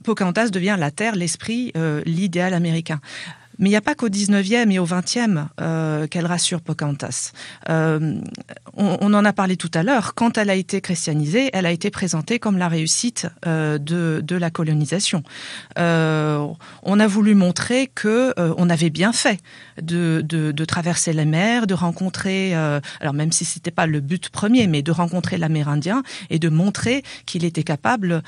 Pocahontas 0.04 0.50
devient 0.50 0.78
la 0.80 0.92
terre, 0.92 1.16
l'esprit, 1.16 1.72
euh, 1.76 2.02
l'idéal 2.06 2.54
américain. 2.54 3.02
Mais 3.60 3.70
il 3.70 3.72
n'y 3.72 3.78
a 3.78 3.82
pas 3.82 3.96
qu'au 3.96 4.10
19e 4.10 4.72
et 4.72 4.80
au 4.80 4.86
20e 4.86 5.48
euh, 5.62 6.08
qu'elle 6.08 6.26
rassure 6.26 6.62
Pocahontas. 6.62 7.32
Euh, 7.70 8.20
on, 8.74 9.14
en 9.14 9.26
a 9.26 9.34
parlé 9.34 9.56
tout 9.56 9.72
à 9.74 9.84
l'heure. 9.84 10.14
Quand 10.16 10.38
elle 10.38 10.50
a 10.50 10.56
été 10.56 10.82
christianisée, 10.82 11.50
elle 11.54 11.66
a 11.66 11.72
été 11.72 11.90
présentée 11.90 12.40
comme 12.40 12.58
la 12.58 12.68
réussite 12.68 13.28
euh, 13.46 13.78
de, 13.78 14.36
la 14.36 14.50
colonisation. 14.50 15.24
On 15.78 17.00
a 17.00 17.08
voulu 17.08 17.36
montrer 17.36 17.88
que 17.88 18.34
on 18.38 18.70
avait 18.70 18.90
bien 18.90 19.14
fait 19.14 19.40
de, 19.82 20.66
traverser 20.66 21.14
les 21.14 21.26
mers, 21.26 21.68
de 21.68 21.74
rencontrer, 21.74 22.54
alors 22.54 23.14
même 23.14 23.32
si 23.32 23.46
c'était 23.46 23.72
pas 23.72 23.86
le 23.86 24.02
but 24.02 24.30
premier, 24.30 24.68
mais 24.68 24.82
de 24.82 24.92
rencontrer 24.92 25.38
l'Amérindien 25.38 26.04
et 26.30 26.38
de 26.38 26.50
montrer 26.50 27.04
qu'il 27.26 27.46
était 27.46 27.64
capable, 27.64 28.24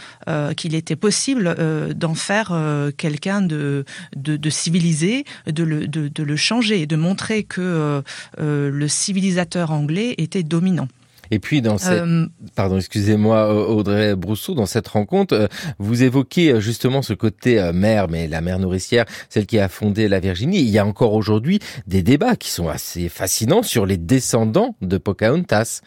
qu'il 0.56 0.76
était 0.76 0.96
possible 0.96 1.56
d'en 1.94 2.16
faire 2.16 2.58
quelqu'un 2.98 3.42
de, 3.42 3.84
de 4.16 4.50
civilisé 4.50 5.17
de 5.46 5.64
le, 5.64 5.88
de, 5.88 6.24
le 6.24 6.36
changer 6.36 6.82
et 6.82 6.86
de 6.86 6.96
montrer 6.96 7.44
que 7.44 7.62
euh, 7.62 8.02
euh, 8.40 8.70
le 8.70 8.88
civilisateur 8.88 9.72
anglais 9.72 10.16
était 10.18 10.44
dominant. 10.44 10.88
Et 11.30 11.40
puis 11.40 11.62
dans 11.62 11.78
cette, 11.78 12.04
euh, 12.04 12.26
pardon, 12.56 12.78
excusez-moi 12.78 13.70
Audrey 13.70 14.16
Brousseau, 14.16 14.54
dans 14.54 14.66
cette 14.66 14.88
rencontre, 14.88 15.50
vous 15.78 16.04
évoquez 16.04 16.62
justement 16.62 17.02
ce 17.02 17.14
côté 17.14 17.72
mère, 17.74 18.08
mais 18.08 18.30
la 18.30 18.40
mère 18.40 18.60
nourricière, 18.60 19.04
celle 19.28 19.46
qui 19.46 19.60
a 19.60 19.68
fondé 19.68 20.08
la 20.08 20.22
Virginie. 20.22 20.62
Il 20.62 20.70
y 20.70 20.78
a 20.78 20.86
encore 20.86 21.14
aujourd'hui 21.14 21.60
des 21.86 22.02
débats 22.02 22.38
qui 22.38 22.50
sont 22.50 22.70
assez 22.70 23.10
fascinants 23.10 23.64
sur 23.64 23.86
les 23.86 23.98
descendants 23.98 24.78
de 24.82 24.98
Pocahontas. 24.98 25.82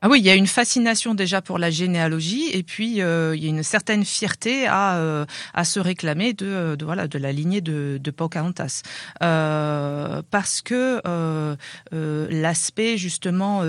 Ah 0.00 0.08
oui, 0.08 0.20
il 0.20 0.24
y 0.24 0.30
a 0.30 0.36
une 0.36 0.46
fascination 0.46 1.12
déjà 1.12 1.42
pour 1.42 1.58
la 1.58 1.70
généalogie 1.70 2.50
et 2.52 2.62
puis 2.62 3.02
euh, 3.02 3.34
il 3.34 3.42
y 3.42 3.46
a 3.46 3.50
une 3.50 3.64
certaine 3.64 4.04
fierté 4.04 4.64
à 4.68 4.98
euh, 4.98 5.26
à 5.54 5.64
se 5.64 5.80
réclamer 5.80 6.34
de, 6.34 6.76
de, 6.76 6.84
voilà 6.84 7.08
de 7.08 7.18
la 7.18 7.32
lignée 7.32 7.60
de, 7.60 7.98
de 8.00 8.10
Pocahontas. 8.12 8.82
Euh, 9.24 10.22
parce 10.30 10.62
que 10.62 11.02
euh, 11.04 11.56
euh, 11.92 12.28
l'aspect 12.30 12.96
justement 12.96 13.64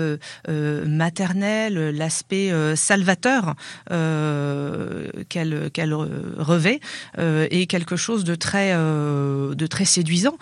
maternel, 0.46 1.96
l'aspect 1.96 2.52
salvateur 2.76 3.56
qu'elle 3.88 5.70
qu'elle 5.72 5.94
revêt 5.94 6.78
est 7.18 7.68
quelque 7.68 7.96
chose 7.96 8.22
de 8.22 8.36
très 8.36 8.72
de 8.72 9.66
très 9.66 9.84
séduisant 9.84 10.38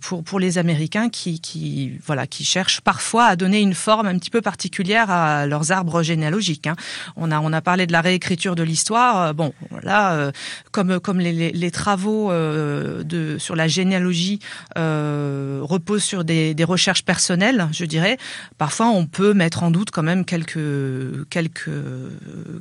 pour 0.00 0.22
pour 0.22 0.38
les 0.38 0.58
Américains 0.58 1.08
qui 1.08 1.40
qui 1.40 1.98
voilà 2.06 2.28
qui 2.28 2.44
cherchent 2.44 2.80
parfois 2.82 3.24
à 3.24 3.36
donner 3.36 3.60
une 3.60 3.74
forme 3.74 4.06
un 4.06 4.16
petit 4.16 4.30
peu 4.30 4.42
particulière 4.42 5.07
à 5.10 5.46
leurs 5.46 5.72
arbres 5.72 6.02
généalogiques. 6.02 6.66
Hein. 6.66 6.76
On 7.16 7.30
a 7.30 7.40
on 7.40 7.52
a 7.52 7.60
parlé 7.60 7.86
de 7.86 7.92
la 7.92 8.00
réécriture 8.00 8.54
de 8.54 8.62
l'histoire. 8.62 9.22
Euh, 9.22 9.32
bon, 9.32 9.52
là, 9.82 10.12
euh, 10.12 10.32
comme 10.70 11.00
comme 11.00 11.20
les, 11.20 11.70
travaux 11.70 12.30
euh, 12.30 13.02
de 13.02 13.38
sur 13.38 13.56
la 13.56 13.68
généalogie 13.68 14.40
reposent 14.76 16.04
sur 16.04 16.24
des, 16.24 16.54
recherches 16.64 17.04
personnelles, 17.04 17.68
je 17.72 17.84
dirais, 17.84 18.18
parfois 18.58 18.88
on 18.88 19.06
peut 19.06 19.32
mettre 19.32 19.62
en 19.62 19.70
doute 19.70 19.90
quand 19.90 20.02
même 20.02 20.24
quelques 20.24 21.28
quelques 21.30 21.70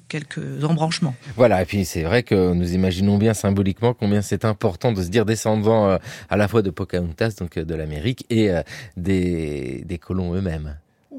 quelques 0.07 0.63
embranchements. 0.63 1.15
Voilà, 1.35 1.61
et 1.61 1.65
puis 1.65 1.83
c'est 1.83 2.03
vrai 2.03 2.23
que 2.23 2.53
nous 2.53 2.73
imaginons 2.73 3.17
bien 3.17 3.33
symboliquement 3.33 3.93
combien 3.93 4.21
c'est 4.21 4.45
important 4.45 4.93
de 4.93 5.01
se 5.01 5.09
dire 5.09 5.25
descendant 5.25 5.97
à 6.29 6.37
la 6.37 6.47
fois 6.47 6.61
de 6.61 6.69
Pocahontas, 6.69 7.35
donc 7.39 7.59
de 7.59 7.75
l'Amérique, 7.75 8.25
et 8.29 8.51
des, 8.95 9.83
des 9.85 9.97
colons 9.97 10.33
eux-mêmes 10.35 10.77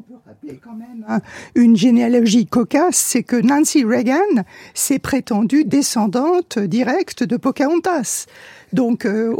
peut 0.08 0.14
rappeler 0.24 0.58
quand 0.62 0.72
même 0.72 1.04
hein, 1.06 1.20
une 1.54 1.76
généalogie 1.76 2.46
cocasse, 2.46 2.96
c'est 2.96 3.22
que 3.22 3.36
Nancy 3.36 3.84
Reagan 3.84 4.42
s'est 4.72 4.98
prétendue 4.98 5.64
descendante 5.64 6.58
directe 6.58 7.24
de 7.24 7.36
Pocahontas. 7.36 8.24
Donc, 8.72 9.04
euh, 9.04 9.34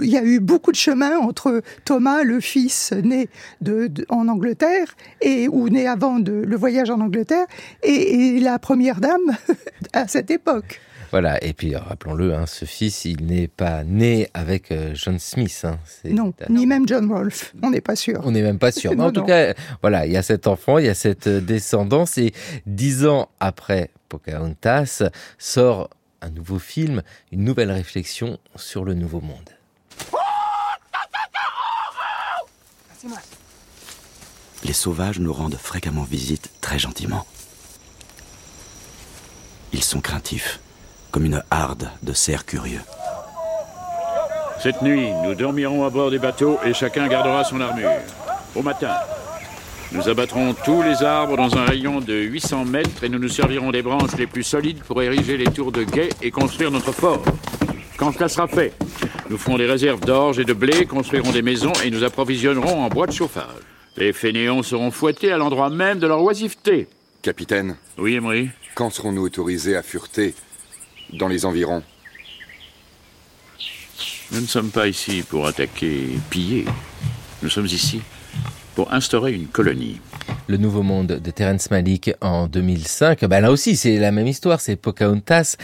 il 0.00 0.08
y 0.08 0.16
a 0.16 0.24
eu 0.24 0.40
beaucoup 0.40 0.72
de 0.72 0.76
chemin 0.76 1.18
entre 1.18 1.60
Thomas, 1.84 2.22
le 2.22 2.40
fils 2.40 2.92
né 2.92 3.28
en 4.08 4.28
Angleterre 4.28 4.96
et 5.20 5.46
ou 5.48 5.68
né 5.68 5.86
avant 5.86 6.18
le 6.18 6.56
voyage 6.56 6.88
en 6.88 7.00
Angleterre, 7.00 7.46
et, 7.82 8.36
et 8.36 8.40
la 8.40 8.58
première 8.58 8.98
dame 8.98 9.36
à 9.92 10.08
cette 10.08 10.30
époque. 10.30 10.80
Voilà, 11.12 11.44
et 11.44 11.52
puis 11.52 11.76
rappelons-le, 11.76 12.34
hein, 12.34 12.46
ce 12.46 12.64
fils, 12.64 13.04
il 13.04 13.26
n'est 13.26 13.46
pas 13.46 13.84
né 13.84 14.30
avec 14.32 14.72
euh, 14.72 14.92
John 14.94 15.18
Smith. 15.18 15.60
Hein, 15.64 15.78
non, 16.06 16.32
ni 16.48 16.64
même 16.64 16.88
John 16.88 17.12
Rolfe, 17.12 17.54
on 17.62 17.68
n'est 17.68 17.82
pas 17.82 17.96
sûr. 17.96 18.22
On 18.24 18.30
n'est 18.30 18.40
même 18.40 18.58
pas 18.58 18.72
sûr. 18.72 18.92
Mais 18.96 19.04
en 19.04 19.12
tout 19.12 19.24
cas, 19.24 19.52
voilà, 19.82 20.06
il 20.06 20.12
y 20.12 20.16
a 20.16 20.22
cet 20.22 20.46
enfant, 20.46 20.78
il 20.78 20.86
y 20.86 20.88
a 20.88 20.94
cette 20.94 21.26
euh, 21.26 21.42
descendance, 21.42 22.16
et 22.16 22.32
dix 22.64 23.06
ans 23.06 23.28
après 23.40 23.90
Pocahontas 24.08 25.02
sort 25.36 25.90
un 26.22 26.30
nouveau 26.30 26.58
film, 26.58 27.02
une 27.30 27.44
nouvelle 27.44 27.70
réflexion 27.70 28.38
sur 28.56 28.82
le 28.82 28.94
nouveau 28.94 29.20
monde. 29.20 29.50
Les 34.64 34.72
sauvages 34.72 35.20
nous 35.20 35.32
rendent 35.34 35.56
fréquemment 35.56 36.04
visite 36.04 36.48
très 36.62 36.78
gentiment. 36.78 37.26
Ils 39.74 39.84
sont 39.84 40.00
craintifs 40.00 40.58
comme 41.12 41.26
une 41.26 41.42
harde 41.50 41.88
de 42.02 42.12
cerfs 42.12 42.46
curieux. 42.46 42.80
Cette 44.60 44.82
nuit, 44.82 45.10
nous 45.24 45.34
dormirons 45.34 45.84
à 45.84 45.90
bord 45.90 46.10
des 46.10 46.18
bateaux 46.18 46.58
et 46.64 46.72
chacun 46.72 47.06
gardera 47.06 47.44
son 47.44 47.60
armure. 47.60 47.90
Au 48.56 48.62
matin, 48.62 48.94
nous 49.92 50.08
abattrons 50.08 50.54
tous 50.64 50.82
les 50.82 51.02
arbres 51.02 51.36
dans 51.36 51.56
un 51.56 51.64
rayon 51.64 52.00
de 52.00 52.14
800 52.14 52.64
mètres 52.64 53.04
et 53.04 53.08
nous 53.08 53.18
nous 53.18 53.28
servirons 53.28 53.70
des 53.70 53.82
branches 53.82 54.16
les 54.16 54.26
plus 54.26 54.42
solides 54.42 54.82
pour 54.84 55.02
ériger 55.02 55.36
les 55.36 55.44
tours 55.44 55.70
de 55.70 55.84
guet 55.84 56.08
et 56.22 56.30
construire 56.30 56.70
notre 56.70 56.92
fort. 56.92 57.22
Quand 57.98 58.12
cela 58.12 58.28
sera 58.28 58.48
fait, 58.48 58.72
nous 59.28 59.36
ferons 59.36 59.58
des 59.58 59.66
réserves 59.66 60.00
d'orge 60.00 60.38
et 60.38 60.44
de 60.44 60.54
blé, 60.54 60.86
construirons 60.86 61.30
des 61.30 61.42
maisons 61.42 61.72
et 61.84 61.90
nous 61.90 62.04
approvisionnerons 62.04 62.84
en 62.84 62.88
bois 62.88 63.06
de 63.06 63.12
chauffage. 63.12 63.44
Les 63.96 64.14
fainéants 64.14 64.62
seront 64.62 64.90
fouettés 64.90 65.30
à 65.30 65.36
l'endroit 65.36 65.68
même 65.68 65.98
de 65.98 66.06
leur 66.06 66.22
oisiveté. 66.22 66.88
Capitaine. 67.20 67.76
Oui, 67.98 68.14
Emery 68.14 68.48
Quand 68.74 68.90
serons-nous 68.90 69.22
autorisés 69.22 69.76
à 69.76 69.82
fureter 69.82 70.34
dans 71.12 71.28
les 71.28 71.44
environs 71.44 71.82
Nous 74.30 74.40
ne 74.40 74.46
sommes 74.46 74.70
pas 74.70 74.88
ici 74.88 75.22
pour 75.28 75.46
attaquer 75.46 76.14
et 76.14 76.18
piller. 76.30 76.64
Nous 77.42 77.48
sommes 77.48 77.66
ici 77.66 78.00
pour 78.74 78.92
instaurer 78.92 79.34
une 79.34 79.46
colonie. 79.46 80.00
Le 80.46 80.56
Nouveau 80.56 80.82
Monde 80.82 81.20
de 81.22 81.30
Terence 81.30 81.70
Malik 81.70 82.12
en 82.20 82.46
2005. 82.46 83.24
Ben 83.26 83.40
là 83.40 83.50
aussi, 83.50 83.76
c'est 83.76 83.98
la 83.98 84.10
même 84.10 84.26
histoire, 84.26 84.60
c'est 84.60 84.76
Pocahontas. 84.76 85.56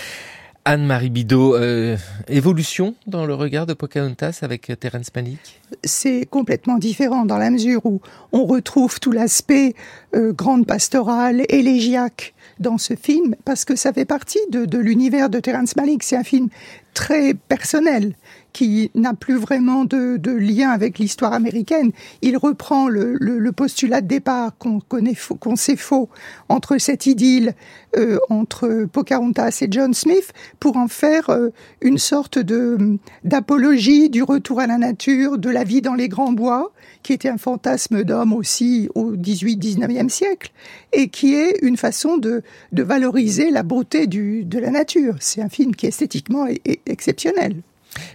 Anne-Marie 0.68 1.08
Bidot, 1.08 1.56
euh, 1.56 1.96
évolution 2.28 2.94
dans 3.06 3.24
le 3.24 3.32
regard 3.32 3.64
de 3.64 3.72
Pocahontas 3.72 4.40
avec 4.42 4.70
Terence 4.78 5.08
Malik 5.16 5.62
C'est 5.82 6.26
complètement 6.26 6.76
différent 6.76 7.24
dans 7.24 7.38
la 7.38 7.48
mesure 7.48 7.86
où 7.86 8.02
on 8.32 8.44
retrouve 8.44 9.00
tout 9.00 9.10
l'aspect 9.10 9.74
euh, 10.14 10.34
grande 10.34 10.66
pastorale, 10.66 11.46
élégiaque 11.48 12.34
dans 12.60 12.76
ce 12.76 12.96
film, 12.96 13.34
parce 13.46 13.64
que 13.64 13.76
ça 13.76 13.94
fait 13.94 14.04
partie 14.04 14.40
de, 14.50 14.76
l'univers 14.76 15.30
de 15.30 15.40
Terence 15.40 15.74
Malik. 15.74 16.02
C'est 16.02 16.16
un 16.16 16.22
film 16.22 16.50
très 16.92 17.32
personnel 17.32 18.12
qui 18.59 18.90
n'a 18.96 19.14
plus 19.14 19.36
vraiment 19.36 19.84
de, 19.84 20.18
lien 20.32 20.70
avec 20.70 20.98
l'histoire 20.98 21.32
américaine. 21.32 21.92
Il 22.22 22.36
reprend 22.36 22.88
le 22.88 23.50
postulat 23.52 24.00
de 24.00 24.09
départ 24.09 24.59
qu'on 24.59 24.80
connaît, 24.80 25.14
qu'on 25.38 25.54
sait 25.54 25.76
faux 25.76 26.09
entre 26.48 26.78
cette 26.78 27.06
idylle 27.06 27.54
euh, 27.96 28.18
entre 28.30 28.84
Pocahontas 28.92 29.61
et 29.62 29.68
John 29.70 29.94
Smith 29.94 30.32
pour 30.61 30.76
en 30.76 30.88
faire 30.88 31.30
euh, 31.30 31.48
une 31.80 31.96
sorte 31.96 32.38
de 32.38 32.98
d'apologie 33.24 34.11
du 34.11 34.22
retour 34.22 34.61
à 34.61 34.66
la 34.66 34.76
nature, 34.76 35.38
de 35.38 35.48
la 35.48 35.64
vie 35.64 35.80
dans 35.80 35.94
les 35.94 36.09
grands 36.09 36.32
bois, 36.32 36.72
qui 37.02 37.14
était 37.14 37.30
un 37.30 37.38
fantasme 37.38 38.04
d'homme 38.04 38.34
aussi 38.34 38.90
au 38.94 39.12
18-19e 39.12 40.11
siècle, 40.11 40.52
et 40.92 41.09
qui 41.09 41.34
est 41.34 41.59
une 41.62 41.78
façon 41.78 42.18
de, 42.18 42.42
de 42.72 42.82
valoriser 42.82 43.50
la 43.50 43.62
beauté 43.62 44.06
du, 44.06 44.44
de 44.44 44.59
la 44.59 44.70
nature. 44.70 45.14
C'est 45.20 45.40
un 45.40 45.48
film 45.48 45.74
qui 45.74 45.86
esthétiquement 45.86 46.46
est, 46.46 46.61
est 46.66 46.80
exceptionnel. 46.90 47.62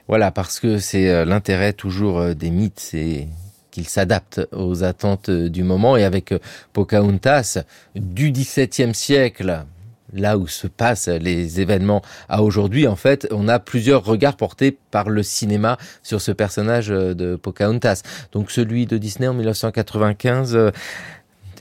Voilà, 0.07 0.31
parce 0.31 0.59
que 0.59 0.77
c'est 0.77 1.09
euh, 1.09 1.25
l'intérêt 1.25 1.73
toujours 1.73 2.19
euh, 2.19 2.33
des 2.33 2.49
mythes, 2.49 2.79
c'est 2.79 3.27
qu'ils 3.71 3.87
s'adaptent 3.87 4.41
aux 4.51 4.83
attentes 4.83 5.29
euh, 5.29 5.49
du 5.49 5.63
moment. 5.63 5.97
Et 5.97 6.03
avec 6.03 6.33
Pocahontas, 6.73 7.59
du 7.95 8.31
XVIIe 8.31 8.93
siècle, 8.93 9.63
là 10.13 10.37
où 10.37 10.47
se 10.47 10.67
passent 10.67 11.07
les 11.07 11.59
événements 11.59 12.01
à 12.29 12.43
aujourd'hui, 12.43 12.87
en 12.87 12.95
fait, 12.95 13.27
on 13.31 13.47
a 13.47 13.59
plusieurs 13.59 14.05
regards 14.05 14.37
portés 14.37 14.77
par 14.91 15.09
le 15.09 15.23
cinéma 15.23 15.77
sur 16.03 16.21
ce 16.21 16.31
personnage 16.31 16.89
de 16.89 17.35
Pocahontas. 17.35 18.03
Donc 18.31 18.51
celui 18.51 18.85
de 18.85 18.97
Disney 18.97 19.27
en 19.27 19.33
1995, 19.33 20.71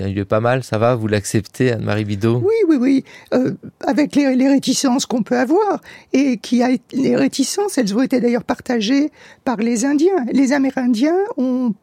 il 0.09 0.18
est 0.18 0.24
pas 0.24 0.40
mal, 0.40 0.62
ça 0.62 0.78
va 0.78 0.94
Vous 0.94 1.09
l'acceptez, 1.09 1.72
Anne-Marie 1.72 2.05
Bidot? 2.05 2.42
Oui, 2.44 2.55
oui, 2.68 2.76
oui. 2.80 3.05
Euh, 3.34 3.53
avec 3.86 4.14
les, 4.14 4.34
les 4.34 4.48
réticences 4.48 5.07
qu'on 5.07 5.22
peut 5.22 5.38
avoir, 5.38 5.80
et 6.12 6.36
qui 6.38 6.62
a 6.62 6.70
les 6.92 7.16
réticences, 7.16 7.78
elles 7.78 7.94
ont 7.96 8.03
été 8.03 8.20
d'ailleurs 8.20 8.44
partagées 8.44 9.11
par 9.44 9.57
les 9.57 9.84
Indiens. 9.84 10.26
Les 10.32 10.53
Amérindiens 10.53 11.16
ont 11.36 11.74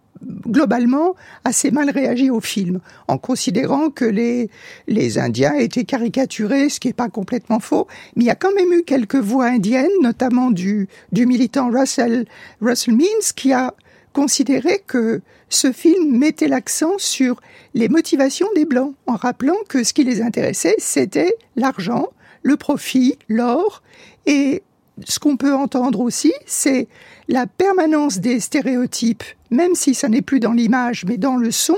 globalement 0.47 1.15
assez 1.45 1.71
mal 1.71 1.89
réagi 1.89 2.29
au 2.29 2.41
film, 2.41 2.79
en 3.07 3.17
considérant 3.17 3.89
que 3.89 4.05
les, 4.05 4.49
les 4.87 5.17
Indiens 5.17 5.53
étaient 5.55 5.85
caricaturés, 5.85 6.69
ce 6.69 6.79
qui 6.79 6.87
n'est 6.87 6.93
pas 6.93 7.09
complètement 7.09 7.59
faux. 7.59 7.87
Mais 8.15 8.23
il 8.25 8.27
y 8.27 8.31
a 8.31 8.35
quand 8.35 8.53
même 8.53 8.71
eu 8.73 8.83
quelques 8.83 9.15
voix 9.15 9.45
indiennes, 9.45 9.87
notamment 10.01 10.51
du, 10.51 10.87
du 11.11 11.25
militant 11.25 11.69
Russell, 11.69 12.25
Russell 12.61 12.95
Means, 12.95 13.33
qui 13.35 13.53
a 13.53 13.73
considéré 14.13 14.83
que 14.87 15.21
ce 15.49 15.71
film 15.71 16.17
mettait 16.17 16.47
l'accent 16.47 16.97
sur 16.97 17.41
les 17.73 17.89
motivations 17.89 18.47
des 18.55 18.65
Blancs, 18.65 18.93
en 19.07 19.15
rappelant 19.15 19.57
que 19.67 19.83
ce 19.83 19.93
qui 19.93 20.03
les 20.03 20.21
intéressait, 20.21 20.75
c'était 20.77 21.35
l'argent, 21.55 22.07
le 22.43 22.55
profit, 22.57 23.17
l'or, 23.27 23.81
et 24.25 24.63
ce 25.05 25.19
qu'on 25.19 25.37
peut 25.37 25.53
entendre 25.53 26.01
aussi, 26.01 26.33
c'est 26.45 26.87
la 27.27 27.47
permanence 27.47 28.19
des 28.19 28.39
stéréotypes, 28.39 29.23
même 29.49 29.75
si 29.75 29.93
ça 29.93 30.09
n'est 30.09 30.21
plus 30.21 30.39
dans 30.39 30.53
l'image, 30.53 31.05
mais 31.05 31.17
dans 31.17 31.35
le 31.35 31.51
son. 31.51 31.77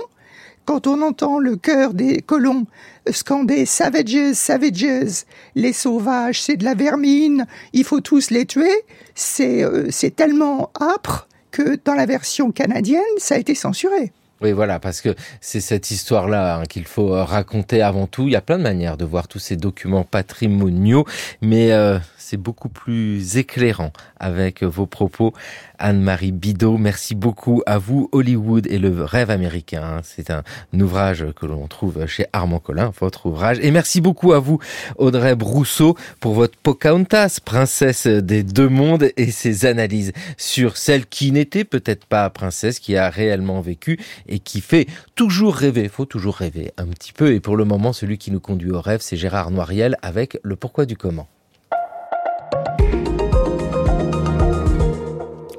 Quand 0.65 0.87
on 0.87 1.01
entend 1.01 1.39
le 1.39 1.55
cœur 1.55 1.93
des 1.93 2.21
colons 2.21 2.65
scander 3.09 3.65
Savages, 3.65 4.33
Savages, 4.33 5.25
les 5.55 5.73
sauvages, 5.73 6.41
c'est 6.41 6.57
de 6.57 6.63
la 6.63 6.75
vermine, 6.75 7.47
il 7.73 7.83
faut 7.83 7.99
tous 7.99 8.29
les 8.29 8.45
tuer, 8.45 8.71
c'est 9.15 9.63
euh, 9.63 9.89
tellement 10.15 10.71
âpre 10.79 11.27
que 11.51 11.77
dans 11.83 11.93
la 11.93 12.05
version 12.05 12.51
canadienne, 12.51 13.01
ça 13.17 13.35
a 13.35 13.37
été 13.37 13.55
censuré. 13.55 14.11
Oui, 14.41 14.53
voilà, 14.53 14.79
parce 14.79 15.01
que 15.01 15.15
c'est 15.39 15.61
cette 15.61 15.91
histoire-là 15.91 16.57
hein, 16.57 16.63
qu'il 16.65 16.85
faut 16.85 17.13
euh, 17.13 17.23
raconter 17.23 17.83
avant 17.83 18.07
tout. 18.07 18.23
Il 18.23 18.31
y 18.31 18.35
a 18.35 18.41
plein 18.41 18.57
de 18.57 18.63
manières 18.63 18.97
de 18.97 19.05
voir 19.05 19.27
tous 19.27 19.37
ces 19.37 19.55
documents 19.55 20.03
patrimoniaux, 20.03 21.05
mais 21.43 21.71
euh, 21.73 21.99
c'est 22.17 22.37
beaucoup 22.37 22.69
plus 22.69 23.37
éclairant 23.37 23.91
avec 24.19 24.63
vos 24.63 24.87
propos. 24.87 25.33
Anne-Marie 25.77 26.31
Bidot, 26.31 26.77
merci 26.77 27.13
beaucoup 27.13 27.61
à 27.65 27.77
vous. 27.77 28.07
Hollywood 28.13 28.67
et 28.67 28.77
le 28.77 29.03
rêve 29.03 29.29
américain, 29.31 29.99
c'est 30.03 30.29
un, 30.29 30.43
ouvrage 30.73 31.25
que 31.35 31.45
l'on 31.45 31.67
trouve 31.67 32.05
chez 32.05 32.25
Armand 32.33 32.59
Collin, 32.59 32.91
votre 32.99 33.25
ouvrage. 33.25 33.57
Et 33.61 33.71
merci 33.71 33.99
beaucoup 33.99 34.33
à 34.33 34.39
vous, 34.39 34.59
Audrey 34.97 35.35
Brousseau, 35.35 35.97
pour 36.19 36.33
votre 36.33 36.57
Pocahontas, 36.57 37.39
princesse 37.43 38.07
des 38.07 38.43
deux 38.43 38.69
mondes, 38.69 39.11
et 39.17 39.31
ses 39.31 39.65
analyses 39.65 40.13
sur 40.37 40.77
celle 40.77 41.07
qui 41.07 41.31
n'était 41.31 41.65
peut-être 41.65 42.05
pas 42.05 42.29
princesse, 42.29 42.79
qui 42.79 42.95
a 42.95 43.09
réellement 43.09 43.61
vécu 43.61 43.99
et 44.31 44.39
qui 44.39 44.61
fait 44.61 44.87
toujours 45.13 45.55
rêver. 45.55 45.89
Faut 45.89 46.05
toujours 46.05 46.35
rêver 46.35 46.71
un 46.77 46.87
petit 46.87 47.13
peu. 47.13 47.33
Et 47.33 47.39
pour 47.39 47.57
le 47.57 47.65
moment, 47.65 47.93
celui 47.93 48.17
qui 48.17 48.31
nous 48.31 48.39
conduit 48.39 48.71
au 48.71 48.81
rêve, 48.81 49.01
c'est 49.01 49.17
Gérard 49.17 49.51
Noiriel 49.51 49.97
avec 50.01 50.39
le 50.41 50.55
pourquoi 50.55 50.85
du 50.85 50.97
comment. 50.97 51.27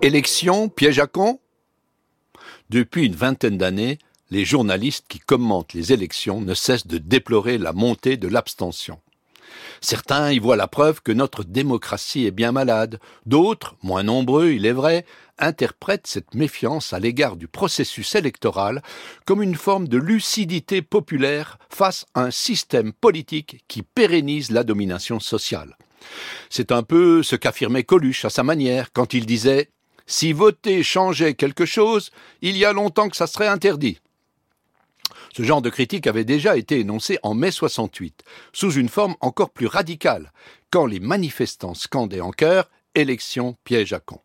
Élection, 0.00 0.68
piège 0.68 0.98
à 0.98 1.06
con? 1.06 1.38
Depuis 2.70 3.06
une 3.06 3.14
vingtaine 3.14 3.58
d'années, 3.58 3.98
les 4.30 4.44
journalistes 4.44 5.04
qui 5.08 5.18
commentent 5.18 5.74
les 5.74 5.92
élections 5.92 6.40
ne 6.40 6.54
cessent 6.54 6.86
de 6.86 6.98
déplorer 6.98 7.58
la 7.58 7.72
montée 7.72 8.16
de 8.16 8.26
l'abstention. 8.26 8.98
Certains 9.80 10.32
y 10.32 10.38
voient 10.38 10.56
la 10.56 10.68
preuve 10.68 11.02
que 11.02 11.12
notre 11.12 11.44
démocratie 11.44 12.24
est 12.24 12.30
bien 12.30 12.50
malade, 12.50 12.98
d'autres, 13.26 13.76
moins 13.82 14.02
nombreux 14.02 14.50
il 14.52 14.64
est 14.64 14.72
vrai, 14.72 15.04
interprètent 15.38 16.06
cette 16.06 16.34
méfiance 16.34 16.92
à 16.92 16.98
l'égard 16.98 17.36
du 17.36 17.48
processus 17.48 18.14
électoral 18.14 18.82
comme 19.24 19.42
une 19.42 19.54
forme 19.54 19.88
de 19.88 19.98
lucidité 19.98 20.82
populaire 20.82 21.58
face 21.70 22.06
à 22.14 22.22
un 22.22 22.30
système 22.30 22.92
politique 22.92 23.64
qui 23.68 23.82
pérennise 23.82 24.50
la 24.50 24.64
domination 24.64 25.20
sociale. 25.20 25.76
C'est 26.50 26.72
un 26.72 26.82
peu 26.82 27.22
ce 27.22 27.36
qu'affirmait 27.36 27.84
Coluche 27.84 28.24
à 28.24 28.30
sa 28.30 28.42
manière 28.42 28.92
quand 28.92 29.14
il 29.14 29.26
disait 29.26 29.70
si 30.06 30.32
voter 30.32 30.82
changeait 30.82 31.34
quelque 31.34 31.64
chose, 31.64 32.10
il 32.40 32.56
y 32.56 32.64
a 32.64 32.72
longtemps 32.72 33.08
que 33.08 33.16
ça 33.16 33.26
serait 33.26 33.48
interdit. 33.48 33.98
Ce 35.34 35.42
genre 35.42 35.62
de 35.62 35.70
critique 35.70 36.06
avait 36.06 36.24
déjà 36.24 36.56
été 36.56 36.80
énoncé 36.80 37.18
en 37.22 37.34
mai 37.34 37.50
68, 37.50 38.22
sous 38.52 38.72
une 38.72 38.88
forme 38.90 39.16
encore 39.20 39.50
plus 39.50 39.66
radicale, 39.66 40.32
quand 40.70 40.84
les 40.84 41.00
manifestants 41.00 41.74
scandaient 41.74 42.20
en 42.20 42.32
chœur 42.32 42.68
Élection 42.94 43.56
piège 43.64 43.94
à 43.94 44.00
con. 44.00 44.20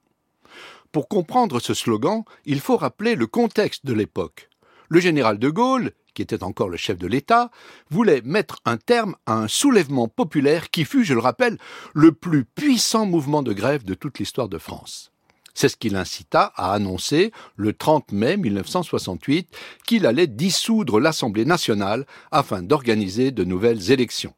Pour 0.91 1.07
comprendre 1.07 1.59
ce 1.59 1.73
slogan, 1.73 2.23
il 2.45 2.59
faut 2.59 2.77
rappeler 2.77 3.15
le 3.15 3.27
contexte 3.27 3.85
de 3.85 3.93
l'époque. 3.93 4.49
Le 4.89 4.99
général 4.99 5.38
de 5.38 5.49
Gaulle, 5.49 5.91
qui 6.13 6.21
était 6.21 6.43
encore 6.43 6.69
le 6.69 6.77
chef 6.77 6.97
de 6.97 7.07
l'État, 7.07 7.51
voulait 7.89 8.21
mettre 8.23 8.59
un 8.65 8.77
terme 8.77 9.15
à 9.25 9.33
un 9.33 9.47
soulèvement 9.47 10.07
populaire 10.07 10.69
qui 10.69 10.85
fut, 10.85 11.03
je 11.03 11.13
le 11.13 11.19
rappelle, 11.19 11.57
le 11.93 12.11
plus 12.11 12.45
puissant 12.45 13.05
mouvement 13.05 13.43
de 13.43 13.53
grève 13.53 13.83
de 13.83 13.93
toute 13.93 14.17
l'histoire 14.19 14.49
de 14.49 14.57
France. 14.57 15.11
C'est 15.53 15.69
ce 15.69 15.77
qui 15.77 15.89
l'incita 15.89 16.53
à 16.55 16.73
annoncer, 16.73 17.31
le 17.55 17.73
30 17.73 18.11
mai 18.11 18.38
1968, 18.38 19.49
qu'il 19.85 20.05
allait 20.05 20.27
dissoudre 20.27 20.99
l'Assemblée 20.99 21.45
nationale 21.45 22.05
afin 22.31 22.61
d'organiser 22.61 23.31
de 23.31 23.43
nouvelles 23.43 23.91
élections. 23.91 24.35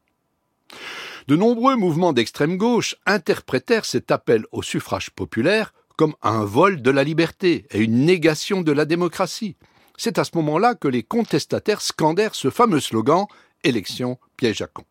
De 1.28 1.36
nombreux 1.36 1.76
mouvements 1.76 2.12
d'extrême 2.12 2.56
gauche 2.56 2.96
interprétèrent 3.06 3.84
cet 3.84 4.10
appel 4.10 4.46
au 4.50 4.62
suffrage 4.62 5.10
populaire 5.10 5.72
comme 6.00 6.14
un 6.22 6.46
vol 6.46 6.80
de 6.80 6.90
la 6.90 7.04
liberté 7.04 7.66
et 7.72 7.80
une 7.80 8.06
négation 8.06 8.62
de 8.62 8.72
la 8.72 8.86
démocratie. 8.86 9.56
C'est 9.98 10.18
à 10.18 10.24
ce 10.24 10.30
moment-là 10.36 10.74
que 10.74 10.88
les 10.88 11.02
contestataires 11.02 11.82
scandèrent 11.82 12.34
ce 12.34 12.48
fameux 12.48 12.80
slogan 12.80 13.26
Élection 13.64 14.16
piège 14.38 14.62
à 14.62 14.66
con. 14.66 14.84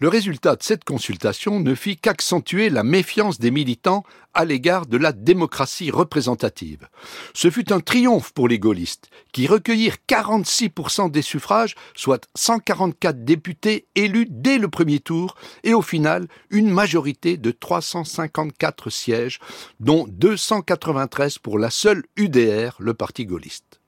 Le 0.00 0.08
résultat 0.08 0.56
de 0.56 0.62
cette 0.62 0.84
consultation 0.84 1.60
ne 1.60 1.74
fit 1.74 1.96
qu'accentuer 1.96 2.70
la 2.70 2.82
méfiance 2.82 3.38
des 3.38 3.50
militants 3.50 4.04
à 4.34 4.44
l'égard 4.44 4.86
de 4.86 4.96
la 4.96 5.12
démocratie 5.12 5.90
représentative. 5.90 6.88
Ce 7.34 7.50
fut 7.50 7.72
un 7.72 7.80
triomphe 7.80 8.32
pour 8.32 8.48
les 8.48 8.58
gaullistes, 8.58 9.10
qui 9.32 9.46
recueillirent 9.46 9.98
46% 10.08 11.10
des 11.10 11.22
suffrages, 11.22 11.74
soit 11.94 12.28
144 12.34 13.24
députés 13.24 13.86
élus 13.94 14.26
dès 14.28 14.58
le 14.58 14.68
premier 14.68 15.00
tour, 15.00 15.34
et 15.64 15.74
au 15.74 15.82
final 15.82 16.28
une 16.50 16.70
majorité 16.70 17.36
de 17.36 17.50
354 17.50 18.90
sièges, 18.90 19.38
dont 19.80 20.06
293 20.08 21.38
pour 21.38 21.58
la 21.58 21.70
seule 21.70 22.04
UDR, 22.16 22.76
le 22.78 22.94
parti 22.94 23.26
gaulliste. 23.26 23.81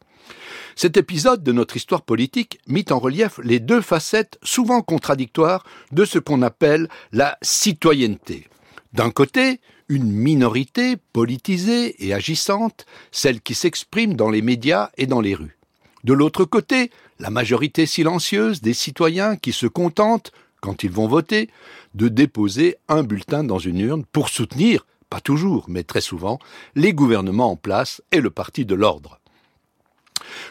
Cet 0.76 0.96
épisode 0.96 1.42
de 1.42 1.52
notre 1.52 1.76
histoire 1.76 2.02
politique 2.02 2.58
mit 2.66 2.84
en 2.90 2.98
relief 2.98 3.38
les 3.42 3.60
deux 3.60 3.80
facettes 3.80 4.38
souvent 4.42 4.82
contradictoires 4.82 5.64
de 5.92 6.04
ce 6.04 6.18
qu'on 6.18 6.42
appelle 6.42 6.88
la 7.12 7.38
citoyenneté. 7.42 8.48
D'un 8.92 9.10
côté, 9.10 9.60
une 9.88 10.10
minorité 10.10 10.96
politisée 11.12 12.06
et 12.06 12.14
agissante, 12.14 12.86
celle 13.12 13.40
qui 13.40 13.54
s'exprime 13.54 14.14
dans 14.14 14.30
les 14.30 14.42
médias 14.42 14.90
et 14.96 15.06
dans 15.06 15.20
les 15.20 15.34
rues. 15.34 15.58
De 16.04 16.12
l'autre 16.12 16.44
côté, 16.44 16.90
la 17.18 17.30
majorité 17.30 17.86
silencieuse 17.86 18.60
des 18.60 18.74
citoyens 18.74 19.36
qui 19.36 19.52
se 19.52 19.66
contentent, 19.66 20.32
quand 20.60 20.82
ils 20.82 20.90
vont 20.90 21.08
voter, 21.08 21.50
de 21.94 22.08
déposer 22.08 22.76
un 22.88 23.02
bulletin 23.02 23.44
dans 23.44 23.58
une 23.58 23.80
urne 23.80 24.04
pour 24.04 24.28
soutenir, 24.28 24.86
pas 25.10 25.20
toujours, 25.20 25.66
mais 25.68 25.84
très 25.84 26.00
souvent, 26.00 26.38
les 26.74 26.92
gouvernements 26.92 27.52
en 27.52 27.56
place 27.56 28.02
et 28.10 28.20
le 28.20 28.30
parti 28.30 28.64
de 28.64 28.74
l'ordre. 28.74 29.20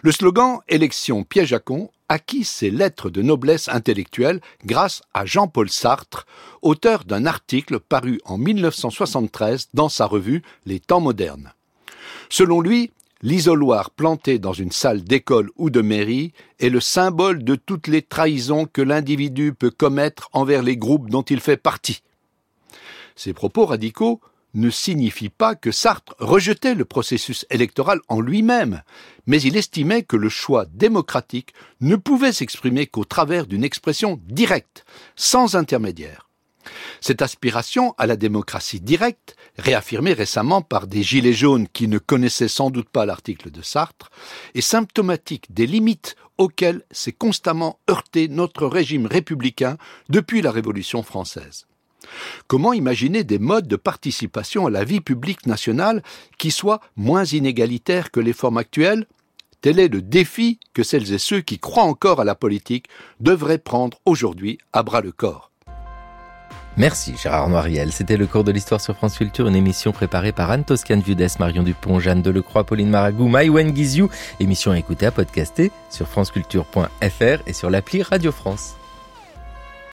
Le 0.02 0.12
slogan 0.12 0.60
Élection 0.68 1.24
piège 1.24 1.54
à 1.54 1.60
con 1.60 1.90
acquit 2.10 2.44
ses 2.44 2.70
lettres 2.70 3.10
de 3.10 3.22
noblesse 3.22 3.70
intellectuelle 3.70 4.42
grâce 4.66 5.02
à 5.14 5.26
Jean-Paul 5.26 5.70
Sartre, 5.70 6.26
auteur 6.62 7.06
d'un 7.06 7.26
article 7.26 7.80
paru 7.80 8.20
en 8.26 8.38
1973 8.38 9.70
dans 9.74 9.90
sa 9.90 10.06
revue 10.06 10.44
Les 10.66 10.80
Temps 10.80 11.02
modernes. 11.02 11.54
Selon 12.30 12.62
lui, 12.62 12.92
l'isoloir 13.22 13.90
planté 13.90 14.38
dans 14.38 14.54
une 14.54 14.72
salle 14.72 15.04
d'école 15.04 15.50
ou 15.56 15.70
de 15.70 15.82
mairie 15.82 16.34
est 16.60 16.70
le 16.70 16.82
symbole 16.82 17.44
de 17.44 17.56
toutes 17.56 17.88
les 17.88 18.02
trahisons 18.02 18.66
que 18.66 18.82
l'individu 18.82 19.54
peut 19.54 19.72
commettre 19.72 20.30
envers 20.34 20.62
les 20.62 20.78
groupes 20.78 21.10
dont 21.10 21.22
il 21.24 21.40
fait 21.40 21.58
partie. 21.58 22.04
Ces 23.16 23.34
propos 23.34 23.66
radicaux 23.66 24.20
ne 24.54 24.70
signifie 24.70 25.30
pas 25.30 25.56
que 25.56 25.72
Sartre 25.72 26.16
rejetait 26.20 26.76
le 26.76 26.86
processus 26.86 27.46
électoral 27.50 28.00
en 28.08 28.22
lui-même, 28.22 28.84
mais 29.26 29.42
il 29.42 29.58
estimait 29.58 30.04
que 30.04 30.18
le 30.18 30.30
choix 30.30 30.66
démocratique 30.74 31.54
ne 31.82 31.96
pouvait 31.96 32.34
s'exprimer 32.34 32.88
qu'au 32.88 33.06
travers 33.06 33.48
d'une 33.48 33.64
expression 33.64 34.20
directe, 34.26 34.86
sans 35.16 35.56
intermédiaire. 35.56 36.30
Cette 37.02 37.22
aspiration 37.22 37.94
à 37.98 38.08
la 38.08 38.16
démocratie 38.16 38.80
directe, 38.80 39.36
réaffirmée 39.58 40.14
récemment 40.14 40.62
par 40.62 40.88
des 40.88 41.04
gilets 41.04 41.34
jaunes 41.34 41.68
qui 41.68 41.88
ne 41.88 41.98
connaissaient 41.98 42.48
sans 42.48 42.70
doute 42.70 42.90
pas 42.90 43.06
l'article 43.06 43.52
de 43.52 43.62
Sartre, 43.62 44.10
est 44.56 44.62
symptomatique 44.62 45.54
des 45.54 45.68
limites 45.68 46.16
auxquelles 46.38 46.84
s'est 46.92 47.12
constamment 47.12 47.80
heurté 47.90 48.28
notre 48.28 48.66
régime 48.66 49.06
républicain 49.06 49.78
depuis 50.10 50.42
la 50.42 50.52
Révolution 50.52 51.04
française. 51.04 51.68
Comment 52.48 52.74
imaginer 52.74 53.24
des 53.24 53.40
modes 53.40 53.68
de 53.68 53.76
participation 53.76 54.66
à 54.68 54.70
la 54.70 54.84
vie 54.84 55.02
publique 55.02 55.46
nationale 55.46 56.04
qui 56.38 56.52
soient 56.52 56.82
moins 56.96 57.26
inégalitaires 57.26 58.12
que 58.12 58.20
les 58.20 58.34
formes 58.34 58.58
actuelles? 58.58 59.06
Tel 59.62 59.80
est 59.80 59.88
le 59.88 60.02
défi 60.02 60.60
que 60.74 60.84
celles 60.84 61.14
et 61.14 61.18
ceux 61.18 61.40
qui 61.40 61.58
croient 61.58 61.84
encore 61.84 62.20
à 62.20 62.26
la 62.26 62.36
politique 62.36 62.88
devraient 63.22 63.58
prendre 63.58 63.98
aujourd'hui 64.06 64.58
à 64.74 64.84
bras 64.84 65.00
le 65.02 65.14
corps. 65.14 65.52
Merci 66.76 67.14
Gérard 67.22 67.50
Noiriel. 67.50 67.92
C'était 67.92 68.18
le 68.18 68.26
cours 68.26 68.44
de 68.44 68.52
l'histoire 68.52 68.82
sur 68.82 68.96
France 68.96 69.18
Culture, 69.18 69.48
une 69.48 69.56
émission 69.56 69.92
préparée 69.92 70.32
par 70.32 70.50
Anne 70.50 70.66
Toscane 70.66 71.02
Viudes, 71.02 71.28
Marion 71.40 71.62
Dupont, 71.62 72.00
Jeanne 72.00 72.24
Delecroix, 72.24 72.64
Pauline 72.64 72.90
Maragou, 72.90 73.28
Maïwen 73.28 73.72
Guizou. 73.72 74.10
Émission 74.40 74.72
à 74.72 74.80
écouter, 74.80 75.06
à 75.06 75.12
podcaster 75.12 75.72
sur 75.92 76.08
franceculture.fr 76.08 77.48
et 77.48 77.54
sur 77.54 77.70
l'appli 77.70 78.02
Radio 78.02 78.32
France. 78.32 78.76